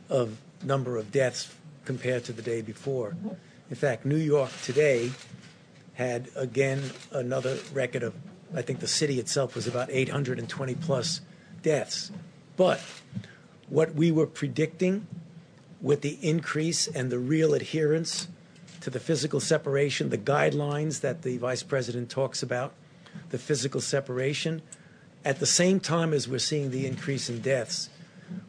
of 0.08 0.38
number 0.62 0.96
of 0.96 1.10
deaths 1.10 1.52
compared 1.84 2.24
to 2.24 2.32
the 2.32 2.42
day 2.42 2.62
before. 2.62 3.16
In 3.70 3.76
fact, 3.76 4.06
New 4.06 4.16
York 4.16 4.50
today 4.62 5.10
had 5.94 6.28
again 6.36 6.82
another 7.10 7.58
record 7.72 8.04
of, 8.04 8.14
I 8.54 8.62
think 8.62 8.78
the 8.78 8.88
city 8.88 9.18
itself 9.18 9.56
was 9.56 9.66
about 9.66 9.90
820 9.90 10.76
plus 10.76 11.20
deaths. 11.62 12.12
But 12.56 12.80
what 13.68 13.94
we 13.94 14.10
were 14.10 14.26
predicting 14.26 15.06
with 15.80 16.00
the 16.00 16.18
increase 16.22 16.88
and 16.88 17.10
the 17.10 17.18
real 17.18 17.54
adherence 17.54 18.28
to 18.80 18.90
the 18.90 19.00
physical 19.00 19.40
separation, 19.40 20.10
the 20.10 20.18
guidelines 20.18 21.00
that 21.00 21.22
the 21.22 21.36
vice 21.36 21.62
president 21.62 22.10
talks 22.10 22.42
about, 22.42 22.72
the 23.30 23.38
physical 23.38 23.80
separation, 23.80 24.62
at 25.24 25.40
the 25.40 25.46
same 25.46 25.80
time 25.80 26.12
as 26.12 26.28
we're 26.28 26.38
seeing 26.38 26.70
the 26.70 26.86
increase 26.86 27.28
in 27.28 27.40
deaths, 27.40 27.90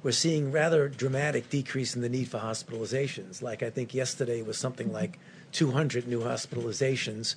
we're 0.03 0.11
seeing 0.11 0.51
rather 0.51 0.87
dramatic 0.87 1.49
decrease 1.49 1.95
in 1.95 2.01
the 2.01 2.09
need 2.09 2.27
for 2.27 2.39
hospitalizations. 2.39 3.41
Like 3.41 3.63
I 3.63 3.69
think 3.69 3.93
yesterday 3.93 4.41
was 4.41 4.57
something 4.57 4.91
like 4.91 5.19
200 5.51 6.07
new 6.07 6.21
hospitalizations, 6.21 7.35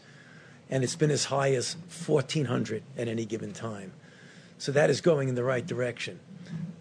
and 0.68 0.85
it's 0.85 0.97
been 0.97 1.11
as 1.11 1.26
high 1.26 1.55
as 1.55 1.76
1,400 2.07 2.83
at 2.97 3.09
any 3.09 3.24
given 3.24 3.53
time. 3.53 3.93
So 4.59 4.72
that 4.72 4.91
is 4.91 5.01
going 5.01 5.28
in 5.28 5.35
the 5.35 5.45
right 5.45 5.66
direction. 5.66 6.20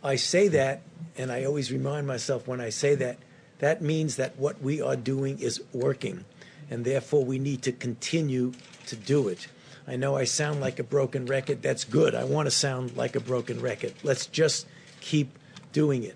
I 0.03 0.15
say 0.15 0.47
that 0.49 0.81
and 1.17 1.31
I 1.31 1.43
always 1.43 1.71
remind 1.71 2.07
myself 2.07 2.47
when 2.47 2.61
I 2.61 2.69
say 2.69 2.95
that, 2.95 3.17
that 3.59 3.81
means 3.81 4.15
that 4.15 4.37
what 4.37 4.61
we 4.61 4.81
are 4.81 4.95
doing 4.95 5.39
is 5.39 5.61
working, 5.71 6.25
and 6.69 6.83
therefore 6.83 7.23
we 7.23 7.37
need 7.37 7.61
to 7.63 7.71
continue 7.71 8.53
to 8.87 8.95
do 8.95 9.27
it. 9.27 9.47
I 9.87 9.95
know 9.95 10.15
I 10.15 10.23
sound 10.23 10.61
like 10.61 10.79
a 10.79 10.83
broken 10.83 11.25
record. 11.25 11.61
That's 11.61 11.83
good. 11.83 12.15
I 12.15 12.23
want 12.23 12.47
to 12.47 12.51
sound 12.51 12.95
like 12.95 13.15
a 13.15 13.19
broken 13.19 13.61
record. 13.61 13.93
Let's 14.03 14.25
just 14.25 14.67
keep 14.99 15.37
doing 15.73 16.03
it. 16.03 16.15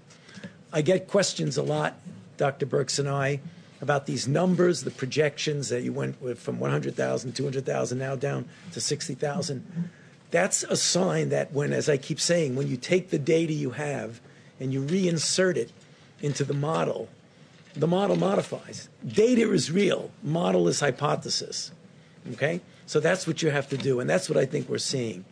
I 0.71 0.81
get 0.81 1.07
questions 1.07 1.57
a 1.57 1.63
lot, 1.63 1.99
Dr. 2.37 2.65
Birx 2.65 2.99
and 2.99 3.09
I, 3.09 3.41
about 3.81 4.05
these 4.05 4.27
numbers, 4.27 4.83
the 4.83 4.91
projections 4.91 5.69
that 5.69 5.83
you 5.83 5.93
went 5.93 6.21
with 6.21 6.39
from 6.39 6.59
100,000, 6.59 7.33
200,000, 7.33 7.97
now 7.97 8.15
down 8.15 8.45
to 8.71 8.81
60,000. 8.81 9.89
That's 10.31 10.63
a 10.63 10.75
sign 10.75 11.29
that 11.29 11.53
when, 11.53 11.71
as 11.71 11.87
I 11.87 11.97
keep 11.97 12.19
saying, 12.19 12.55
when 12.55 12.67
you 12.67 12.77
take 12.77 13.09
the 13.09 13.19
data 13.19 13.53
you 13.53 13.71
have 13.71 14.19
and 14.59 14.73
you 14.73 14.81
reinsert 14.81 15.55
it 15.55 15.71
into 16.21 16.43
the 16.43 16.53
model, 16.53 17.09
the 17.75 17.87
model 17.87 18.15
modifies. 18.15 18.89
Data 19.05 19.51
is 19.51 19.71
real, 19.71 20.11
model 20.23 20.67
is 20.67 20.79
hypothesis. 20.79 21.71
Okay? 22.33 22.61
So 22.85 22.99
that's 22.99 23.27
what 23.27 23.41
you 23.41 23.49
have 23.49 23.69
to 23.69 23.77
do, 23.77 23.99
and 23.99 24.09
that's 24.09 24.29
what 24.29 24.37
I 24.37 24.45
think 24.45 24.69
we're 24.69 24.77
seeing. 24.77 25.25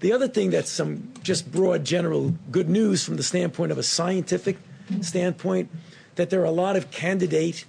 The 0.00 0.12
other 0.12 0.28
thing 0.28 0.50
that's 0.50 0.70
some 0.70 1.12
just 1.22 1.50
broad 1.50 1.84
general 1.84 2.34
good 2.50 2.68
news 2.68 3.04
from 3.04 3.16
the 3.16 3.22
standpoint 3.22 3.72
of 3.72 3.78
a 3.78 3.82
scientific 3.82 4.56
standpoint, 5.00 5.70
that 6.14 6.30
there 6.30 6.40
are 6.40 6.46
a 6.46 6.50
lot 6.50 6.76
of 6.76 6.90
candidate 6.90 7.64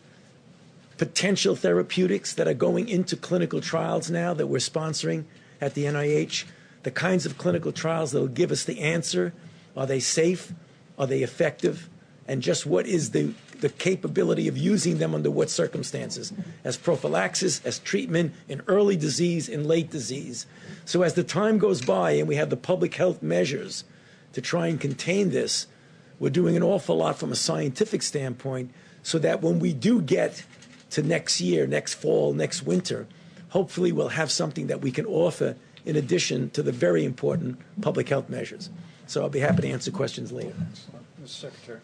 potential 0.98 1.56
therapeutics 1.56 2.34
that 2.34 2.48
are 2.48 2.54
going 2.54 2.90
into 2.90 3.16
clinical 3.16 3.62
trials 3.62 4.12
now 4.12 4.34
that 4.34 4.48
we're 4.48 4.58
sponsoring 4.58 5.24
at 5.62 5.74
the 5.74 5.86
NIH. 5.86 6.46
The 6.84 6.92
kinds 6.92 7.26
of 7.26 7.38
clinical 7.38 7.72
trials 7.72 8.12
that 8.12 8.20
will 8.20 8.28
give 8.28 8.52
us 8.52 8.64
the 8.64 8.80
answer 8.80 9.34
are 9.76 9.86
they 9.86 10.00
safe? 10.00 10.52
Are 10.98 11.08
they 11.08 11.22
effective? 11.22 11.90
And 12.28 12.42
just 12.42 12.66
what 12.66 12.86
is 12.86 13.12
the, 13.12 13.34
the 13.60 13.70
capability 13.70 14.48
of 14.48 14.58
using 14.58 14.98
them 14.98 15.16
under 15.16 15.32
what 15.32 15.50
circumstances? 15.50 16.34
As 16.64 16.78
prophylaxis, 16.78 17.64
as 17.66 17.80
treatment 17.80 18.34
in 18.48 18.62
early 18.68 18.98
disease, 18.98 19.48
in 19.48 19.68
late 19.68 19.90
disease. 19.90 20.46
So 20.86 21.02
as 21.02 21.14
the 21.14 21.24
time 21.24 21.58
goes 21.58 21.82
by 21.82 22.12
and 22.12 22.28
we 22.28 22.36
have 22.36 22.50
the 22.50 22.58
public 22.58 22.96
health 22.96 23.24
measures 23.24 23.84
to 24.34 24.42
try 24.42 24.68
and 24.68 24.80
contain 24.80 25.30
this, 25.30 25.68
we're 26.20 26.30
doing 26.30 26.58
an 26.58 26.64
awful 26.64 26.98
lot 26.98 27.18
from 27.18 27.32
a 27.32 27.36
scientific 27.36 28.02
standpoint 28.02 28.72
so 29.02 29.18
that 29.20 29.42
when 29.42 29.60
we 29.60 29.74
do 29.74 30.02
get 30.02 30.44
to 30.92 31.02
next 31.02 31.40
year, 31.40 31.66
next 31.66 31.94
fall, 31.94 32.34
next 32.34 32.64
winter, 32.64 33.08
hopefully 33.50 33.92
we'll 33.92 34.10
have 34.10 34.32
something 34.32 34.68
that 34.68 34.82
we 34.82 34.92
can 34.92 35.06
offer 35.06 35.56
in 35.86 35.96
addition 35.96 36.50
to 36.52 36.64
the 36.64 36.72
very 36.72 37.06
important 37.06 37.60
public 37.82 38.10
health 38.10 38.30
measures. 38.30 38.70
So 39.08 39.22
I'll 39.22 39.30
be 39.30 39.40
happy 39.40 39.64
to 39.64 39.70
answer 39.70 39.92
questions 39.92 40.32
later. 40.32 40.54
Mr. 41.22 41.28
Secretary. 41.28 41.80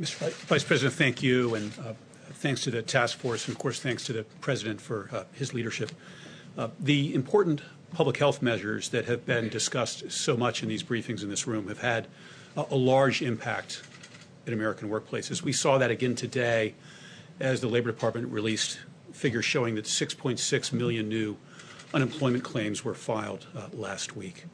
Mr. 0.00 0.30
Vice 0.46 0.64
President, 0.64 0.94
thank 0.94 1.22
you, 1.22 1.54
and 1.54 1.72
uh, 1.78 1.94
thanks 2.34 2.62
to 2.62 2.70
the 2.70 2.82
task 2.82 3.18
force, 3.18 3.46
and 3.46 3.54
of 3.54 3.58
course, 3.58 3.80
thanks 3.80 4.04
to 4.04 4.12
the 4.12 4.24
President 4.40 4.78
for 4.80 5.08
uh, 5.10 5.24
his 5.32 5.54
leadership. 5.54 5.90
Uh, 6.58 6.68
the 6.78 7.14
important 7.14 7.62
public 7.94 8.18
health 8.18 8.42
measures 8.42 8.90
that 8.90 9.06
have 9.06 9.24
been 9.24 9.48
discussed 9.48 10.10
so 10.10 10.36
much 10.36 10.62
in 10.62 10.68
these 10.68 10.82
briefings 10.82 11.22
in 11.22 11.30
this 11.30 11.46
room 11.46 11.68
have 11.68 11.80
had 11.80 12.08
a, 12.56 12.64
a 12.70 12.76
large 12.76 13.22
impact 13.22 13.82
in 14.46 14.52
American 14.52 14.90
workplaces. 14.90 15.40
We 15.40 15.52
saw 15.52 15.78
that 15.78 15.90
again 15.90 16.14
today 16.14 16.74
as 17.40 17.60
the 17.60 17.68
Labor 17.68 17.90
Department 17.90 18.28
released 18.28 18.78
figures 19.12 19.44
showing 19.44 19.74
that 19.74 19.84
6.6 19.84 20.72
million 20.72 21.08
new 21.08 21.36
unemployment 21.94 22.44
claims 22.44 22.84
were 22.84 22.94
filed 22.94 23.46
uh, 23.56 23.68
last 23.72 24.16
week. 24.16 24.44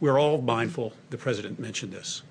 We're 0.00 0.18
all 0.18 0.40
mindful, 0.40 0.92
the 1.10 1.18
President 1.18 1.58
mentioned 1.58 1.92
this, 1.92 2.22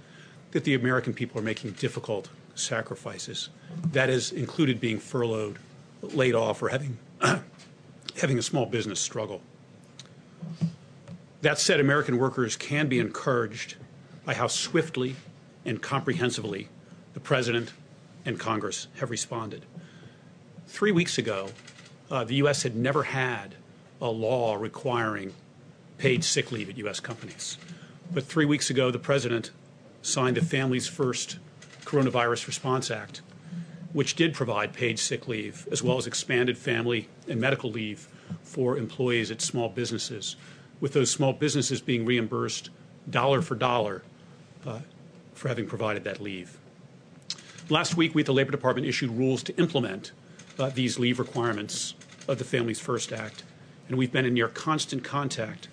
that 0.52 0.64
the 0.64 0.74
American 0.74 1.14
people 1.14 1.40
are 1.40 1.44
making 1.44 1.72
difficult 1.72 2.30
sacrifices. 2.56 3.50
That 3.92 4.10
has 4.10 4.32
included 4.32 4.80
being 4.80 5.00
furloughed, 5.00 5.58
laid 6.02 6.36
off, 6.36 6.62
or 6.62 6.70
having, 6.70 6.98
having 8.22 8.38
a 8.38 8.42
small 8.42 8.66
business 8.66 9.00
struggle. 9.00 9.42
That 11.42 11.60
said, 11.60 11.80
American 11.80 12.18
workers 12.18 12.56
can 12.56 12.88
be 12.88 13.00
encouraged 13.00 13.76
by 14.26 14.34
how 14.34 14.48
swiftly 14.48 15.16
and 15.66 15.82
comprehensively 15.82 16.70
the 17.14 17.20
President 17.20 17.74
and 18.28 18.38
Congress 18.38 18.88
have 18.98 19.10
responded. 19.10 19.66
Three 20.68 20.92
weeks 20.92 21.18
ago, 21.18 21.50
uh, 22.12 22.26
the 22.26 22.36
U.S. 22.36 22.64
had 22.64 22.76
never 22.76 23.04
had 23.04 23.56
a 24.02 24.10
law 24.10 24.56
requiring 24.56 25.34
paid 25.98 26.26
sick 26.26 26.52
leave 26.52 26.70
at 26.70 26.78
U.S. 26.78 27.00
companies. 27.00 27.58
But 28.14 28.26
three 28.26 28.46
weeks 28.46 28.70
ago, 28.70 28.92
the 28.92 29.00
President 29.00 29.52
signed 30.02 30.36
the 30.36 30.42
Families 30.46 30.88
First 30.88 31.40
Coronavirus 31.86 32.48
Response 32.48 32.92
Act, 32.92 33.22
which 33.94 34.16
did 34.16 34.34
provide 34.34 34.74
paid 34.74 35.00
sick 35.00 35.30
leave 35.30 35.66
as 35.72 35.82
well 35.82 35.98
as 35.98 36.06
expanded 36.06 36.58
family 36.58 37.08
and 37.30 37.40
medical 37.40 37.72
leave 37.72 38.10
for 38.44 38.78
employees 38.78 39.32
at 39.32 39.42
small 39.42 39.70
businesses, 39.70 40.36
with 40.82 40.92
those 40.92 41.10
small 41.10 41.32
businesses 41.32 41.80
being 41.80 42.06
reimbursed 42.06 42.72
dollar 43.10 43.42
for 43.42 43.56
dollar 43.56 44.04
uh, 44.66 44.80
for 45.34 45.48
having 45.48 45.66
provided 45.66 46.04
that 46.04 46.20
leave. 46.20 46.58
Last 47.70 47.98
week, 47.98 48.16
we 48.16 48.22
at 48.22 48.26
the 48.26 48.34
Labor 48.34 48.52
Department 48.52 48.88
issued 48.88 49.12
rules 49.12 49.44
to 49.44 49.56
implement 49.58 50.14
uh, 50.58 50.70
these 50.70 50.98
leave 50.98 51.20
requirements 51.20 51.96
of 52.26 52.38
the 52.38 52.46
Families 52.46 52.80
First 52.80 53.12
Act, 53.12 53.44
and 53.90 53.98
we've 53.98 54.12
been 54.12 54.24
in 54.24 54.36
near 54.36 54.48
constant 54.48 55.04
contact 55.04 55.68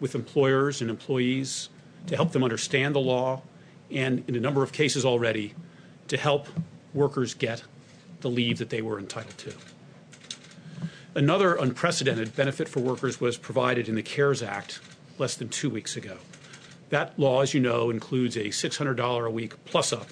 with 0.00 0.14
employers 0.14 0.80
and 0.80 0.88
employees 0.88 1.68
to 2.06 2.16
help 2.16 2.32
them 2.32 2.42
understand 2.42 2.94
the 2.94 3.00
law 3.00 3.42
and, 3.90 4.24
in 4.26 4.36
a 4.36 4.40
number 4.40 4.62
of 4.62 4.72
cases 4.72 5.04
already, 5.04 5.52
to 6.08 6.16
help 6.16 6.46
workers 6.94 7.34
get 7.34 7.62
the 8.22 8.30
leave 8.30 8.56
that 8.56 8.70
they 8.70 8.80
were 8.80 8.98
entitled 8.98 9.36
to. 9.36 9.52
Another 11.14 11.56
unprecedented 11.56 12.34
benefit 12.34 12.70
for 12.70 12.80
workers 12.80 13.20
was 13.20 13.36
provided 13.36 13.86
in 13.86 13.96
the 13.96 14.02
CARES 14.02 14.42
Act 14.42 14.80
less 15.18 15.34
than 15.34 15.50
two 15.50 15.68
weeks 15.68 15.94
ago. 15.94 16.16
That 16.88 17.18
law, 17.18 17.42
as 17.42 17.52
you 17.52 17.60
know, 17.60 17.90
includes 17.90 18.34
a 18.38 18.44
$600 18.44 19.26
a 19.26 19.30
week 19.30 19.62
plus 19.66 19.92
up 19.92 20.06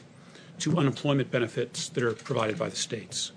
to 0.62 0.78
unemployment 0.78 1.28
benefits 1.28 1.88
that 1.88 2.04
are 2.04 2.12
provided 2.12 2.56
by 2.56 2.68
the 2.68 2.76
states. 2.76 3.32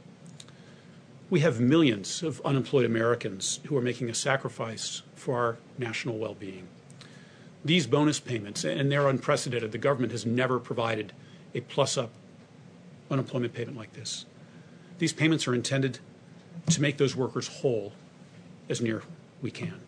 We 1.31 1.39
have 1.39 1.59
millions 1.59 2.21
of 2.21 2.39
unemployed 2.45 2.85
Americans 2.85 3.59
who 3.65 3.75
are 3.75 3.81
making 3.81 4.11
a 4.11 4.13
sacrifice 4.13 5.01
for 5.15 5.35
our 5.35 5.57
national 5.79 6.19
well 6.19 6.35
being. 6.35 6.67
These 7.63 7.87
bonus 7.87 8.19
payments, 8.19 8.63
and 8.63 8.91
they're 8.91 9.09
unprecedented, 9.09 9.71
the 9.71 9.79
government 9.79 10.11
has 10.11 10.23
never 10.23 10.59
provided 10.59 11.13
a 11.55 11.61
plus 11.61 11.97
up 11.97 12.11
unemployment 13.09 13.55
payment 13.55 13.75
like 13.75 13.93
this. 13.93 14.27
These 14.99 15.13
payments 15.13 15.47
are 15.47 15.55
intended 15.55 15.97
to 16.69 16.79
make 16.79 16.97
those 16.97 17.15
workers 17.15 17.47
whole 17.47 17.93
as 18.69 18.81
near 18.81 19.01
we 19.41 19.49
can. 19.49 19.81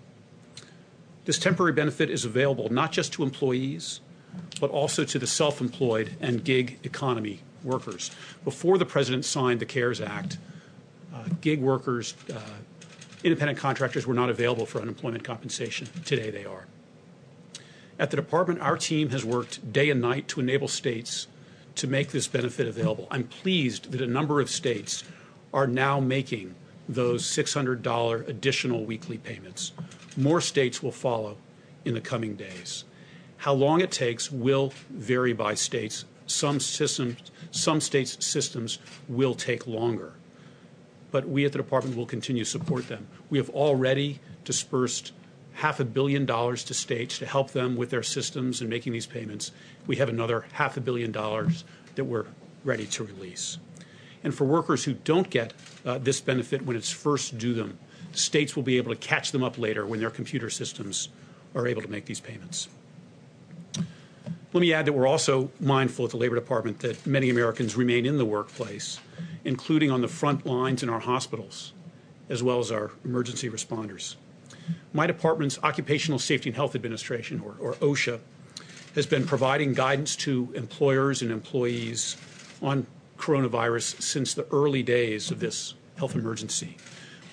This 1.25 1.37
temporary 1.37 1.73
benefit 1.73 2.09
is 2.09 2.25
available 2.25 2.69
not 2.69 2.91
just 2.91 3.13
to 3.13 3.21
employees, 3.21 4.01
but 4.59 4.69
also 4.69 5.03
to 5.03 5.19
the 5.19 5.27
self 5.27 5.61
employed 5.61 6.15
and 6.19 6.43
gig 6.43 6.79
economy 6.83 7.39
workers. 7.63 8.11
Before 8.43 8.77
the 8.77 8.85
President 8.85 9.25
signed 9.25 9.59
the 9.59 9.65
CARES 9.65 10.01
Act, 10.01 10.37
uh, 11.13 11.25
gig 11.41 11.61
workers, 11.61 12.13
uh, 12.33 12.39
independent 13.23 13.59
contractors 13.59 14.05
were 14.05 14.13
not 14.13 14.29
available 14.29 14.65
for 14.65 14.81
unemployment 14.81 15.23
compensation. 15.23 15.87
Today 16.05 16.29
they 16.29 16.45
are. 16.45 16.67
At 17.99 18.11
the 18.11 18.17
department, 18.17 18.61
our 18.61 18.77
team 18.77 19.09
has 19.09 19.25
worked 19.25 19.73
day 19.73 19.89
and 19.89 19.99
night 19.99 20.27
to 20.29 20.39
enable 20.39 20.67
states 20.67 21.27
to 21.75 21.87
make 21.87 22.09
this 22.09 22.27
benefit 22.27 22.67
available. 22.67 23.07
I'm 23.09 23.23
pleased 23.23 23.91
that 23.91 24.01
a 24.01 24.07
number 24.07 24.39
of 24.39 24.49
states 24.49 25.03
are 25.53 25.67
now 25.67 25.99
making 25.99 26.55
those 26.87 27.23
$600 27.23 28.27
additional 28.27 28.85
weekly 28.85 29.17
payments. 29.17 29.73
More 30.15 30.41
states 30.41 30.81
will 30.81 30.91
follow 30.91 31.37
in 31.85 31.93
the 31.93 32.01
coming 32.01 32.35
days. 32.35 32.83
How 33.37 33.53
long 33.53 33.81
it 33.81 33.91
takes 33.91 34.31
will 34.31 34.73
vary 34.89 35.33
by 35.33 35.53
states. 35.53 36.05
Some 36.25 36.59
systems, 36.59 37.31
some 37.51 37.79
states' 37.79 38.25
systems 38.25 38.79
will 39.07 39.35
take 39.35 39.67
longer. 39.67 40.13
But 41.11 41.29
we 41.29 41.45
at 41.45 41.53
the 41.53 41.59
department 41.59 41.95
will 41.95 42.05
continue 42.05 42.43
to 42.43 42.49
support 42.49 42.87
them. 42.87 43.07
We 43.29 43.37
have 43.37 43.49
already 43.51 44.19
dispersed 44.43 45.13
half 45.53 45.79
a 45.79 45.85
billion 45.85 46.25
dollars 46.25 46.63
to 46.65 46.73
states 46.73 47.17
to 47.19 47.25
help 47.25 47.51
them 47.51 47.75
with 47.75 47.89
their 47.89 48.03
systems 48.03 48.61
and 48.61 48.69
making 48.69 48.93
these 48.93 49.07
payments. 49.07 49.51
We 49.87 49.95
have 49.95 50.09
another 50.09 50.45
half 50.53 50.77
a 50.77 50.81
billion 50.81 51.11
dollars 51.11 51.63
that 51.95 52.03
we're 52.03 52.25
ready 52.63 52.85
to 52.87 53.03
release. 53.03 53.57
And 54.23 54.35
for 54.35 54.45
workers 54.45 54.83
who 54.83 54.93
don't 54.93 55.29
get 55.29 55.53
uh, 55.85 55.99
this 55.99 56.19
benefit 56.19 56.63
when 56.63 56.75
it's 56.75 56.91
first 56.91 57.37
due 57.37 57.53
them, 57.53 57.79
states 58.11 58.55
will 58.55 58.63
be 58.63 58.77
able 58.77 58.93
to 58.93 58.99
catch 58.99 59.31
them 59.31 59.43
up 59.43 59.57
later 59.57 59.85
when 59.85 59.99
their 59.99 60.09
computer 60.09 60.49
systems 60.49 61.09
are 61.55 61.67
able 61.67 61.81
to 61.81 61.87
make 61.87 62.05
these 62.05 62.19
payments. 62.19 62.67
Let 64.53 64.61
me 64.61 64.71
add 64.71 64.85
that 64.85 64.93
we're 64.93 65.07
also 65.07 65.51
mindful 65.59 66.05
at 66.05 66.11
the 66.11 66.17
Labor 66.17 66.35
Department 66.35 66.79
that 66.79 67.05
many 67.05 67.29
Americans 67.29 67.75
remain 67.75 68.05
in 68.05 68.17
the 68.17 68.25
workplace, 68.25 68.99
including 69.43 69.91
on 69.91 70.01
the 70.01 70.07
front 70.07 70.45
lines 70.45 70.81
in 70.81 70.89
our 70.89 71.01
hospitals, 71.01 71.73
as 72.29 72.41
well 72.41 72.59
as 72.59 72.71
our 72.71 72.91
emergency 73.03 73.49
responders. 73.49 74.15
My 74.93 75.05
department's 75.05 75.59
Occupational 75.63 76.17
Safety 76.17 76.49
and 76.49 76.55
Health 76.55 76.75
Administration, 76.75 77.41
or, 77.41 77.55
or 77.59 77.73
OSHA, 77.75 78.21
has 78.95 79.05
been 79.05 79.25
providing 79.25 79.73
guidance 79.73 80.15
to 80.15 80.49
employers 80.55 81.21
and 81.21 81.29
employees 81.29 82.15
on 82.61 82.87
coronavirus 83.17 84.01
since 84.01 84.33
the 84.33 84.45
early 84.51 84.81
days 84.81 85.29
of 85.29 85.41
this 85.41 85.73
health 85.97 86.15
emergency. 86.15 86.77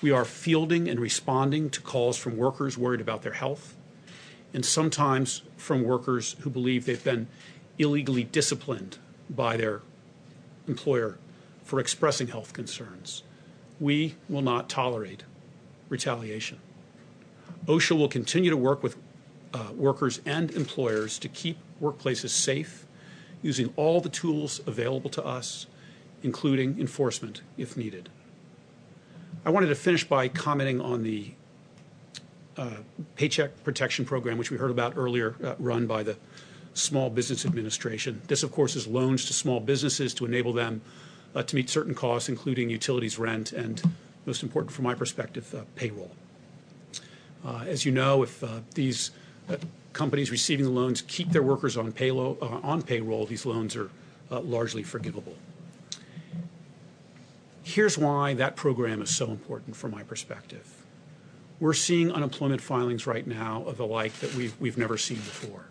We 0.01 0.11
are 0.11 0.25
fielding 0.25 0.89
and 0.89 0.99
responding 0.99 1.69
to 1.69 1.81
calls 1.81 2.17
from 2.17 2.35
workers 2.35 2.77
worried 2.77 3.01
about 3.01 3.21
their 3.21 3.33
health, 3.33 3.75
and 4.55 4.65
sometimes 4.65 5.41
from 5.57 5.83
workers 5.83 6.37
who 6.39 6.49
believe 6.49 6.85
they've 6.85 7.03
been 7.03 7.27
illegally 7.77 8.23
disciplined 8.23 8.97
by 9.29 9.57
their 9.57 9.81
employer 10.65 11.17
for 11.61 11.77
expressing 11.77 12.27
health 12.27 12.53
concerns. 12.53 13.23
We 13.81 14.15
will 14.29 14.41
not 14.41 14.69
tolerate 14.69 15.23
retaliation. 15.89 16.59
OSHA 17.65 17.97
will 17.97 18.07
continue 18.07 18.49
to 18.49 18.55
work 18.55 18.81
with 18.81 18.95
uh, 19.53 19.73
workers 19.75 20.21
and 20.25 20.49
employers 20.51 21.19
to 21.19 21.27
keep 21.27 21.57
workplaces 21.81 22.29
safe 22.29 22.87
using 23.41 23.73
all 23.75 23.99
the 23.99 24.07
tools 24.07 24.61
available 24.65 25.09
to 25.09 25.25
us, 25.25 25.67
including 26.23 26.79
enforcement 26.79 27.41
if 27.57 27.75
needed. 27.75 28.07
I 29.43 29.49
wanted 29.49 29.67
to 29.67 29.75
finish 29.75 30.05
by 30.07 30.29
commenting 30.29 30.79
on 30.79 31.03
the 31.03 31.33
Paycheck 33.15 33.63
Protection 33.63 34.05
Program, 34.05 34.37
which 34.37 34.51
we 34.51 34.57
heard 34.57 34.71
about 34.71 34.93
earlier, 34.95 35.35
uh, 35.43 35.55
run 35.59 35.87
by 35.87 36.03
the 36.03 36.17
Small 36.73 37.09
Business 37.09 37.45
Administration. 37.45 38.21
This, 38.27 38.43
of 38.43 38.51
course, 38.51 38.75
is 38.75 38.87
loans 38.87 39.25
to 39.25 39.33
small 39.33 39.59
businesses 39.59 40.13
to 40.15 40.25
enable 40.25 40.53
them 40.53 40.81
uh, 41.33 41.43
to 41.43 41.55
meet 41.55 41.69
certain 41.69 41.93
costs, 41.93 42.29
including 42.29 42.69
utilities, 42.69 43.19
rent, 43.19 43.51
and 43.51 43.81
most 44.25 44.43
important 44.43 44.71
from 44.71 44.83
my 44.83 44.93
perspective, 44.93 45.53
uh, 45.53 45.61
payroll. 45.75 46.11
Uh, 47.45 47.63
as 47.67 47.85
you 47.85 47.91
know, 47.91 48.23
if 48.23 48.43
uh, 48.43 48.61
these 48.73 49.11
companies 49.93 50.31
receiving 50.31 50.65
the 50.65 50.71
loans 50.71 51.03
keep 51.03 51.29
their 51.29 51.43
workers 51.43 51.77
on 51.77 51.91
payroll, 51.91 52.37
on 52.41 52.81
payroll 52.81 53.25
these 53.25 53.45
loans 53.45 53.75
are 53.75 53.91
largely 54.31 54.81
forgivable. 54.81 55.35
Here's 57.63 57.97
why 57.97 58.33
that 58.33 58.55
program 58.55 59.01
is 59.01 59.15
so 59.15 59.29
important 59.29 59.75
from 59.75 59.91
my 59.91 60.03
perspective. 60.03 60.84
We're 61.59 61.73
seeing 61.73 62.11
unemployment 62.11 62.61
filings 62.61 63.07
right 63.07 63.25
now 63.25 63.63
of 63.65 63.77
the 63.77 63.85
like 63.85 64.13
that 64.19 64.33
we've, 64.35 64.53
we've 64.59 64.77
never 64.77 64.97
seen 64.97 65.17
before. 65.17 65.65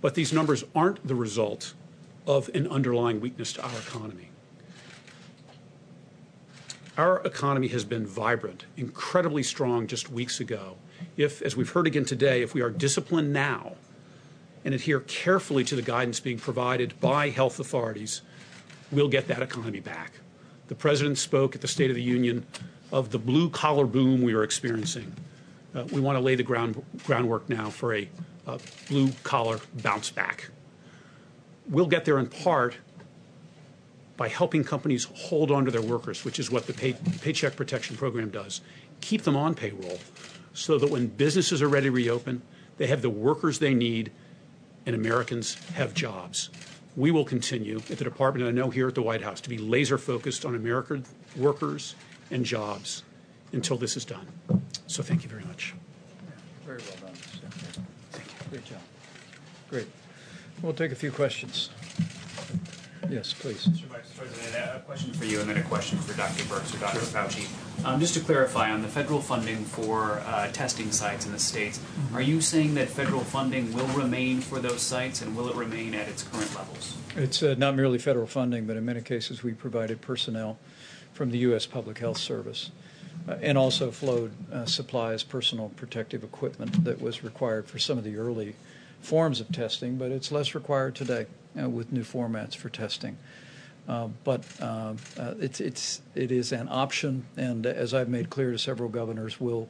But 0.00 0.14
these 0.14 0.32
numbers 0.32 0.64
aren't 0.74 1.06
the 1.06 1.14
result 1.14 1.74
of 2.26 2.48
an 2.54 2.66
underlying 2.68 3.20
weakness 3.20 3.52
to 3.54 3.62
our 3.62 3.78
economy. 3.86 4.30
Our 6.96 7.20
economy 7.24 7.68
has 7.68 7.84
been 7.84 8.06
vibrant, 8.06 8.66
incredibly 8.76 9.42
strong 9.42 9.86
just 9.86 10.10
weeks 10.10 10.40
ago. 10.40 10.76
If, 11.16 11.42
as 11.42 11.56
we've 11.56 11.70
heard 11.70 11.86
again 11.86 12.04
today, 12.04 12.42
if 12.42 12.54
we 12.54 12.60
are 12.60 12.70
disciplined 12.70 13.32
now 13.32 13.72
and 14.64 14.74
adhere 14.74 15.00
carefully 15.00 15.64
to 15.64 15.76
the 15.76 15.82
guidance 15.82 16.20
being 16.20 16.38
provided 16.38 16.98
by 17.00 17.30
health 17.30 17.58
authorities, 17.58 18.22
we'll 18.90 19.08
get 19.08 19.26
that 19.28 19.42
economy 19.42 19.80
back. 19.80 20.12
The 20.68 20.74
president 20.74 21.18
spoke 21.18 21.54
at 21.54 21.60
the 21.60 21.68
State 21.68 21.90
of 21.90 21.96
the 21.96 22.02
Union 22.02 22.46
of 22.92 23.10
the 23.10 23.18
blue 23.18 23.48
collar 23.48 23.86
boom 23.86 24.22
we 24.22 24.34
are 24.34 24.44
experiencing. 24.44 25.12
Uh, 25.74 25.84
we 25.90 26.00
want 26.00 26.16
to 26.16 26.20
lay 26.20 26.34
the 26.34 26.42
ground, 26.42 26.80
groundwork 27.04 27.48
now 27.48 27.70
for 27.70 27.94
a 27.94 28.08
uh, 28.46 28.58
blue 28.88 29.10
collar 29.22 29.58
bounce 29.82 30.10
back. 30.10 30.50
We'll 31.68 31.86
get 31.86 32.04
there 32.04 32.18
in 32.18 32.26
part 32.26 32.76
by 34.18 34.28
helping 34.28 34.62
companies 34.62 35.04
hold 35.14 35.50
on 35.50 35.64
to 35.64 35.70
their 35.70 35.82
workers, 35.82 36.24
which 36.24 36.38
is 36.38 36.50
what 36.50 36.66
the 36.66 36.74
pay, 36.74 36.92
Paycheck 37.22 37.56
Protection 37.56 37.96
Program 37.96 38.28
does. 38.28 38.60
Keep 39.00 39.22
them 39.22 39.36
on 39.36 39.54
payroll 39.54 39.98
so 40.52 40.78
that 40.78 40.90
when 40.90 41.06
businesses 41.06 41.62
are 41.62 41.68
ready 41.68 41.86
to 41.86 41.92
reopen, 41.92 42.42
they 42.76 42.86
have 42.88 43.00
the 43.00 43.10
workers 43.10 43.58
they 43.58 43.74
need 43.74 44.12
and 44.84 44.94
Americans 44.94 45.54
have 45.70 45.94
jobs. 45.94 46.50
We 46.94 47.10
will 47.10 47.24
continue 47.24 47.78
at 47.78 47.98
the 47.98 48.04
department, 48.04 48.46
and 48.46 48.58
I 48.58 48.62
know 48.62 48.68
here 48.68 48.88
at 48.88 48.94
the 48.94 49.02
White 49.02 49.22
House, 49.22 49.40
to 49.42 49.48
be 49.48 49.56
laser 49.56 49.96
focused 49.96 50.44
on 50.44 50.54
American 50.54 51.06
workers 51.36 51.94
and 52.32 52.44
jobs 52.44 53.02
until 53.52 53.76
this 53.76 53.96
is 53.96 54.04
done. 54.04 54.26
So 54.86 55.02
thank 55.02 55.22
you 55.22 55.28
very 55.28 55.44
much. 55.44 55.74
Very 56.66 56.78
well 56.78 56.96
done. 57.06 57.14
Thank 58.10 58.26
you. 58.26 58.50
Great 58.50 58.64
job. 58.64 58.78
Great. 59.70 59.86
We'll 60.62 60.72
take 60.72 60.92
a 60.92 60.96
few 60.96 61.10
questions. 61.12 61.70
Yes, 63.10 63.34
please. 63.34 63.66
Mr. 63.66 63.84
Vice 63.86 64.10
President, 64.16 64.54
a 64.76 64.80
question 64.80 65.12
for 65.12 65.24
you 65.24 65.40
and 65.40 65.50
then 65.50 65.56
a 65.58 65.62
question 65.64 65.98
for 65.98 66.16
Dr. 66.16 66.44
Birx 66.44 66.74
or 66.74 66.78
Dr. 66.78 67.00
Fauci. 67.00 67.46
Um, 67.84 67.98
just 68.00 68.14
to 68.14 68.20
clarify, 68.20 68.70
on 68.70 68.80
the 68.80 68.88
federal 68.88 69.20
funding 69.20 69.64
for 69.64 70.22
uh, 70.24 70.48
testing 70.52 70.90
sites 70.92 71.26
in 71.26 71.32
the 71.32 71.38
states, 71.38 71.78
Mm-hmm. 71.78 72.16
are 72.16 72.22
you 72.22 72.40
saying 72.40 72.74
that 72.74 72.88
federal 72.88 73.20
funding 73.20 73.72
will 73.74 73.88
remain 73.88 74.40
for 74.40 74.60
those 74.60 74.80
sites 74.82 75.20
and 75.20 75.36
will 75.36 75.48
it 75.48 75.56
remain 75.56 75.94
at 75.94 76.08
its 76.08 76.22
current 76.22 76.54
levels? 76.54 76.96
It's 77.16 77.42
uh, 77.42 77.54
not 77.58 77.74
merely 77.74 77.98
federal 77.98 78.26
funding, 78.26 78.66
but 78.66 78.76
in 78.76 78.84
many 78.84 79.00
cases 79.02 79.42
we 79.42 79.52
provided 79.52 80.00
personnel 80.00 80.58
from 81.22 81.30
the 81.30 81.38
U.S. 81.38 81.66
Public 81.66 81.98
Health 81.98 82.18
Service 82.18 82.72
uh, 83.28 83.36
and 83.40 83.56
also 83.56 83.92
flowed 83.92 84.32
uh, 84.52 84.64
supplies, 84.64 85.22
personal 85.22 85.68
protective 85.76 86.24
equipment 86.24 86.82
that 86.82 87.00
was 87.00 87.22
required 87.22 87.68
for 87.68 87.78
some 87.78 87.96
of 87.96 88.02
the 88.02 88.16
early 88.16 88.56
forms 89.00 89.38
of 89.38 89.48
testing, 89.52 89.96
but 89.96 90.10
it's 90.10 90.32
less 90.32 90.52
required 90.52 90.96
today 90.96 91.26
uh, 91.56 91.68
with 91.68 91.92
new 91.92 92.02
formats 92.02 92.56
for 92.56 92.70
testing. 92.70 93.16
Uh, 93.88 94.08
but 94.24 94.44
uh, 94.60 94.94
it's, 95.38 95.60
it's, 95.60 96.02
it 96.16 96.32
is 96.32 96.50
an 96.50 96.66
option, 96.68 97.24
and 97.36 97.66
as 97.66 97.94
I've 97.94 98.08
made 98.08 98.28
clear 98.28 98.50
to 98.50 98.58
several 98.58 98.88
governors, 98.88 99.38
we'll, 99.38 99.68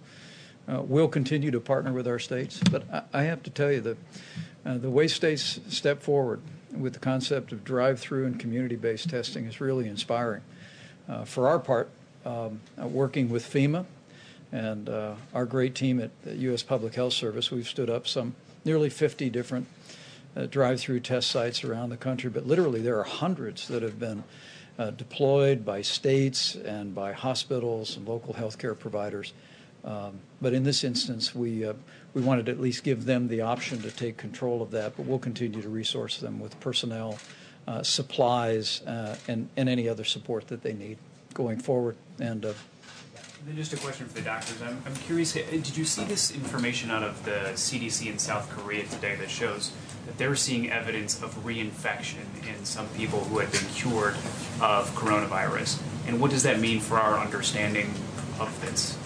uh, 0.66 0.80
we'll 0.80 1.06
continue 1.06 1.50
to 1.50 1.60
partner 1.60 1.92
with 1.92 2.08
our 2.08 2.18
states. 2.18 2.62
But 2.70 2.84
I, 2.90 3.02
I 3.12 3.22
have 3.24 3.42
to 3.42 3.50
tell 3.50 3.70
you 3.70 3.82
that 3.82 3.98
the 4.64 4.88
way 4.88 5.06
states 5.06 5.60
step 5.68 6.00
forward 6.00 6.40
with 6.74 6.94
the 6.94 6.98
concept 6.98 7.52
of 7.52 7.62
drive-through 7.62 8.24
and 8.24 8.40
community-based 8.40 9.10
testing 9.10 9.44
is 9.44 9.60
really 9.60 9.86
inspiring. 9.86 10.40
Uh, 11.12 11.26
for 11.26 11.46
our 11.46 11.58
part, 11.58 11.90
um, 12.24 12.58
working 12.78 13.28
with 13.28 13.44
FEMA 13.44 13.84
and 14.50 14.88
our 15.34 15.44
great 15.44 15.74
team 15.74 16.00
at 16.00 16.10
the 16.22 16.34
U.S. 16.36 16.62
Public 16.62 16.94
Health 16.94 17.12
Service, 17.12 17.50
we've 17.50 17.68
stood 17.68 17.90
up 17.90 18.06
some 18.06 18.34
nearly 18.64 18.88
50 18.88 19.28
different 19.28 19.66
uh, 20.34 20.46
drive-through 20.46 21.00
test 21.00 21.30
sites 21.30 21.64
around 21.64 21.90
the 21.90 21.98
country, 21.98 22.30
but 22.30 22.46
literally 22.46 22.80
there 22.80 22.98
are 22.98 23.04
hundreds 23.04 23.68
that 23.68 23.82
have 23.82 23.98
been 23.98 24.24
uh, 24.78 24.88
deployed 24.90 25.66
by 25.66 25.82
states 25.82 26.54
and 26.54 26.94
by 26.94 27.12
hospitals 27.12 27.94
and 27.98 28.08
local 28.08 28.32
healthcare 28.32 28.78
providers. 28.78 29.34
Um, 29.84 30.20
but 30.40 30.54
in 30.54 30.62
this 30.62 30.82
instance, 30.82 31.34
we 31.34 31.66
uh, 31.66 31.74
we 32.14 32.22
wanted 32.22 32.46
to 32.46 32.52
at 32.52 32.60
least 32.60 32.84
give 32.84 33.04
them 33.04 33.28
the 33.28 33.42
option 33.42 33.82
to 33.82 33.90
take 33.90 34.16
control 34.16 34.62
of 34.62 34.70
that. 34.70 34.96
But 34.96 35.04
we'll 35.04 35.18
continue 35.18 35.60
to 35.60 35.68
resource 35.68 36.18
them 36.18 36.40
with 36.40 36.58
personnel, 36.60 37.18
uh, 37.66 37.82
supplies, 37.82 38.82
uh, 38.82 39.16
and 39.28 39.48
and 39.56 39.68
any 39.68 39.88
other 39.88 40.04
support 40.04 40.48
that 40.48 40.62
they 40.62 40.72
need 40.72 40.98
going 41.34 41.58
forward. 41.58 41.96
And 42.18 42.44
uh, 42.44 42.52
then 43.46 43.56
just 43.56 43.72
a 43.72 43.76
question 43.76 44.06
for 44.06 44.14
the 44.14 44.20
doctors. 44.20 44.62
I'm, 44.62 44.80
I'm 44.86 44.94
curious, 44.94 45.32
did 45.32 45.76
you 45.76 45.84
see 45.84 46.04
this 46.04 46.30
information 46.30 46.90
out 46.90 47.02
of 47.02 47.24
the 47.24 47.52
CDC 47.54 48.06
in 48.06 48.18
South 48.18 48.48
Korea 48.48 48.84
today 48.84 49.16
that 49.16 49.28
shows 49.28 49.72
that 50.06 50.16
they're 50.16 50.36
seeing 50.36 50.70
evidence 50.70 51.20
of 51.22 51.34
reinfection 51.44 52.20
in 52.46 52.64
some 52.64 52.86
people 52.90 53.24
who 53.24 53.38
had 53.38 53.50
been 53.50 53.66
cured 53.74 54.14
of 54.60 54.88
coronavirus? 54.94 55.82
And 56.06 56.20
what 56.20 56.30
does 56.30 56.44
that 56.44 56.60
mean 56.60 56.80
for 56.80 56.98
our 56.98 57.18
understanding 57.18 57.92
of 58.38 58.56
this? 58.60 58.96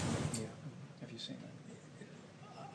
Have 1.01 1.11
you 1.11 1.17
seen 1.17 1.37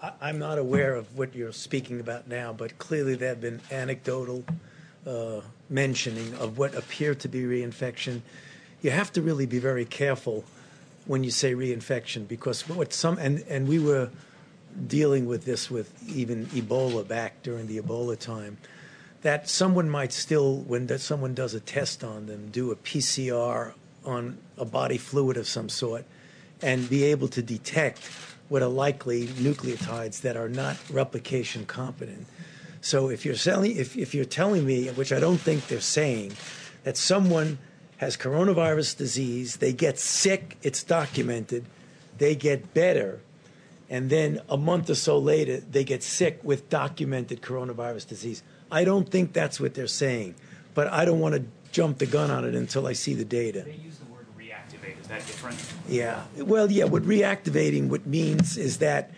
that? 0.02 0.16
I'm 0.20 0.40
not 0.40 0.58
aware 0.58 0.96
of 0.96 1.16
what 1.16 1.34
you're 1.34 1.52
speaking 1.52 2.00
about 2.00 2.26
now, 2.26 2.52
but 2.52 2.78
clearly 2.78 3.14
there 3.14 3.30
have 3.30 3.40
been 3.40 3.60
anecdotal 3.70 4.44
uh, 5.06 5.42
mentioning 5.72 6.34
of 6.34 6.58
what 6.58 6.74
appeared 6.74 7.20
to 7.20 7.28
be 7.28 7.42
reinfection. 7.42 8.20
You 8.82 8.90
have 8.90 9.12
to 9.12 9.22
really 9.22 9.46
be 9.46 9.58
very 9.58 9.84
careful 9.84 10.44
when 11.06 11.24
you 11.24 11.30
say 11.30 11.54
reinfection 11.54 12.28
because 12.28 12.68
what 12.68 12.92
some 12.92 13.18
and 13.18 13.44
and 13.48 13.66
we 13.66 13.78
were 13.78 14.10
dealing 14.86 15.26
with 15.26 15.44
this 15.44 15.70
with 15.70 15.90
even 16.08 16.46
Ebola 16.46 17.06
back 17.06 17.42
during 17.42 17.66
the 17.66 17.80
Ebola 17.80 18.18
time 18.18 18.58
that 19.22 19.48
someone 19.48 19.88
might 19.88 20.12
still 20.12 20.58
when 20.58 20.86
that 20.86 21.00
someone 21.00 21.34
does 21.34 21.54
a 21.54 21.60
test 21.60 22.04
on 22.04 22.26
them 22.26 22.48
do 22.50 22.70
a 22.70 22.76
PCR 22.76 23.72
on 24.04 24.38
a 24.56 24.64
body 24.64 24.98
fluid 24.98 25.36
of 25.36 25.46
some 25.46 25.68
sort 25.68 26.04
and 26.60 26.88
be 26.88 27.04
able 27.04 27.28
to 27.28 27.42
detect 27.42 27.98
what 28.48 28.62
are 28.62 28.68
likely 28.68 29.26
nucleotides 29.26 30.20
that 30.20 30.36
are 30.36 30.48
not 30.48 30.76
replication 30.90 31.64
competent. 31.64 32.26
So 32.82 33.08
if 33.08 33.24
you're 33.24 33.36
selling 33.36 33.76
if, 33.76 33.96
if 33.96 34.14
you're 34.14 34.24
telling 34.24 34.66
me, 34.66 34.88
which 34.88 35.12
I 35.12 35.20
don't 35.20 35.38
think 35.38 35.68
they're 35.68 35.80
saying, 35.80 36.32
that 36.82 36.96
someone 36.96 37.58
has 37.98 38.16
coronavirus 38.16 38.96
disease, 38.96 39.56
they 39.58 39.72
get 39.72 39.98
sick, 39.98 40.58
it's 40.62 40.82
documented, 40.82 41.64
they 42.18 42.34
get 42.34 42.74
better, 42.74 43.20
and 43.88 44.10
then 44.10 44.40
a 44.48 44.56
month 44.56 44.90
or 44.90 44.96
so 44.96 45.16
later, 45.16 45.58
they 45.60 45.84
get 45.84 46.02
sick 46.02 46.40
with 46.42 46.68
documented 46.68 47.40
coronavirus 47.40 48.08
disease. 48.08 48.42
I 48.70 48.82
don't 48.84 49.08
think 49.08 49.32
that's 49.32 49.60
what 49.60 49.74
they're 49.74 49.86
saying, 49.86 50.34
but 50.74 50.92
I 50.92 51.04
don't 51.04 51.20
want 51.20 51.36
to 51.36 51.44
jump 51.70 51.98
the 51.98 52.06
gun 52.06 52.32
on 52.32 52.44
it 52.44 52.56
until 52.56 52.88
I 52.88 52.94
see 52.94 53.14
the 53.14 53.24
data. 53.24 53.62
They 53.62 53.74
use 53.74 53.98
the 53.98 54.06
word 54.06 54.26
reactivate. 54.36 55.00
Is 55.00 55.06
that 55.06 55.24
different? 55.26 55.62
Yeah. 55.88 56.24
Well, 56.36 56.72
yeah, 56.72 56.84
what 56.84 57.04
reactivating 57.04 57.88
what 57.88 58.06
means 58.06 58.56
is 58.56 58.78
that 58.78 59.12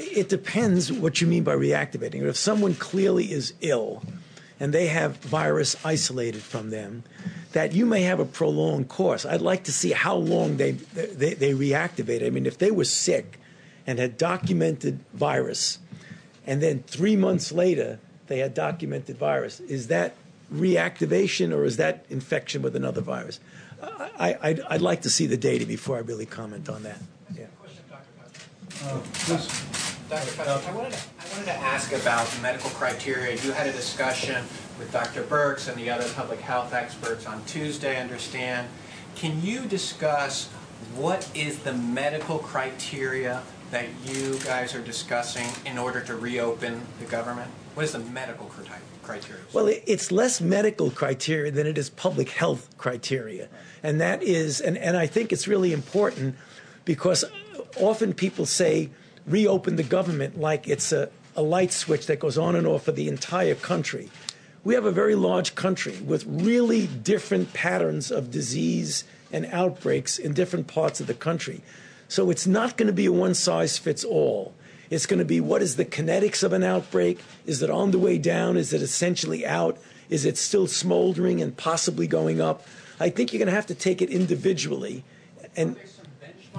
it 0.00 0.28
depends 0.28 0.90
what 0.90 1.20
you 1.20 1.26
mean 1.26 1.44
by 1.44 1.54
reactivating. 1.54 2.22
If 2.22 2.36
someone 2.36 2.74
clearly 2.74 3.30
is 3.30 3.52
ill 3.60 4.02
and 4.58 4.72
they 4.72 4.86
have 4.86 5.16
virus 5.18 5.76
isolated 5.84 6.42
from 6.42 6.70
them, 6.70 7.02
that 7.52 7.72
you 7.72 7.86
may 7.86 8.02
have 8.02 8.20
a 8.20 8.24
prolonged 8.24 8.88
course. 8.88 9.26
I'd 9.26 9.40
like 9.40 9.64
to 9.64 9.72
see 9.72 9.92
how 9.92 10.14
long 10.14 10.56
they, 10.56 10.72
they, 10.72 11.34
they 11.34 11.52
reactivate. 11.52 12.24
I 12.24 12.30
mean, 12.30 12.46
if 12.46 12.58
they 12.58 12.70
were 12.70 12.84
sick 12.84 13.38
and 13.86 13.98
had 13.98 14.16
documented 14.16 15.00
virus, 15.14 15.78
and 16.46 16.62
then 16.62 16.82
three 16.86 17.16
months 17.16 17.52
later 17.52 17.98
they 18.28 18.38
had 18.38 18.54
documented 18.54 19.16
virus, 19.16 19.60
is 19.60 19.88
that 19.88 20.14
reactivation 20.52 21.54
or 21.54 21.64
is 21.64 21.76
that 21.76 22.04
infection 22.08 22.62
with 22.62 22.76
another 22.76 23.00
virus? 23.00 23.40
I, 23.82 24.36
I'd, 24.42 24.60
I'd 24.60 24.82
like 24.82 25.02
to 25.02 25.10
see 25.10 25.26
the 25.26 25.36
data 25.36 25.66
before 25.66 25.96
I 25.96 26.00
really 26.00 26.26
comment 26.26 26.68
on 26.68 26.82
that. 26.82 26.98
Yeah. 27.34 27.46
Uh, 28.82 29.00
Dr. 30.10 30.32
Fauci, 30.32 30.68
I 30.68 30.74
wanted, 30.74 30.92
to, 30.92 30.98
I 31.20 31.30
wanted 31.30 31.44
to 31.44 31.56
ask 31.58 31.92
about 31.92 32.26
the 32.26 32.42
medical 32.42 32.68
criteria. 32.70 33.36
You 33.44 33.52
had 33.52 33.68
a 33.68 33.72
discussion 33.72 34.44
with 34.76 34.90
Dr. 34.90 35.22
Birx 35.22 35.68
and 35.68 35.80
the 35.80 35.88
other 35.88 36.08
public 36.14 36.40
health 36.40 36.74
experts 36.74 37.26
on 37.26 37.44
Tuesday, 37.44 37.96
I 37.96 38.00
understand. 38.00 38.66
Can 39.14 39.40
you 39.40 39.60
discuss 39.66 40.48
what 40.96 41.30
is 41.32 41.60
the 41.60 41.74
medical 41.74 42.40
criteria 42.40 43.40
that 43.70 43.86
you 44.04 44.36
guys 44.40 44.74
are 44.74 44.82
discussing 44.82 45.46
in 45.64 45.78
order 45.78 46.00
to 46.00 46.16
reopen 46.16 46.80
the 46.98 47.04
government? 47.04 47.48
What 47.74 47.84
is 47.84 47.92
the 47.92 48.00
medical 48.00 48.46
criteria? 49.04 49.42
Well, 49.52 49.68
it's 49.68 50.10
less 50.10 50.40
medical 50.40 50.90
criteria 50.90 51.52
than 51.52 51.68
it 51.68 51.78
is 51.78 51.88
public 51.88 52.30
health 52.30 52.76
criteria. 52.78 53.48
And 53.84 54.00
that 54.00 54.24
is, 54.24 54.60
and, 54.60 54.76
and 54.76 54.96
I 54.96 55.06
think 55.06 55.32
it's 55.32 55.46
really 55.46 55.72
important 55.72 56.34
because 56.84 57.24
often 57.76 58.12
people 58.12 58.44
say 58.44 58.90
reopen 59.30 59.76
the 59.76 59.82
government 59.82 60.38
like 60.38 60.68
it's 60.68 60.92
a, 60.92 61.08
a 61.36 61.42
light 61.42 61.72
switch 61.72 62.06
that 62.06 62.18
goes 62.18 62.36
on 62.36 62.56
and 62.56 62.66
off 62.66 62.84
for 62.84 62.92
the 62.92 63.08
entire 63.08 63.54
country 63.54 64.10
we 64.62 64.74
have 64.74 64.84
a 64.84 64.92
very 64.92 65.14
large 65.14 65.54
country 65.54 65.96
with 66.04 66.24
really 66.26 66.86
different 66.86 67.52
patterns 67.54 68.10
of 68.10 68.30
disease 68.30 69.04
and 69.32 69.46
outbreaks 69.46 70.18
in 70.18 70.34
different 70.34 70.66
parts 70.66 71.00
of 71.00 71.06
the 71.06 71.14
country. 71.14 71.62
So 72.08 72.30
it's 72.30 72.46
not 72.46 72.76
going 72.76 72.88
to 72.88 72.92
be 72.92 73.06
a 73.06 73.12
one 73.12 73.34
size 73.34 73.78
fits 73.78 74.04
all. 74.04 74.54
It's 74.90 75.06
going 75.06 75.18
to 75.18 75.24
be 75.24 75.40
what 75.40 75.62
is 75.62 75.76
the 75.76 75.84
kinetics 75.84 76.42
of 76.42 76.52
an 76.52 76.64
outbreak? 76.64 77.20
Is 77.46 77.62
it 77.62 77.70
on 77.70 77.92
the 77.92 77.98
way 77.98 78.18
down? 78.18 78.56
Is 78.56 78.72
it 78.72 78.82
essentially 78.82 79.46
out? 79.46 79.78
Is 80.10 80.24
it 80.24 80.36
still 80.36 80.66
smoldering 80.66 81.40
and 81.40 81.56
possibly 81.56 82.06
going 82.06 82.40
up? 82.40 82.66
I 82.98 83.08
think 83.08 83.32
you're 83.32 83.38
going 83.38 83.46
to 83.46 83.54
have 83.54 83.66
to 83.66 83.74
take 83.74 84.02
it 84.02 84.10
individually. 84.10 85.04
And 85.56 85.76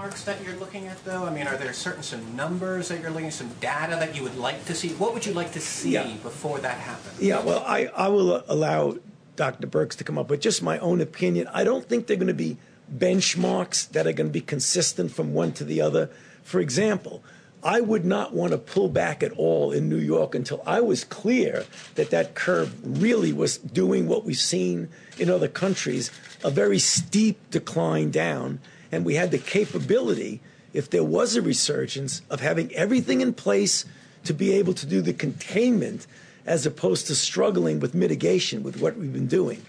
benchmarks 0.02 0.26
that 0.26 0.43
you're 0.43 0.56
looking 0.56 0.88
at, 0.88 1.04
though? 1.06 1.26
I 1.26 1.34
mean, 1.34 1.47
are 1.47 1.58
there 1.58 1.74
certain 1.74 2.04
some 2.04 2.36
numbers 2.36 2.88
that 2.89 3.02
you're 3.02 3.10
looking 3.12 3.28
at, 3.28 3.34
some 3.34 3.49
data 3.60 3.95
that 3.99 4.16
you 4.16 4.24
would 4.24 4.38
like 4.38 4.66
to 4.66 4.76
see? 4.76 4.89
What 4.89 5.14
would 5.14 5.26
you 5.26 5.34
like 5.34 5.52
to 5.54 5.60
see 5.60 5.91
Yeah. 5.91 6.08
before 6.24 6.60
that 6.60 6.78
happens? 6.78 7.22
Yeah, 7.22 7.41
well, 7.41 7.64
I, 7.66 7.88
I 7.95 8.08
will 8.08 8.43
allow 8.47 8.97
Dr. 9.36 9.68
Birx 9.68 9.95
to 9.97 10.04
come 10.04 10.18
up 10.18 10.30
with 10.30 10.41
just 10.41 10.62
my 10.62 10.80
own 10.80 11.02
opinion. 11.02 11.47
I 11.54 11.64
don't 11.64 11.88
think 11.88 12.08
they're 12.08 12.18
going 12.18 12.28
to 12.28 12.34
be 12.34 12.58
benchmarks 12.93 13.89
that 13.91 14.06
are 14.08 14.14
going 14.14 14.30
to 14.30 14.34
be 14.34 14.41
consistent 14.41 15.12
from 15.12 15.34
one 15.34 15.54
to 15.54 15.64
the 15.64 15.82
other. 15.82 16.10
For 16.43 16.60
example, 16.60 17.24
I 17.64 17.80
would 17.80 18.04
not 18.04 18.34
want 18.34 18.52
to 18.52 18.58
pull 18.58 18.89
back 18.89 19.22
at 19.22 19.32
all 19.34 19.72
in 19.72 19.88
New 19.88 19.97
York 19.97 20.34
until 20.34 20.64
I 20.66 20.82
was 20.82 21.04
clear 21.04 21.66
that 21.95 22.10
that 22.10 22.34
curve 22.34 22.74
really 23.02 23.32
was 23.32 23.58
doing 23.60 24.08
what 24.08 24.26
we've 24.26 24.36
seen 24.36 24.89
in 25.20 25.30
other 25.30 25.47
countries 25.47 26.12
a 26.43 26.49
very 26.49 26.80
steep 26.80 27.38
decline 27.52 28.10
down. 28.10 28.60
And 28.92 29.06
we 29.06 29.16
had 29.16 29.32
the 29.32 29.38
capability, 29.38 30.42
if 30.74 30.89
there 30.89 31.04
was 31.04 31.36
a 31.36 31.42
resurgence, 31.42 32.22
of 32.30 32.42
having 32.42 32.74
everything 32.74 33.22
in 33.22 33.34
place 33.34 33.86
to 34.26 34.34
be 34.34 34.54
able 34.54 34.74
to 34.74 34.86
do 34.86 35.02
the 35.02 35.14
containment 35.14 36.08
as 36.46 36.66
opposed 36.66 37.08
to 37.08 37.16
struggling 37.16 37.80
with 37.80 37.94
mitigation 37.94 38.64
with 38.64 38.82
what 38.82 38.98
we've 38.98 39.14
been 39.14 39.28
doing. 39.28 39.62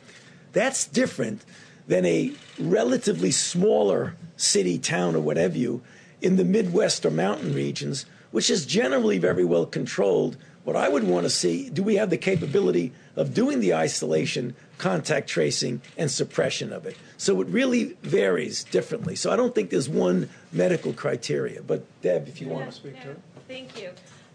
That's 0.52 0.86
different 0.86 1.44
than 1.86 2.04
a 2.06 2.32
relatively 2.58 3.30
smaller 3.30 4.14
city, 4.36 4.78
town, 4.78 5.14
or 5.14 5.20
whatever 5.20 5.56
you 5.56 5.82
in 6.20 6.36
the 6.36 6.44
Midwest 6.44 7.04
or 7.04 7.10
mountain 7.10 7.54
regions, 7.54 8.06
which 8.30 8.48
is 8.48 8.64
generally 8.64 9.18
very 9.18 9.44
well 9.44 9.66
controlled. 9.66 10.36
What 10.64 10.76
I 10.76 10.88
would 10.88 11.04
want 11.04 11.24
to 11.24 11.30
see 11.30 11.68
do 11.68 11.82
we 11.82 11.96
have 11.96 12.10
the 12.10 12.16
capability 12.16 12.92
of 13.16 13.34
doing 13.34 13.60
the 13.60 13.74
isolation, 13.74 14.54
contact 14.78 15.28
tracing, 15.28 15.82
and 15.98 16.10
suppression 16.10 16.72
of 16.72 16.86
it? 16.86 16.96
So 17.22 17.40
it 17.40 17.46
really 17.50 17.96
varies 18.02 18.64
differently. 18.64 19.14
So 19.14 19.30
I 19.30 19.36
don't 19.36 19.54
think 19.54 19.70
there's 19.70 19.88
one 19.88 20.28
medical 20.50 20.92
criteria. 20.92 21.62
But 21.62 21.84
Deb, 22.02 22.26
if 22.26 22.40
you 22.40 22.48
want 22.48 22.66
to 22.66 22.72
speak 22.72 23.00
to 23.00 23.12
it. 23.12 23.20
Thank 23.46 23.80
you. 23.80 23.90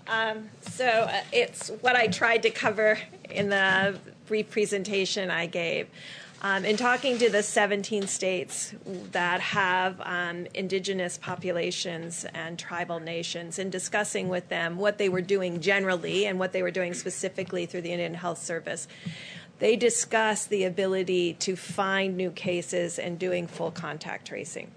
Um, 0.08 0.50
so 0.62 0.86
uh, 0.86 1.20
it's 1.34 1.68
what 1.82 1.98
I 1.98 2.08
tried 2.08 2.44
to 2.44 2.50
cover 2.50 2.98
in 3.30 3.50
the 3.50 4.00
brief 4.28 4.50
presentation 4.52 5.30
I 5.30 5.48
gave. 5.48 5.90
Um, 6.42 6.64
in 6.64 6.78
talking 6.78 7.18
to 7.18 7.30
the 7.30 7.44
17 7.44 8.08
states 8.08 8.74
that 9.12 9.42
have 9.42 10.00
um, 10.06 10.48
indigenous 10.54 11.18
populations 11.18 12.26
and 12.34 12.58
tribal 12.58 13.02
nations 13.02 13.60
and 13.60 13.70
discussing 13.70 14.30
with 14.30 14.48
them 14.48 14.78
what 14.78 14.98
they 14.98 15.10
were 15.10 15.20
doing 15.20 15.60
generally 15.60 16.26
and 16.26 16.40
what 16.40 16.54
they 16.54 16.62
were 16.62 16.72
doing 16.72 16.94
specifically 16.94 17.66
through 17.66 17.82
the 17.82 17.92
Indian 17.92 18.14
Health 18.14 18.42
Service, 18.42 18.88
they 19.60 19.76
discuss 19.76 20.46
the 20.46 20.64
ability 20.64 21.34
to 21.34 21.56
find 21.56 22.16
new 22.16 22.32
cases 22.32 23.00
and 23.00 23.18
doing 23.18 23.48
full 23.48 23.72
contact 23.72 24.28
tracing. 24.28 24.72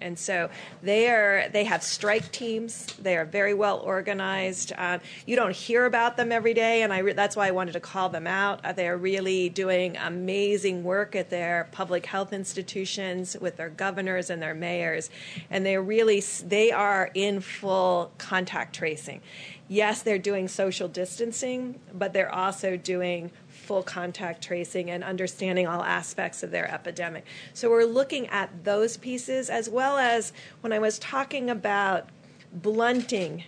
And 0.00 0.18
so 0.18 0.50
they 0.82 1.08
are 1.08 1.48
they 1.48 1.64
have 1.64 1.82
strike 1.82 2.30
teams. 2.30 2.86
They 3.00 3.16
are 3.16 3.24
very 3.24 3.54
well 3.54 3.78
organized. 3.78 4.72
Uh, 4.76 4.98
you 5.24 5.36
don't 5.36 5.56
hear 5.56 5.86
about 5.86 6.18
them 6.18 6.32
every 6.32 6.52
day, 6.52 6.82
and 6.82 6.92
I 6.92 6.98
re- 6.98 7.12
that's 7.14 7.34
why 7.34 7.48
I 7.48 7.52
wanted 7.52 7.72
to 7.72 7.80
call 7.80 8.10
them 8.10 8.26
out. 8.26 8.62
Uh, 8.64 8.72
they 8.72 8.88
are 8.88 8.96
really 8.96 9.48
doing 9.48 9.96
amazing 9.96 10.84
work 10.84 11.16
at 11.16 11.30
their 11.30 11.68
public 11.72 12.04
health 12.04 12.32
institutions 12.32 13.36
with 13.40 13.56
their 13.56 13.70
governors 13.70 14.28
and 14.28 14.42
their 14.42 14.54
mayors, 14.54 15.08
and 15.50 15.64
they 15.64 15.78
really 15.78 16.22
they 16.44 16.70
are 16.72 17.10
in 17.14 17.40
full 17.40 18.12
contact 18.18 18.76
tracing. 18.76 19.22
Yes, 19.68 20.02
they're 20.02 20.18
doing 20.18 20.46
social 20.46 20.86
distancing, 20.88 21.80
but 21.92 22.12
they're 22.12 22.32
also 22.32 22.76
doing 22.76 23.32
full 23.66 23.82
contact 23.82 24.42
tracing 24.44 24.90
and 24.90 25.02
understanding 25.02 25.66
all 25.66 25.82
aspects 25.82 26.42
of 26.42 26.52
their 26.52 26.70
epidemic. 26.72 27.24
So 27.52 27.68
we're 27.68 27.84
looking 27.84 28.28
at 28.28 28.64
those 28.64 28.96
pieces 28.96 29.50
as 29.50 29.68
well 29.68 29.98
as 29.98 30.32
when 30.60 30.72
I 30.72 30.78
was 30.78 30.98
talking 31.00 31.50
about 31.50 32.08
blunting 32.52 33.42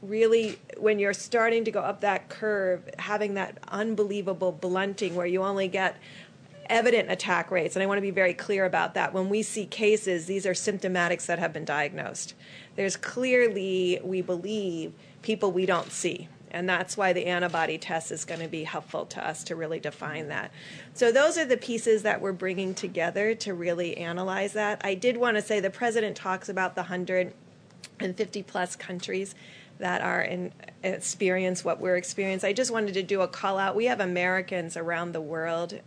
really 0.00 0.58
when 0.78 0.98
you're 0.98 1.14
starting 1.14 1.64
to 1.64 1.70
go 1.70 1.80
up 1.80 2.00
that 2.00 2.28
curve 2.28 2.90
having 2.98 3.34
that 3.34 3.58
unbelievable 3.68 4.52
blunting 4.52 5.14
where 5.14 5.26
you 5.26 5.42
only 5.42 5.68
get 5.68 5.96
evident 6.70 7.10
attack 7.10 7.50
rates. 7.50 7.76
And 7.76 7.82
i 7.82 7.86
want 7.86 7.98
to 7.98 8.02
be 8.02 8.10
very 8.10 8.34
clear 8.34 8.64
about 8.64 8.94
that. 8.94 9.12
When 9.12 9.28
we 9.28 9.42
see 9.42 9.66
cases 9.66 10.26
these 10.26 10.46
are 10.46 10.52
symptomatics 10.52 11.26
that 11.26 11.38
have 11.38 11.52
been 11.52 11.64
diagnosed. 11.64 12.34
There's 12.76 12.96
clearly 12.96 14.00
we 14.02 14.22
believe 14.22 14.92
people 15.22 15.52
we 15.52 15.66
don't 15.66 15.92
see 15.92 16.28
and 16.54 16.68
that's 16.68 16.96
why 16.96 17.12
the 17.12 17.26
antibody 17.26 17.76
test 17.76 18.12
is 18.12 18.24
going 18.24 18.40
to 18.40 18.46
be 18.46 18.62
helpful 18.62 19.04
to 19.06 19.26
us 19.26 19.42
to 19.44 19.56
really 19.56 19.80
define 19.80 20.28
that. 20.28 20.52
So, 20.94 21.10
those 21.10 21.36
are 21.36 21.44
the 21.44 21.56
pieces 21.56 22.04
that 22.04 22.20
we're 22.20 22.32
bringing 22.32 22.74
together 22.74 23.34
to 23.34 23.52
really 23.52 23.96
analyze 23.96 24.52
that. 24.52 24.80
I 24.84 24.94
did 24.94 25.16
want 25.16 25.36
to 25.36 25.42
say 25.42 25.58
the 25.58 25.68
president 25.68 26.16
talks 26.16 26.48
about 26.48 26.76
the 26.76 26.82
150 26.82 28.42
plus 28.44 28.76
countries 28.76 29.34
that 29.78 30.00
are 30.00 30.22
in 30.22 30.52
experience 30.84 31.64
what 31.64 31.80
we're 31.80 31.96
experiencing. 31.96 32.48
I 32.48 32.52
just 32.52 32.70
wanted 32.70 32.94
to 32.94 33.02
do 33.02 33.22
a 33.22 33.28
call 33.28 33.58
out. 33.58 33.74
We 33.74 33.86
have 33.86 33.98
Americans 33.98 34.76
around 34.76 35.10
the 35.10 35.20
world 35.20 35.80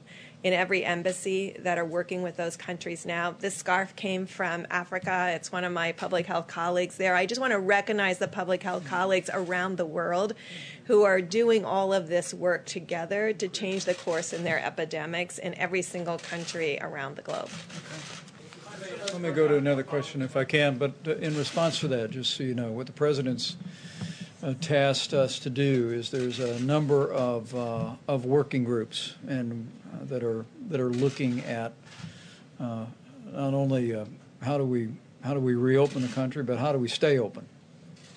in 0.48 0.54
every 0.54 0.86
embassy 0.86 1.54
that 1.60 1.78
are 1.78 1.84
working 1.84 2.22
with 2.22 2.38
those 2.38 2.56
countries 2.56 3.06
now. 3.06 3.36
This 3.38 3.54
scarf 3.54 3.94
came 3.98 4.26
from 4.26 4.66
Africa. 4.72 5.34
It's 5.36 5.52
one 5.52 5.66
of 5.66 5.74
my 5.74 5.92
public 5.92 6.26
health 6.26 6.48
colleagues 6.48 6.96
there. 6.96 7.16
I 7.16 7.26
just 7.26 7.42
want 7.42 7.52
to 7.52 7.60
recognize 7.60 8.18
the 8.18 8.30
public 8.30 8.64
health 8.64 8.86
colleagues 8.86 9.30
around 9.34 9.76
the 9.76 9.86
world 9.86 10.36
who 10.86 11.04
are 11.04 11.20
doing 11.20 11.66
all 11.66 11.92
of 11.92 12.08
this 12.08 12.34
work 12.34 12.66
together 12.66 13.34
to 13.34 13.50
change 13.50 13.84
the 13.84 13.94
course 13.94 14.32
in 14.32 14.46
their 14.46 14.58
epidemics 14.58 15.38
in 15.38 15.54
every 15.56 15.82
single 15.82 16.18
country 16.18 16.80
around 16.80 17.18
the 17.18 17.24
globe. 17.24 17.50
Let 19.12 19.20
me 19.20 19.32
go 19.32 19.50
to 19.50 19.58
another 19.58 19.84
question 19.84 20.22
if 20.22 20.38
I 20.38 20.46
can, 20.46 20.78
but 20.78 20.94
uh, 21.06 21.16
in 21.16 21.38
response 21.38 21.82
to 21.82 21.90
that, 21.90 22.12
just 22.12 22.38
so 22.38 22.44
you 22.44 22.56
know, 22.56 22.72
what 22.72 22.86
the 22.86 22.94
president's 22.94 23.58
tasked 24.54 25.14
us 25.14 25.40
to 25.40 25.50
do 25.50 25.90
is 25.92 26.10
there's 26.10 26.40
a 26.40 26.60
number 26.62 27.12
of, 27.12 27.54
uh, 27.56 27.92
of 28.08 28.26
working 28.26 28.64
groups 28.64 29.16
and 29.28 29.70
uh, 29.94 30.06
that 30.06 30.24
are 30.24 30.46
that 30.70 30.80
are 30.80 30.90
looking 30.90 31.40
at 31.42 31.74
uh, 32.60 32.86
not 33.32 33.54
only 33.54 33.96
uh, 33.96 34.06
how 34.42 34.58
do 34.58 34.64
we 34.64 34.90
how 35.22 35.34
do 35.34 35.40
we 35.40 35.56
reopen 35.56 36.02
the 36.02 36.08
country, 36.10 36.44
but 36.44 36.58
how 36.58 36.72
do 36.72 36.78
we 36.78 36.88
stay 36.88 37.20
open, 37.20 37.46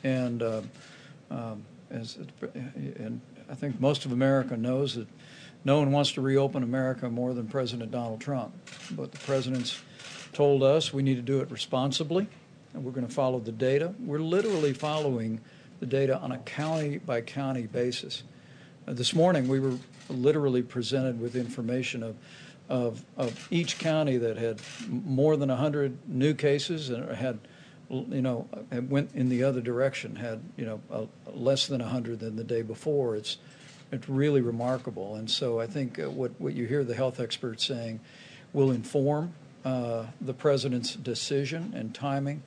and 0.04 0.42
uh, 0.42 0.62
um, 1.30 1.64
as 1.90 2.18
and 2.54 3.20
I 3.48 3.54
think 3.54 3.80
most 3.80 4.04
of 4.04 4.12
America 4.12 4.56
knows 4.56 4.94
that 4.94 5.08
no 5.64 5.78
one 5.78 5.90
wants 5.92 6.12
to 6.12 6.20
reopen 6.20 6.62
America 6.62 7.08
more 7.08 7.34
than 7.34 7.46
President 7.46 7.90
Donald 7.90 8.20
Trump, 8.20 8.52
but 8.92 9.12
the 9.12 9.18
president's 9.18 9.80
told 10.32 10.62
us 10.62 10.92
we 10.92 11.02
need 11.02 11.16
to 11.16 11.22
do 11.22 11.40
it 11.40 11.50
responsibly, 11.50 12.28
and 12.74 12.84
we're 12.84 12.92
going 12.92 13.06
to 13.06 13.12
follow 13.12 13.40
the 13.40 13.52
data. 13.52 13.94
We're 13.98 14.20
literally 14.20 14.72
following 14.72 15.40
the 15.80 15.86
data 15.86 16.18
on 16.18 16.32
a 16.32 16.38
county 16.38 16.98
by 16.98 17.20
county 17.20 17.66
basis. 17.66 18.22
Uh, 18.86 18.92
this 18.92 19.14
morning, 19.14 19.48
we 19.48 19.58
were 19.58 19.76
literally 20.08 20.62
presented 20.62 21.20
with 21.20 21.34
information 21.34 22.02
of, 22.02 22.16
of, 22.68 23.04
of 23.16 23.48
each 23.50 23.78
county 23.78 24.16
that 24.18 24.36
had 24.36 24.60
more 24.88 25.36
than 25.36 25.48
100 25.48 26.08
new 26.08 26.34
cases 26.34 26.90
and 26.90 27.10
had, 27.10 27.38
you 27.88 28.22
know, 28.22 28.46
went 28.88 29.10
in 29.14 29.28
the 29.28 29.42
other 29.42 29.60
direction, 29.60 30.16
had, 30.16 30.40
you 30.56 30.64
know, 30.64 30.80
a, 30.90 31.06
less 31.32 31.66
than 31.66 31.80
100 31.80 32.20
than 32.20 32.36
the 32.36 32.44
day 32.44 32.62
before. 32.62 33.16
It's, 33.16 33.38
it's 33.90 34.08
really 34.08 34.40
remarkable. 34.40 35.16
And 35.16 35.30
so 35.30 35.60
I 35.60 35.66
think 35.66 35.98
uh, 35.98 36.10
what, 36.10 36.32
what 36.38 36.54
you 36.54 36.66
hear 36.66 36.84
the 36.84 36.94
health 36.94 37.20
experts 37.20 37.64
saying 37.64 38.00
will 38.52 38.70
inform 38.70 39.32
uh, 39.64 40.06
the 40.20 40.34
president's 40.34 40.94
decision 40.94 41.72
and 41.74 41.94
timing. 41.94 42.42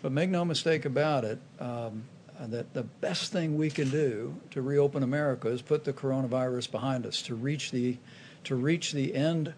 But 0.00 0.12
make 0.12 0.30
no 0.30 0.44
mistake 0.44 0.84
about 0.84 1.24
it, 1.24 1.38
um, 1.60 2.04
that 2.50 2.74
the 2.74 2.82
best 2.82 3.30
thing 3.30 3.56
we 3.56 3.70
can 3.70 3.88
do 3.90 4.34
to 4.50 4.62
reopen 4.62 5.02
America 5.02 5.48
is 5.48 5.62
put 5.62 5.84
the 5.84 5.92
coronavirus 5.92 6.70
behind 6.70 7.06
us, 7.06 7.22
to 7.22 7.34
reach 7.34 7.70
the, 7.70 7.96
to 8.44 8.56
reach 8.56 8.92
the 8.92 9.14
end 9.14 9.54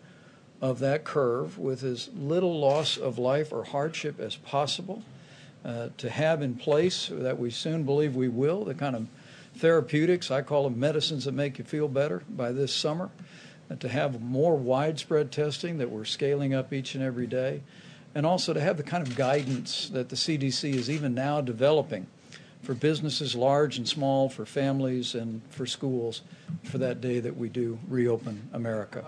of 0.61 0.81
that 0.81 1.05
curve 1.05 1.59
with 1.59 1.83
as 1.83 2.11
little 2.15 2.59
loss 2.59 2.97
of 2.97 3.19
life 3.19 3.53
or 3.53 3.65
hardship 3.65 4.21
as 4.21 4.37
possible, 4.37 5.03
uh, 5.65 5.89
to 5.97 6.11
have 6.11 6.43
in 6.43 6.55
place 6.55 7.09
that 7.11 7.39
we 7.39 7.51
soon 7.51 7.85
believe 7.85 8.15
we 8.15 8.29
will, 8.29 8.65
the 8.65 8.75
kind 8.75 8.95
of 8.95 9.07
therapeutics, 9.57 10.31
I 10.31 10.43
call 10.43 10.65
them 10.65 10.79
medicines 10.79 11.25
that 11.25 11.33
make 11.33 11.59
you 11.59 11.65
feel 11.65 11.89
better 11.89 12.23
by 12.29 12.53
this 12.53 12.75
summer, 12.75 13.11
and 13.71 13.81
to 13.81 13.89
have 13.89 14.21
more 14.21 14.57
widespread 14.57 15.33
testing 15.33 15.79
that 15.79 15.91
we're 15.91 16.05
scaling 16.05 16.53
up 16.53 16.73
each 16.73 16.95
and 16.95 17.03
every 17.03 17.27
day, 17.27 17.63
and 18.15 18.27
also 18.27 18.53
to 18.53 18.61
have 18.61 18.77
the 18.77 18.83
kind 18.83 19.07
of 19.07 19.17
guidance 19.17 19.89
that 19.89 20.11
the 20.11 20.17
CDC 20.17 20.75
is 20.75 20.91
even 20.91 21.15
now 21.15 21.41
developing 21.41 22.07
for 22.65 22.75
businesses 22.75 23.35
large 23.35 23.77
and 23.77 23.87
small, 23.87 24.29
for 24.29 24.47
families 24.47 25.15
and 25.15 25.43
for 25.51 25.67
schools, 25.67 26.23
for 26.65 26.79
that 26.79 27.01
day 27.01 27.21
that 27.21 27.37
we 27.37 27.49
do 27.49 27.79
reopen 27.89 28.49
America. 28.53 29.05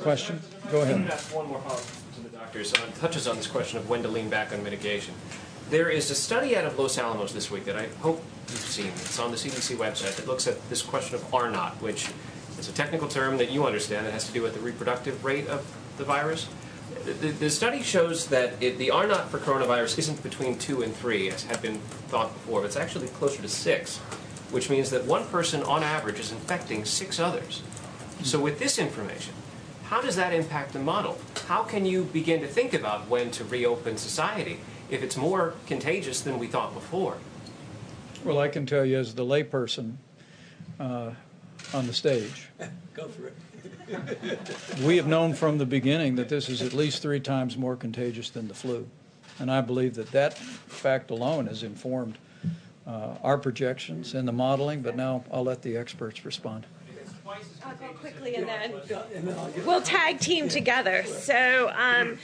Question? 0.00 0.40
Go 0.70 0.82
ahead. 0.82 0.96
I'm 0.96 1.00
going 1.02 1.08
to 1.08 1.14
ask 1.14 1.34
one 1.34 1.46
more 1.46 1.60
follow-up 1.60 1.86
to 2.16 2.20
the 2.22 2.36
doctors. 2.36 2.72
Touches 2.98 3.28
on 3.28 3.36
this 3.36 3.46
question 3.46 3.78
of 3.78 3.88
when 3.88 4.02
to 4.02 4.08
lean 4.08 4.28
back 4.28 4.52
on 4.52 4.62
mitigation. 4.64 5.14
There 5.70 5.88
is 5.88 6.10
a 6.10 6.14
study 6.14 6.56
out 6.56 6.64
of 6.64 6.78
Los 6.78 6.98
Alamos 6.98 7.32
this 7.32 7.50
week 7.50 7.64
that 7.66 7.76
I 7.76 7.86
hope 8.00 8.22
you've 8.48 8.58
seen. 8.58 8.86
It's 8.86 9.18
on 9.18 9.30
the 9.30 9.36
CDC 9.36 9.76
website 9.76 10.16
that 10.16 10.26
looks 10.26 10.46
at 10.46 10.68
this 10.68 10.82
question 10.82 11.14
of 11.14 11.34
R 11.34 11.50
naught, 11.50 11.80
which 11.80 12.10
is 12.58 12.68
a 12.68 12.72
technical 12.72 13.06
term 13.06 13.36
that 13.36 13.50
you 13.50 13.66
understand 13.66 14.06
that 14.06 14.12
has 14.12 14.26
to 14.26 14.32
do 14.32 14.42
with 14.42 14.54
the 14.54 14.60
reproductive 14.60 15.24
rate 15.24 15.46
of 15.46 15.64
the 15.98 16.04
virus 16.04 16.48
the, 17.04 17.28
the, 17.28 17.50
study 17.50 17.82
shows 17.82 18.26
that 18.28 18.62
it, 18.62 18.78
the 18.78 18.90
R 18.90 19.06
naught 19.06 19.30
for 19.30 19.38
coronavirus 19.38 19.98
isn't 19.98 20.22
between 20.22 20.58
two 20.58 20.82
and 20.82 20.94
three, 20.94 21.30
as 21.30 21.44
had 21.44 21.60
been 21.62 21.78
thought 22.08 22.32
before. 22.32 22.60
But 22.60 22.66
it's 22.66 22.76
actually 22.76 23.08
closer 23.08 23.42
to 23.42 23.48
six, 23.48 23.98
which 24.50 24.70
means 24.70 24.90
that 24.90 25.04
one 25.04 25.26
person 25.26 25.62
on 25.62 25.82
average 25.82 26.20
is 26.20 26.32
infecting 26.32 26.84
six 26.84 27.18
others. 27.18 27.62
So, 28.22 28.40
with 28.40 28.58
this 28.58 28.78
information, 28.78 29.34
how 29.84 30.00
does 30.00 30.16
that 30.16 30.32
impact 30.32 30.72
the 30.72 30.80
model? 30.80 31.18
How 31.46 31.62
can 31.62 31.86
you 31.86 32.04
begin 32.04 32.40
to 32.40 32.46
think 32.46 32.74
about 32.74 33.08
when 33.08 33.30
to 33.32 33.44
reopen 33.44 33.96
society 33.96 34.60
if 34.90 35.02
it's 35.02 35.16
more 35.16 35.54
contagious 35.66 36.20
than 36.20 36.38
we 36.38 36.46
thought 36.46 36.74
before? 36.74 37.16
Well, 38.24 38.38
I 38.38 38.48
can 38.48 38.66
tell 38.66 38.84
you 38.84 38.98
as 38.98 39.14
the 39.14 39.24
layperson 39.24 39.96
uh, 40.80 41.12
on 41.72 41.86
the 41.86 41.92
stage. 41.92 42.48
Go 42.94 43.06
for 43.08 43.28
it 43.28 43.34
we 44.84 44.96
have 44.96 45.06
known 45.06 45.34
from 45.34 45.58
the 45.58 45.66
beginning 45.66 46.16
that 46.16 46.28
this 46.28 46.48
is 46.48 46.62
at 46.62 46.72
least 46.72 47.02
three 47.02 47.20
times 47.20 47.56
more 47.56 47.76
contagious 47.76 48.30
than 48.30 48.48
the 48.48 48.54
flu. 48.54 48.86
And 49.38 49.50
I 49.50 49.60
believe 49.60 49.94
that 49.94 50.10
that 50.12 50.36
fact 50.36 51.10
alone 51.10 51.46
has 51.46 51.62
informed 51.62 52.18
uh, 52.86 53.14
our 53.22 53.38
projections 53.38 54.14
and 54.14 54.26
the 54.26 54.32
modeling, 54.32 54.82
but 54.82 54.96
now 54.96 55.24
I'll 55.30 55.44
let 55.44 55.62
the 55.62 55.76
experts 55.76 56.24
respond. 56.24 56.66
I'll 57.64 57.74
go 57.74 57.88
quickly 57.94 58.36
and 58.36 58.48
then 58.48 58.72
we'll 59.66 59.82
tag 59.82 60.18
team 60.18 60.48
together. 60.48 61.04
So, 61.04 61.70
um, 61.76 62.18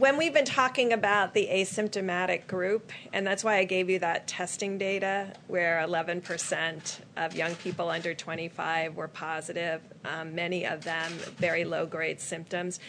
when 0.00 0.16
we've 0.16 0.32
been 0.32 0.46
talking 0.46 0.94
about 0.94 1.34
the 1.34 1.46
asymptomatic 1.52 2.46
group, 2.46 2.90
and 3.12 3.26
that's 3.26 3.44
why 3.44 3.58
I 3.58 3.64
gave 3.64 3.90
you 3.90 3.98
that 3.98 4.26
testing 4.26 4.78
data 4.78 5.34
where 5.46 5.84
11% 5.86 7.00
of 7.18 7.36
young 7.36 7.54
people 7.56 7.90
under 7.90 8.14
25 8.14 8.96
were 8.96 9.08
positive, 9.08 9.82
um, 10.06 10.34
many 10.34 10.64
of 10.64 10.84
them 10.84 11.12
very 11.36 11.66
low 11.66 11.84
grade 11.84 12.18
symptoms. 12.18 12.80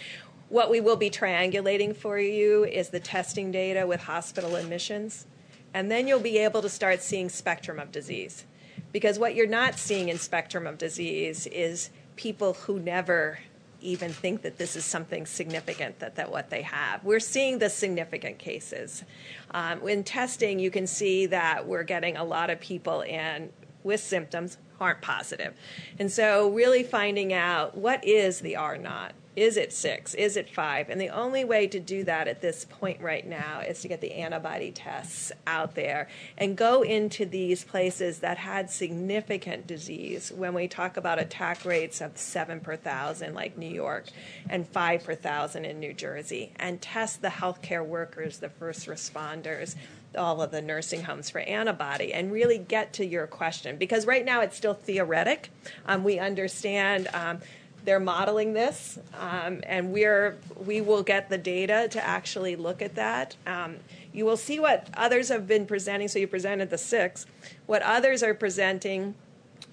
What 0.47 0.69
we 0.69 0.79
will 0.79 0.95
be 0.95 1.09
triangulating 1.09 1.93
for 1.93 2.17
you 2.17 2.63
is 2.63 2.87
the 2.87 3.01
testing 3.01 3.51
data 3.51 3.85
with 3.85 4.03
hospital 4.03 4.55
admissions, 4.55 5.25
and 5.73 5.91
then 5.91 6.07
you'll 6.07 6.21
be 6.21 6.37
able 6.37 6.61
to 6.61 6.69
start 6.69 7.01
seeing 7.01 7.27
spectrum 7.27 7.77
of 7.77 7.91
disease 7.91 8.45
Because 8.93 9.19
what 9.19 9.35
you're 9.35 9.47
not 9.47 9.77
seeing 9.77 10.07
in 10.07 10.17
spectrum 10.17 10.65
of 10.65 10.77
disease 10.77 11.45
is 11.47 11.89
people 12.15 12.53
who 12.53 12.79
never 12.79 13.39
even 13.81 14.11
think 14.11 14.41
that 14.43 14.57
this 14.57 14.75
is 14.75 14.85
something 14.85 15.25
significant 15.25 15.99
that, 15.99 16.15
that 16.15 16.31
what 16.31 16.49
they 16.49 16.61
have. 16.61 17.03
We're 17.03 17.19
seeing 17.19 17.59
the 17.59 17.69
significant 17.69 18.39
cases. 18.39 19.03
Um, 19.51 19.87
in 19.87 20.03
testing, 20.03 20.59
you 20.59 20.71
can 20.71 20.87
see 20.87 21.25
that 21.27 21.67
we're 21.67 21.83
getting 21.83 22.17
a 22.17 22.23
lot 22.23 22.49
of 22.49 22.59
people 22.59 23.01
in 23.01 23.51
with 23.83 23.99
symptoms 23.99 24.57
aren't 24.79 25.01
positive. 25.01 25.53
And 25.99 26.11
so 26.11 26.49
really 26.49 26.83
finding 26.83 27.33
out 27.33 27.77
what 27.77 28.05
is 28.05 28.39
the 28.39 28.55
R 28.55 28.77
naught. 28.77 29.13
Is 29.35 29.55
it 29.55 29.71
six? 29.71 30.13
Is 30.13 30.35
it 30.35 30.49
five? 30.49 30.89
And 30.89 30.99
the 30.99 31.09
only 31.09 31.45
way 31.45 31.65
to 31.67 31.79
do 31.79 32.03
that 32.03 32.27
at 32.27 32.41
this 32.41 32.65
point 32.69 32.99
right 32.99 33.25
now 33.25 33.61
is 33.61 33.81
to 33.81 33.87
get 33.87 34.01
the 34.01 34.11
antibody 34.11 34.71
tests 34.71 35.31
out 35.47 35.75
there 35.75 36.09
and 36.37 36.57
go 36.57 36.81
into 36.81 37.25
these 37.25 37.63
places 37.63 38.19
that 38.19 38.37
had 38.37 38.69
significant 38.69 39.67
disease. 39.67 40.33
When 40.35 40.53
we 40.53 40.67
talk 40.67 40.97
about 40.97 41.17
attack 41.17 41.63
rates 41.63 42.01
of 42.01 42.17
seven 42.17 42.59
per 42.59 42.75
thousand, 42.75 43.33
like 43.33 43.57
New 43.57 43.69
York, 43.69 44.07
and 44.49 44.67
five 44.67 45.05
per 45.05 45.15
thousand 45.15 45.63
in 45.63 45.79
New 45.79 45.93
Jersey, 45.93 46.51
and 46.57 46.81
test 46.81 47.21
the 47.21 47.29
healthcare 47.29 47.85
workers, 47.85 48.39
the 48.39 48.49
first 48.49 48.87
responders, 48.87 49.75
all 50.17 50.41
of 50.41 50.51
the 50.51 50.61
nursing 50.61 51.03
homes 51.03 51.29
for 51.29 51.39
antibody 51.39 52.13
and 52.13 52.33
really 52.33 52.57
get 52.57 52.91
to 52.91 53.05
your 53.05 53.27
question 53.27 53.77
because 53.77 54.05
right 54.05 54.25
now 54.25 54.41
it's 54.41 54.57
still 54.57 54.73
theoretic. 54.73 55.49
Um, 55.85 56.03
we 56.03 56.19
understand 56.19 57.07
um, 57.13 57.39
they're 57.83 57.99
modeling 57.99 58.53
this, 58.53 58.99
um, 59.17 59.61
and 59.65 59.91
we're 59.91 60.37
we 60.65 60.81
will 60.81 61.03
get 61.03 61.29
the 61.29 61.37
data 61.37 61.87
to 61.91 62.05
actually 62.05 62.55
look 62.55 62.81
at 62.81 62.95
that. 62.95 63.35
Um, 63.47 63.77
you 64.13 64.25
will 64.25 64.37
see 64.37 64.59
what 64.59 64.89
others 64.93 65.29
have 65.29 65.47
been 65.47 65.65
presenting. 65.65 66.07
So 66.07 66.19
you 66.19 66.27
presented 66.27 66.69
the 66.69 66.77
six. 66.77 67.25
What 67.65 67.81
others 67.81 68.23
are 68.23 68.33
presenting, 68.33 69.15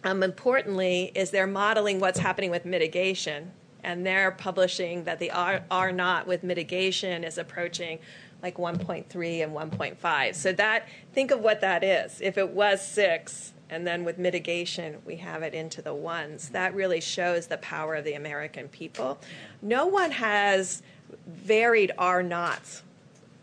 um, 0.05 0.23
importantly, 0.23 1.13
is 1.15 1.31
they're 1.31 1.47
modeling 1.47 2.01
what's 2.01 2.19
happening 2.19 2.51
with 2.51 2.65
mitigation, 2.65 3.53
and 3.83 4.07
they're 4.07 4.31
publishing 4.31 5.05
that 5.05 5.19
the 5.19 5.31
R, 5.31 5.63
R 5.71 5.93
naught 5.93 6.27
with 6.27 6.43
mitigation 6.43 7.25
is 7.25 7.39
approaching 7.39 7.99
like 8.43 8.57
1.3 8.57 9.43
and 9.43 9.53
1.5. 9.53 10.35
So 10.35 10.53
that 10.53 10.89
think 11.13 11.31
of 11.31 11.41
what 11.41 11.61
that 11.61 11.83
is. 11.83 12.21
If 12.21 12.39
it 12.39 12.51
was 12.51 12.87
six, 12.87 13.53
and 13.71 13.87
then 13.87 14.05
with 14.05 14.19
mitigation, 14.19 14.99
we 15.05 15.17
have 15.17 15.43
it 15.43 15.55
into 15.55 15.83
the 15.83 15.95
ones. 15.95 16.51
That 16.51 16.75
really 16.75 17.01
shows 17.01 17.47
the 17.47 17.59
power 17.59 17.97
of 17.97 18.05
the 18.05 18.15
American 18.15 18.69
people. 18.69 19.19
No 19.61 19.87
one 19.87 20.11
has 20.13 20.83
varied 21.27 21.93
R 21.99 22.23
naughts 22.23 22.83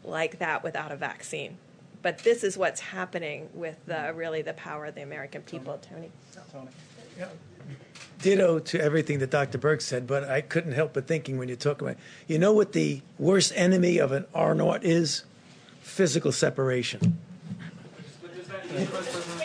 like 0.04 0.40
that 0.40 0.64
without 0.64 0.92
a 0.92 0.96
vaccine. 0.96 1.58
But 2.02 2.20
this 2.20 2.44
is 2.44 2.58
what's 2.58 2.82
happening 2.82 3.50
with 3.54 3.78
the, 3.86 4.14
really 4.16 4.42
the 4.42 4.54
power 4.54 4.86
of 4.86 4.96
the 4.96 5.02
American 5.02 5.42
people, 5.42 5.80
Tony. 5.80 6.12
Tony. 6.52 6.70
Yeah. 7.18 7.28
Ditto 8.22 8.60
to 8.60 8.82
everything 8.82 9.20
that 9.20 9.30
Dr. 9.30 9.58
Birx 9.58 9.82
said, 9.82 10.08
but 10.08 10.24
I 10.24 10.42
couldn't 10.42 10.74
help 10.74 10.94
but 10.94 11.08
thinking 11.08 11.38
when 11.38 11.50
you 11.50 11.56
talk 11.56 11.82
about, 11.82 11.98
you 12.28 12.38
know 12.38 12.54
what 12.54 12.74
the 12.74 13.02
worst 13.18 13.52
enemy 13.56 13.98
of 13.98 14.12
an 14.12 14.26
R 14.34 14.54
naught 14.54 14.84
is? 14.84 15.24
Physical 15.82 16.32
separation. 16.32 17.18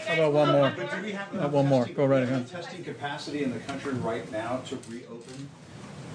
How 0.07 0.15
about 0.15 0.33
one 0.33 0.53
more? 0.53 0.73
But 0.77 0.91
do 0.97 1.03
we 1.03 1.13
have 1.13 1.29
Uh, 1.35 1.39
enough 1.39 1.53
one 1.53 1.67
more. 1.67 1.81
testing- 1.81 1.97
Go 1.97 2.07
right 2.07 2.21
do 2.21 2.27
we 2.27 2.33
have 2.33 2.41
ahead. 2.51 2.51
Testing 2.65 2.85
capacity 2.85 3.43
in 3.45 3.53
the 3.53 3.59
country 3.61 3.93
right 3.95 4.31
now 4.33 4.61
to 4.69 4.79
reopen 4.89 5.49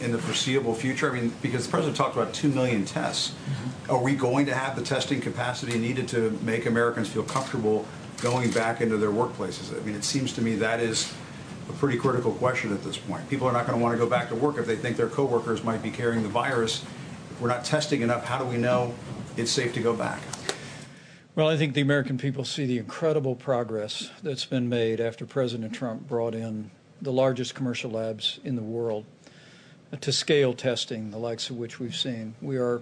in 0.01 0.11
the 0.11 0.17
foreseeable 0.17 0.73
future? 0.75 1.09
I 1.11 1.13
mean, 1.13 1.33
because 1.41 1.65
the 1.65 1.71
president 1.71 1.97
talked 1.97 2.15
about 2.15 2.33
2 2.33 2.49
million 2.49 2.85
tests. 2.85 3.31
Are 3.89 3.99
we 4.01 4.15
going 4.15 4.45
to 4.47 4.55
have 4.55 4.75
the 4.75 4.81
testing 4.81 5.21
capacity 5.21 5.77
needed 5.77 6.07
to 6.09 6.37
make 6.43 6.65
Americans 6.65 7.07
feel 7.09 7.23
comfortable 7.23 7.85
going 8.21 8.51
back 8.51 8.81
into 8.81 8.97
their 8.97 9.11
workplaces? 9.11 9.75
I 9.79 9.83
mean, 9.85 9.95
it 9.95 10.03
seems 10.03 10.33
to 10.33 10.41
me 10.41 10.55
that 10.55 10.79
is 10.79 11.11
a 11.69 11.73
pretty 11.73 11.97
critical 11.97 12.31
question 12.33 12.73
at 12.73 12.83
this 12.83 12.97
point. 12.97 13.27
People 13.29 13.47
are 13.47 13.53
not 13.53 13.65
going 13.67 13.77
to 13.77 13.83
want 13.83 13.93
to 13.93 13.97
go 14.03 14.09
back 14.09 14.29
to 14.29 14.35
work 14.35 14.57
if 14.57 14.65
they 14.67 14.75
think 14.75 14.97
their 14.97 15.07
coworkers 15.07 15.63
might 15.63 15.81
be 15.81 15.89
carrying 15.91 16.23
the 16.23 16.29
virus. 16.29 16.83
If 17.31 17.41
we're 17.41 17.47
not 17.49 17.63
testing 17.65 18.01
enough, 18.01 18.25
how 18.25 18.37
do 18.37 18.45
we 18.45 18.57
know 18.57 18.93
it's 19.37 19.51
safe 19.51 19.73
to 19.73 19.79
go 19.79 19.93
back? 19.93 20.19
Well, 21.35 21.49
I 21.49 21.57
think 21.57 21.73
the 21.73 21.81
American 21.81 22.17
people 22.17 22.45
see 22.45 22.65
the 22.65 22.77
incredible 22.77 23.35
progress 23.35 24.09
that's 24.23 24.45
been 24.45 24.69
made 24.69 25.01
after 25.01 25.25
President 25.25 25.73
Trump 25.73 26.07
brought 26.07 26.33
in 26.33 26.71
the 27.01 27.11
largest 27.11 27.53
commercial 27.53 27.91
labs 27.91 28.39
in 28.45 28.55
the 28.55 28.61
world 28.61 29.03
to 29.99 30.13
scale 30.13 30.53
testing, 30.53 31.11
the 31.11 31.17
likes 31.17 31.49
of 31.49 31.57
which 31.57 31.77
we've 31.77 31.95
seen. 31.95 32.35
We 32.41 32.55
are, 32.55 32.81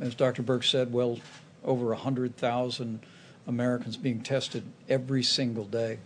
as 0.00 0.16
Dr. 0.16 0.42
Birx 0.42 0.64
said, 0.64 0.92
well 0.92 1.20
over 1.62 1.86
100,000 1.90 3.06
Americans 3.46 3.96
being 3.96 4.20
tested 4.20 4.64
every 4.88 5.22
single 5.22 5.66
day. 5.66 5.98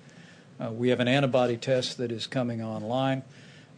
Uh, 0.61 0.72
we 0.72 0.90
have 0.90 1.01
an 1.01 1.09
antibody 1.09 1.57
test 1.57 1.97
that 1.97 2.12
is 2.12 2.26
coming 2.26 2.62
online. 2.62 3.22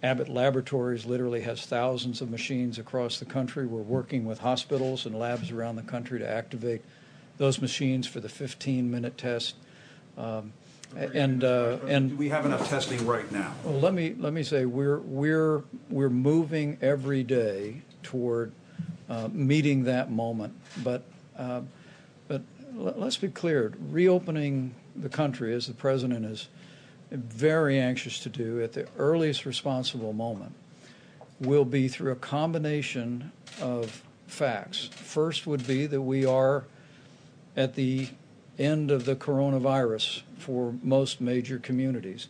Abbott 0.03 0.29
Laboratories 0.29 1.07
literally 1.07 1.43
has 1.43 1.65
thousands 1.65 2.21
of 2.21 2.29
machines 2.29 2.81
across 2.81 3.21
the 3.21 3.27
country. 3.27 3.65
We're 3.65 3.81
working 3.81 4.25
with 4.25 4.41
hospitals 4.41 5.07
and 5.07 5.17
labs 5.17 5.53
around 5.53 5.77
the 5.77 5.83
country 5.83 6.19
to 6.19 6.29
activate 6.29 6.83
those 7.39 7.61
machines 7.61 8.07
for 8.07 8.21
the 8.21 8.29
15-minute 8.29 9.17
test. 9.17 9.55
Um, 10.17 10.53
and 10.97 11.45
uh, 11.45 11.79
and 11.87 12.11
Do 12.11 12.17
we 12.17 12.31
have 12.31 12.47
enough 12.47 12.69
testing 12.69 13.07
right 13.07 13.31
now? 13.31 13.53
well, 13.63 13.79
let 13.79 13.93
me 13.93 14.15
let 14.19 14.33
me 14.33 14.43
say 14.43 14.65
we're 14.65 15.01
we're 15.01 15.63
we're 15.91 16.09
moving 16.09 16.79
every 16.81 17.23
day 17.23 17.83
toward 18.03 18.53
uh, 19.09 19.29
meeting 19.31 19.85
that 19.85 20.11
moment. 20.11 20.55
But 20.83 21.03
uh, 21.37 21.61
but 22.27 22.41
l- 22.79 22.95
let's 22.97 23.19
be 23.19 23.29
clear: 23.29 23.75
reopening 23.91 24.75
the 24.97 25.11
country, 25.11 25.53
as 25.53 25.67
the 25.67 25.75
president 25.75 26.25
is 26.25 26.49
very 27.11 27.79
anxious 27.79 28.19
to 28.21 28.31
do 28.31 28.63
at 28.63 28.73
the 28.73 28.87
earliest 28.97 29.45
responsible 29.45 30.15
moment, 30.15 30.55
will 31.39 31.67
be 31.67 31.89
through 31.89 32.13
a 32.13 32.17
combination 32.17 33.31
of 33.61 34.03
facts. 34.27 34.89
First 34.93 35.47
would 35.47 35.67
be 35.67 35.85
that 35.85 36.01
we 36.01 36.25
are 36.25 36.65
at 37.59 37.75
the 37.75 38.09
end 38.57 38.93
of 38.93 39.05
the 39.05 39.17
coronavirus 39.17 40.23
for 40.39 40.75
most 40.81 41.21
major 41.21 41.59
communities. 41.59 42.29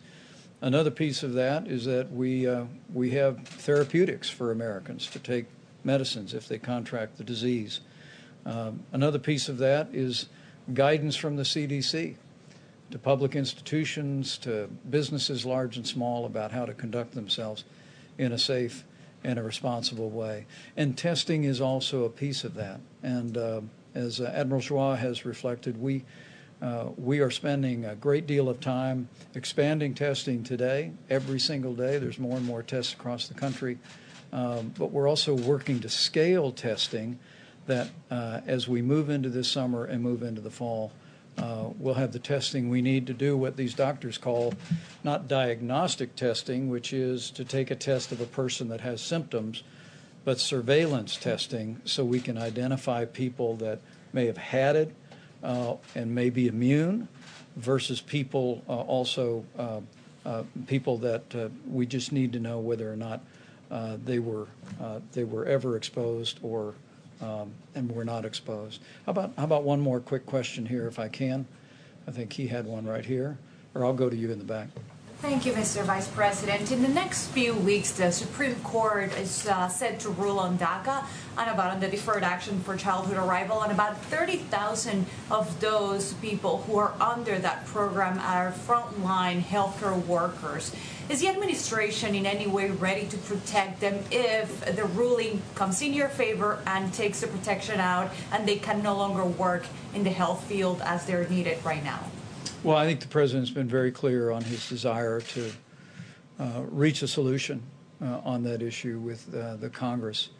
Another 0.62 0.90
piece 0.90 1.22
of 1.22 1.34
that 1.34 1.68
is 1.68 1.84
that 1.84 2.10
we, 2.10 2.46
uh, 2.46 2.64
we 2.92 3.10
have 3.10 3.46
therapeutics 3.46 4.30
for 4.30 4.50
Americans 4.50 5.06
to 5.10 5.18
take 5.18 5.44
medicines 5.84 6.32
if 6.32 6.48
they 6.48 6.58
contract 6.58 7.18
the 7.18 7.24
disease. 7.24 7.80
Um, 8.46 8.84
another 8.90 9.18
piece 9.18 9.50
of 9.50 9.58
that 9.58 9.90
is 9.92 10.30
guidance 10.72 11.14
from 11.14 11.36
the 11.36 11.42
CDC 11.42 12.16
to 12.90 12.98
public 12.98 13.36
institutions, 13.36 14.38
to 14.38 14.68
businesses 14.88 15.44
large 15.44 15.76
and 15.76 15.86
small 15.86 16.24
about 16.24 16.52
how 16.52 16.64
to 16.64 16.72
conduct 16.72 17.14
themselves 17.14 17.64
in 18.16 18.32
a 18.32 18.38
safe 18.38 18.82
and 19.22 19.38
a 19.38 19.42
responsible 19.42 20.08
way. 20.08 20.46
And 20.74 20.96
testing 20.96 21.44
is 21.44 21.60
also 21.60 22.04
a 22.04 22.10
piece 22.10 22.44
of 22.44 22.54
that. 22.54 22.80
And 23.02 23.36
uh, 23.36 23.60
as 23.94 24.20
uh, 24.20 24.32
Admiral 24.34 24.60
Giroir 24.60 24.98
has 24.98 25.24
reflected, 25.24 25.80
we 25.80 26.04
uh, 26.60 26.88
we 26.96 27.20
are 27.20 27.30
spending 27.30 27.84
a 27.84 27.94
great 27.94 28.26
deal 28.26 28.48
of 28.48 28.58
time 28.58 29.08
expanding 29.36 29.94
testing 29.94 30.42
today. 30.42 30.90
Every 31.08 31.38
single 31.38 31.72
day, 31.72 31.98
there's 31.98 32.18
more 32.18 32.36
and 32.36 32.44
more 32.44 32.64
tests 32.64 32.92
across 32.92 33.28
the 33.28 33.34
country. 33.34 33.78
Um, 34.32 34.74
but 34.76 34.90
we're 34.90 35.08
also 35.08 35.34
working 35.34 35.80
to 35.80 35.88
scale 35.88 36.50
testing 36.50 37.18
that 37.66 37.88
uh, 38.10 38.40
as 38.46 38.66
we 38.66 38.82
move 38.82 39.08
into 39.08 39.28
this 39.28 39.48
summer 39.48 39.84
and 39.84 40.02
move 40.02 40.22
into 40.22 40.40
the 40.40 40.50
fall, 40.50 40.92
uh, 41.38 41.68
we'll 41.78 41.94
have 41.94 42.12
the 42.12 42.18
testing 42.18 42.68
we 42.68 42.82
need 42.82 43.06
to 43.06 43.14
do 43.14 43.36
what 43.36 43.56
these 43.56 43.74
doctors 43.74 44.18
call 44.18 44.52
not 45.04 45.28
diagnostic 45.28 46.16
testing, 46.16 46.68
which 46.68 46.92
is 46.92 47.30
to 47.30 47.44
take 47.44 47.70
a 47.70 47.76
test 47.76 48.10
of 48.10 48.20
a 48.20 48.26
person 48.26 48.68
that 48.68 48.80
has 48.80 49.00
symptoms, 49.00 49.62
but 50.24 50.38
surveillance 50.38 51.16
testing 51.16 51.80
so 51.84 52.04
we 52.04 52.20
can 52.20 52.36
identify 52.36 53.04
people 53.04 53.56
that 53.56 53.80
may 54.12 54.26
have 54.26 54.36
had 54.36 54.76
it 54.76 54.94
uh, 55.42 55.74
and 55.94 56.14
may 56.14 56.30
be 56.30 56.48
immune 56.48 57.08
versus 57.56 58.00
people 58.00 58.62
uh, 58.68 58.72
also 58.72 59.44
uh, 59.58 59.80
uh, 60.24 60.42
people 60.66 60.98
that 60.98 61.34
uh, 61.34 61.48
we 61.66 61.86
just 61.86 62.12
need 62.12 62.32
to 62.32 62.40
know 62.40 62.58
whether 62.58 62.90
or 62.92 62.96
not 62.96 63.20
uh, 63.70 63.96
they 64.04 64.18
were 64.18 64.46
they 65.12 65.24
were 65.24 65.44
ever 65.46 65.76
exposed 65.76 66.38
or 66.42 66.74
um, 67.20 67.52
and 67.74 67.90
were 67.90 68.04
not 68.04 68.24
exposed. 68.24 68.80
How 69.06 69.10
about 69.10 69.32
how 69.36 69.44
about 69.44 69.64
one 69.64 69.80
more 69.80 70.00
quick 70.00 70.26
question 70.26 70.66
here, 70.66 70.86
if 70.86 70.98
I 70.98 71.08
can? 71.08 71.46
I 72.06 72.10
think 72.10 72.32
he 72.32 72.46
had 72.46 72.66
one 72.66 72.86
right 72.86 73.04
here, 73.04 73.38
or 73.74 73.84
I'll 73.84 73.92
go 73.92 74.08
to 74.08 74.16
you 74.16 74.30
in 74.30 74.38
the 74.38 74.44
back. 74.44 74.68
Thank 75.20 75.46
you, 75.46 75.52
Mr. 75.52 75.82
Vice 75.82 76.06
President. 76.06 76.70
In 76.70 76.80
the 76.80 76.88
next 76.88 77.26
few 77.30 77.52
weeks, 77.52 77.90
the 77.90 78.12
Supreme 78.12 78.54
Court 78.60 79.12
is 79.18 79.48
uh, 79.48 79.66
set 79.66 79.98
to 80.00 80.10
rule 80.10 80.38
on 80.38 80.56
DACA 80.58 81.04
and 81.36 81.50
about 81.50 81.72
on 81.72 81.80
the 81.80 81.88
deferred 81.88 82.22
action 82.22 82.60
for 82.60 82.76
childhood 82.76 83.16
arrival, 83.16 83.62
and 83.62 83.72
about 83.72 84.00
30,000 84.02 85.06
of 85.32 85.60
those 85.60 86.12
people 86.14 86.58
who 86.62 86.78
are 86.78 86.94
under 87.00 87.36
that 87.40 87.66
program 87.66 88.20
are 88.20 88.52
frontline 88.52 89.42
healthcare 89.42 90.00
workers. 90.06 90.72
Is 91.08 91.20
the 91.20 91.26
administration 91.26 92.14
in 92.14 92.24
any 92.24 92.46
way 92.46 92.70
ready 92.70 93.08
to 93.08 93.16
protect 93.18 93.80
them 93.80 94.04
if 94.12 94.64
the 94.76 94.84
ruling 94.84 95.42
comes 95.56 95.82
in 95.82 95.94
your 95.94 96.10
favor 96.10 96.62
and 96.64 96.94
takes 96.94 97.22
the 97.22 97.26
protection 97.26 97.80
out 97.80 98.12
and 98.30 98.46
they 98.46 98.56
can 98.56 98.84
no 98.84 98.96
longer 98.96 99.24
work 99.24 99.66
in 99.94 100.04
the 100.04 100.10
health 100.10 100.44
field 100.44 100.80
as 100.84 101.06
they're 101.06 101.28
needed 101.28 101.58
right 101.64 101.82
now? 101.82 102.04
Well, 102.64 102.76
I 102.76 102.86
think 102.86 102.98
the 102.98 103.06
president's 103.06 103.50
been 103.50 103.68
very 103.68 103.92
clear 103.92 104.32
on 104.32 104.42
his 104.42 104.68
desire 104.68 105.20
to 105.20 105.52
uh, 106.40 106.62
reach 106.68 107.02
a 107.02 107.08
solution 107.08 107.62
uh, 108.02 108.18
on 108.24 108.42
that 108.44 108.62
issue 108.62 108.98
with 108.98 109.32
uh, 109.32 109.54
the 109.56 109.70
Congress. 109.70 110.30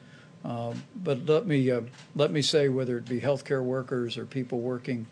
Um, 0.44 0.82
but 0.96 1.26
let 1.26 1.46
me 1.46 1.70
uh, 1.70 1.82
let 2.16 2.32
me 2.32 2.42
say, 2.42 2.68
whether 2.68 2.98
it 2.98 3.08
be 3.08 3.20
healthcare 3.20 3.62
workers 3.62 4.18
or 4.18 4.24
people 4.26 4.58
working 4.58 5.06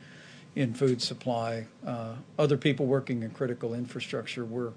in 0.57 0.74
food 0.74 1.00
supply, 1.00 1.66
uh, 1.86 2.14
other 2.40 2.57
people 2.57 2.86
working 2.86 3.22
in 3.22 3.30
critical 3.30 3.72
infrastructure, 3.72 4.44
we're 4.44 4.72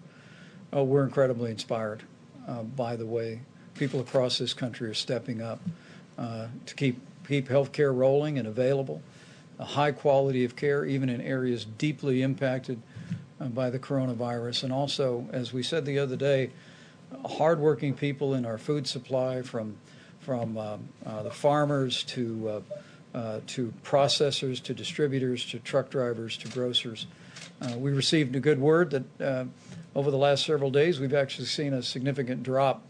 uh, 0.72 0.84
we're 0.84 1.04
incredibly 1.04 1.50
inspired 1.50 2.04
by 2.76 2.96
the 2.96 3.06
way 3.06 3.42
people 3.76 4.00
across 4.00 4.38
this 4.40 4.54
country 4.54 4.88
are 4.90 4.94
stepping 4.94 5.42
up 5.42 5.60
to 6.18 6.76
keep 6.76 7.00
keep 7.28 7.48
healthcare 7.48 7.96
rolling 7.96 8.38
and 8.40 8.48
available, 8.48 9.02
a 9.60 9.66
high 9.66 9.92
quality 9.92 10.46
of 10.46 10.56
care, 10.56 10.86
even 10.86 11.10
in 11.10 11.22
areas 11.22 11.66
deeply 11.66 12.22
impacted 12.22 12.82
by 13.40 13.70
the 13.70 13.80
coronavirus, 13.80 14.64
and 14.64 14.74
also, 14.74 15.28
as 15.32 15.54
we 15.54 15.64
said 15.64 15.86
the 15.86 16.00
other 16.00 16.16
day, 16.16 16.50
hardworking 17.26 17.94
people 17.94 18.34
in 18.34 18.46
our 18.46 18.58
food 18.58 18.88
supply 18.88 19.42
from 19.42 19.78
from 20.20 20.58
uh, 20.58 20.78
uh, 21.06 21.24
the 21.24 21.32
farmers 21.32 22.04
to 22.04 22.50
uh, 22.50 23.18
uh, 23.18 23.40
to 23.48 23.74
processors 23.84 24.62
to 24.62 24.74
distributors 24.74 25.46
to 25.46 25.60
truck 25.60 25.90
drivers 25.90 26.38
to 26.38 26.48
grocers. 26.50 27.08
Uh, 27.62 27.78
we 27.78 27.92
received 27.92 28.36
a 28.36 28.40
good 28.40 28.60
word 28.60 28.92
that 28.92 29.22
uh, 29.22 29.46
over 29.96 30.12
the 30.12 30.18
last 30.18 30.46
several 30.46 30.70
days 30.70 31.00
we've 31.00 31.14
actually 31.14 31.46
seen 31.46 31.74
a 31.74 31.82
significant 31.82 32.44
drop 32.44 32.86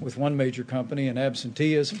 with 0.00 0.16
one 0.16 0.36
major 0.36 0.64
company 0.64 1.08
in 1.08 1.18
absenteeism. 1.18 2.00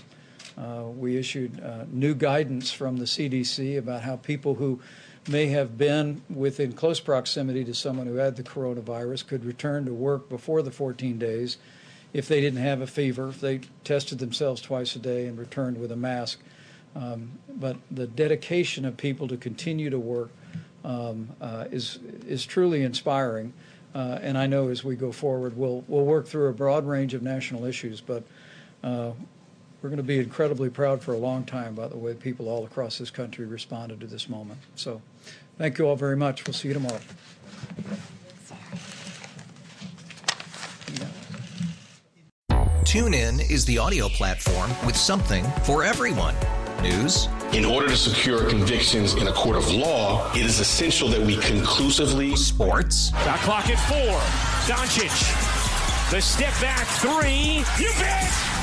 We 0.56 1.16
issued 1.16 1.62
new 1.92 2.14
guidance 2.14 2.70
from 2.70 2.96
the 2.98 3.04
CDC 3.04 3.78
about 3.78 4.02
how 4.02 4.16
people 4.16 4.54
who 4.54 4.80
may 5.28 5.46
have 5.46 5.78
been 5.78 6.22
within 6.28 6.72
close 6.72 7.00
proximity 7.00 7.64
to 7.64 7.74
someone 7.74 8.06
who 8.06 8.16
had 8.16 8.36
the 8.36 8.42
coronavirus 8.42 9.26
could 9.26 9.44
return 9.44 9.84
to 9.86 9.94
work 9.94 10.28
before 10.28 10.62
the 10.62 10.70
14 10.70 11.18
days 11.18 11.56
if 12.12 12.28
they 12.28 12.40
didn't 12.40 12.60
have 12.60 12.80
a 12.80 12.86
fever, 12.86 13.28
if 13.28 13.40
they 13.40 13.60
tested 13.82 14.18
themselves 14.18 14.60
twice 14.60 14.94
a 14.96 14.98
day 14.98 15.26
and 15.26 15.38
returned 15.38 15.78
with 15.78 15.90
a 15.90 15.96
mask. 15.96 16.40
Um, 16.94 17.32
but 17.48 17.76
the 17.90 18.06
dedication 18.06 18.84
of 18.84 18.96
people 18.96 19.26
to 19.28 19.36
continue 19.36 19.90
to 19.90 19.98
work 19.98 20.30
um, 20.84 21.30
uh, 21.40 21.64
is 21.72 21.98
is 22.26 22.46
truly 22.46 22.82
inspiring. 22.82 23.52
Uh, 23.94 24.18
and 24.22 24.38
I 24.38 24.46
know 24.46 24.68
as 24.68 24.84
we 24.84 24.94
go 24.94 25.10
forward, 25.10 25.56
we'll 25.56 25.84
we'll 25.88 26.04
work 26.04 26.28
through 26.28 26.48
a 26.48 26.52
broad 26.52 26.86
range 26.86 27.14
of 27.14 27.22
national 27.22 27.64
issues, 27.64 28.00
but 28.00 28.22
uh, 28.84 29.12
we're 29.84 29.90
going 29.90 29.98
to 29.98 30.02
be 30.02 30.18
incredibly 30.18 30.70
proud 30.70 31.02
for 31.02 31.12
a 31.12 31.18
long 31.18 31.44
time 31.44 31.74
about 31.74 31.90
the 31.90 31.96
way 31.98 32.14
people 32.14 32.48
all 32.48 32.64
across 32.64 32.96
this 32.96 33.10
country 33.10 33.44
responded 33.44 34.00
to 34.00 34.06
this 34.06 34.30
moment. 34.30 34.58
So, 34.76 35.02
thank 35.58 35.76
you 35.76 35.86
all 35.86 35.94
very 35.94 36.16
much. 36.16 36.46
We'll 36.46 36.54
see 36.54 36.68
you 36.68 36.74
tomorrow. 36.74 37.00
TuneIn 42.84 43.50
is 43.50 43.66
the 43.66 43.76
audio 43.76 44.08
platform 44.08 44.70
with 44.86 44.96
something 44.96 45.44
for 45.64 45.84
everyone. 45.84 46.34
News. 46.80 47.28
In 47.52 47.66
order 47.66 47.88
to 47.88 47.96
secure 47.96 48.48
convictions 48.48 49.14
in 49.14 49.28
a 49.28 49.32
court 49.32 49.56
of 49.56 49.70
law, 49.70 50.32
it 50.32 50.46
is 50.46 50.60
essential 50.60 51.08
that 51.08 51.20
we 51.20 51.36
conclusively. 51.36 52.34
Sports. 52.36 53.10
Got 53.10 53.38
clock 53.40 53.68
at 53.68 53.78
four. 53.80 54.18
Doncic. 54.66 56.10
The 56.10 56.22
step 56.22 56.58
back 56.62 56.86
three. 56.86 57.64
You 57.78 57.92
bet. 57.98 58.53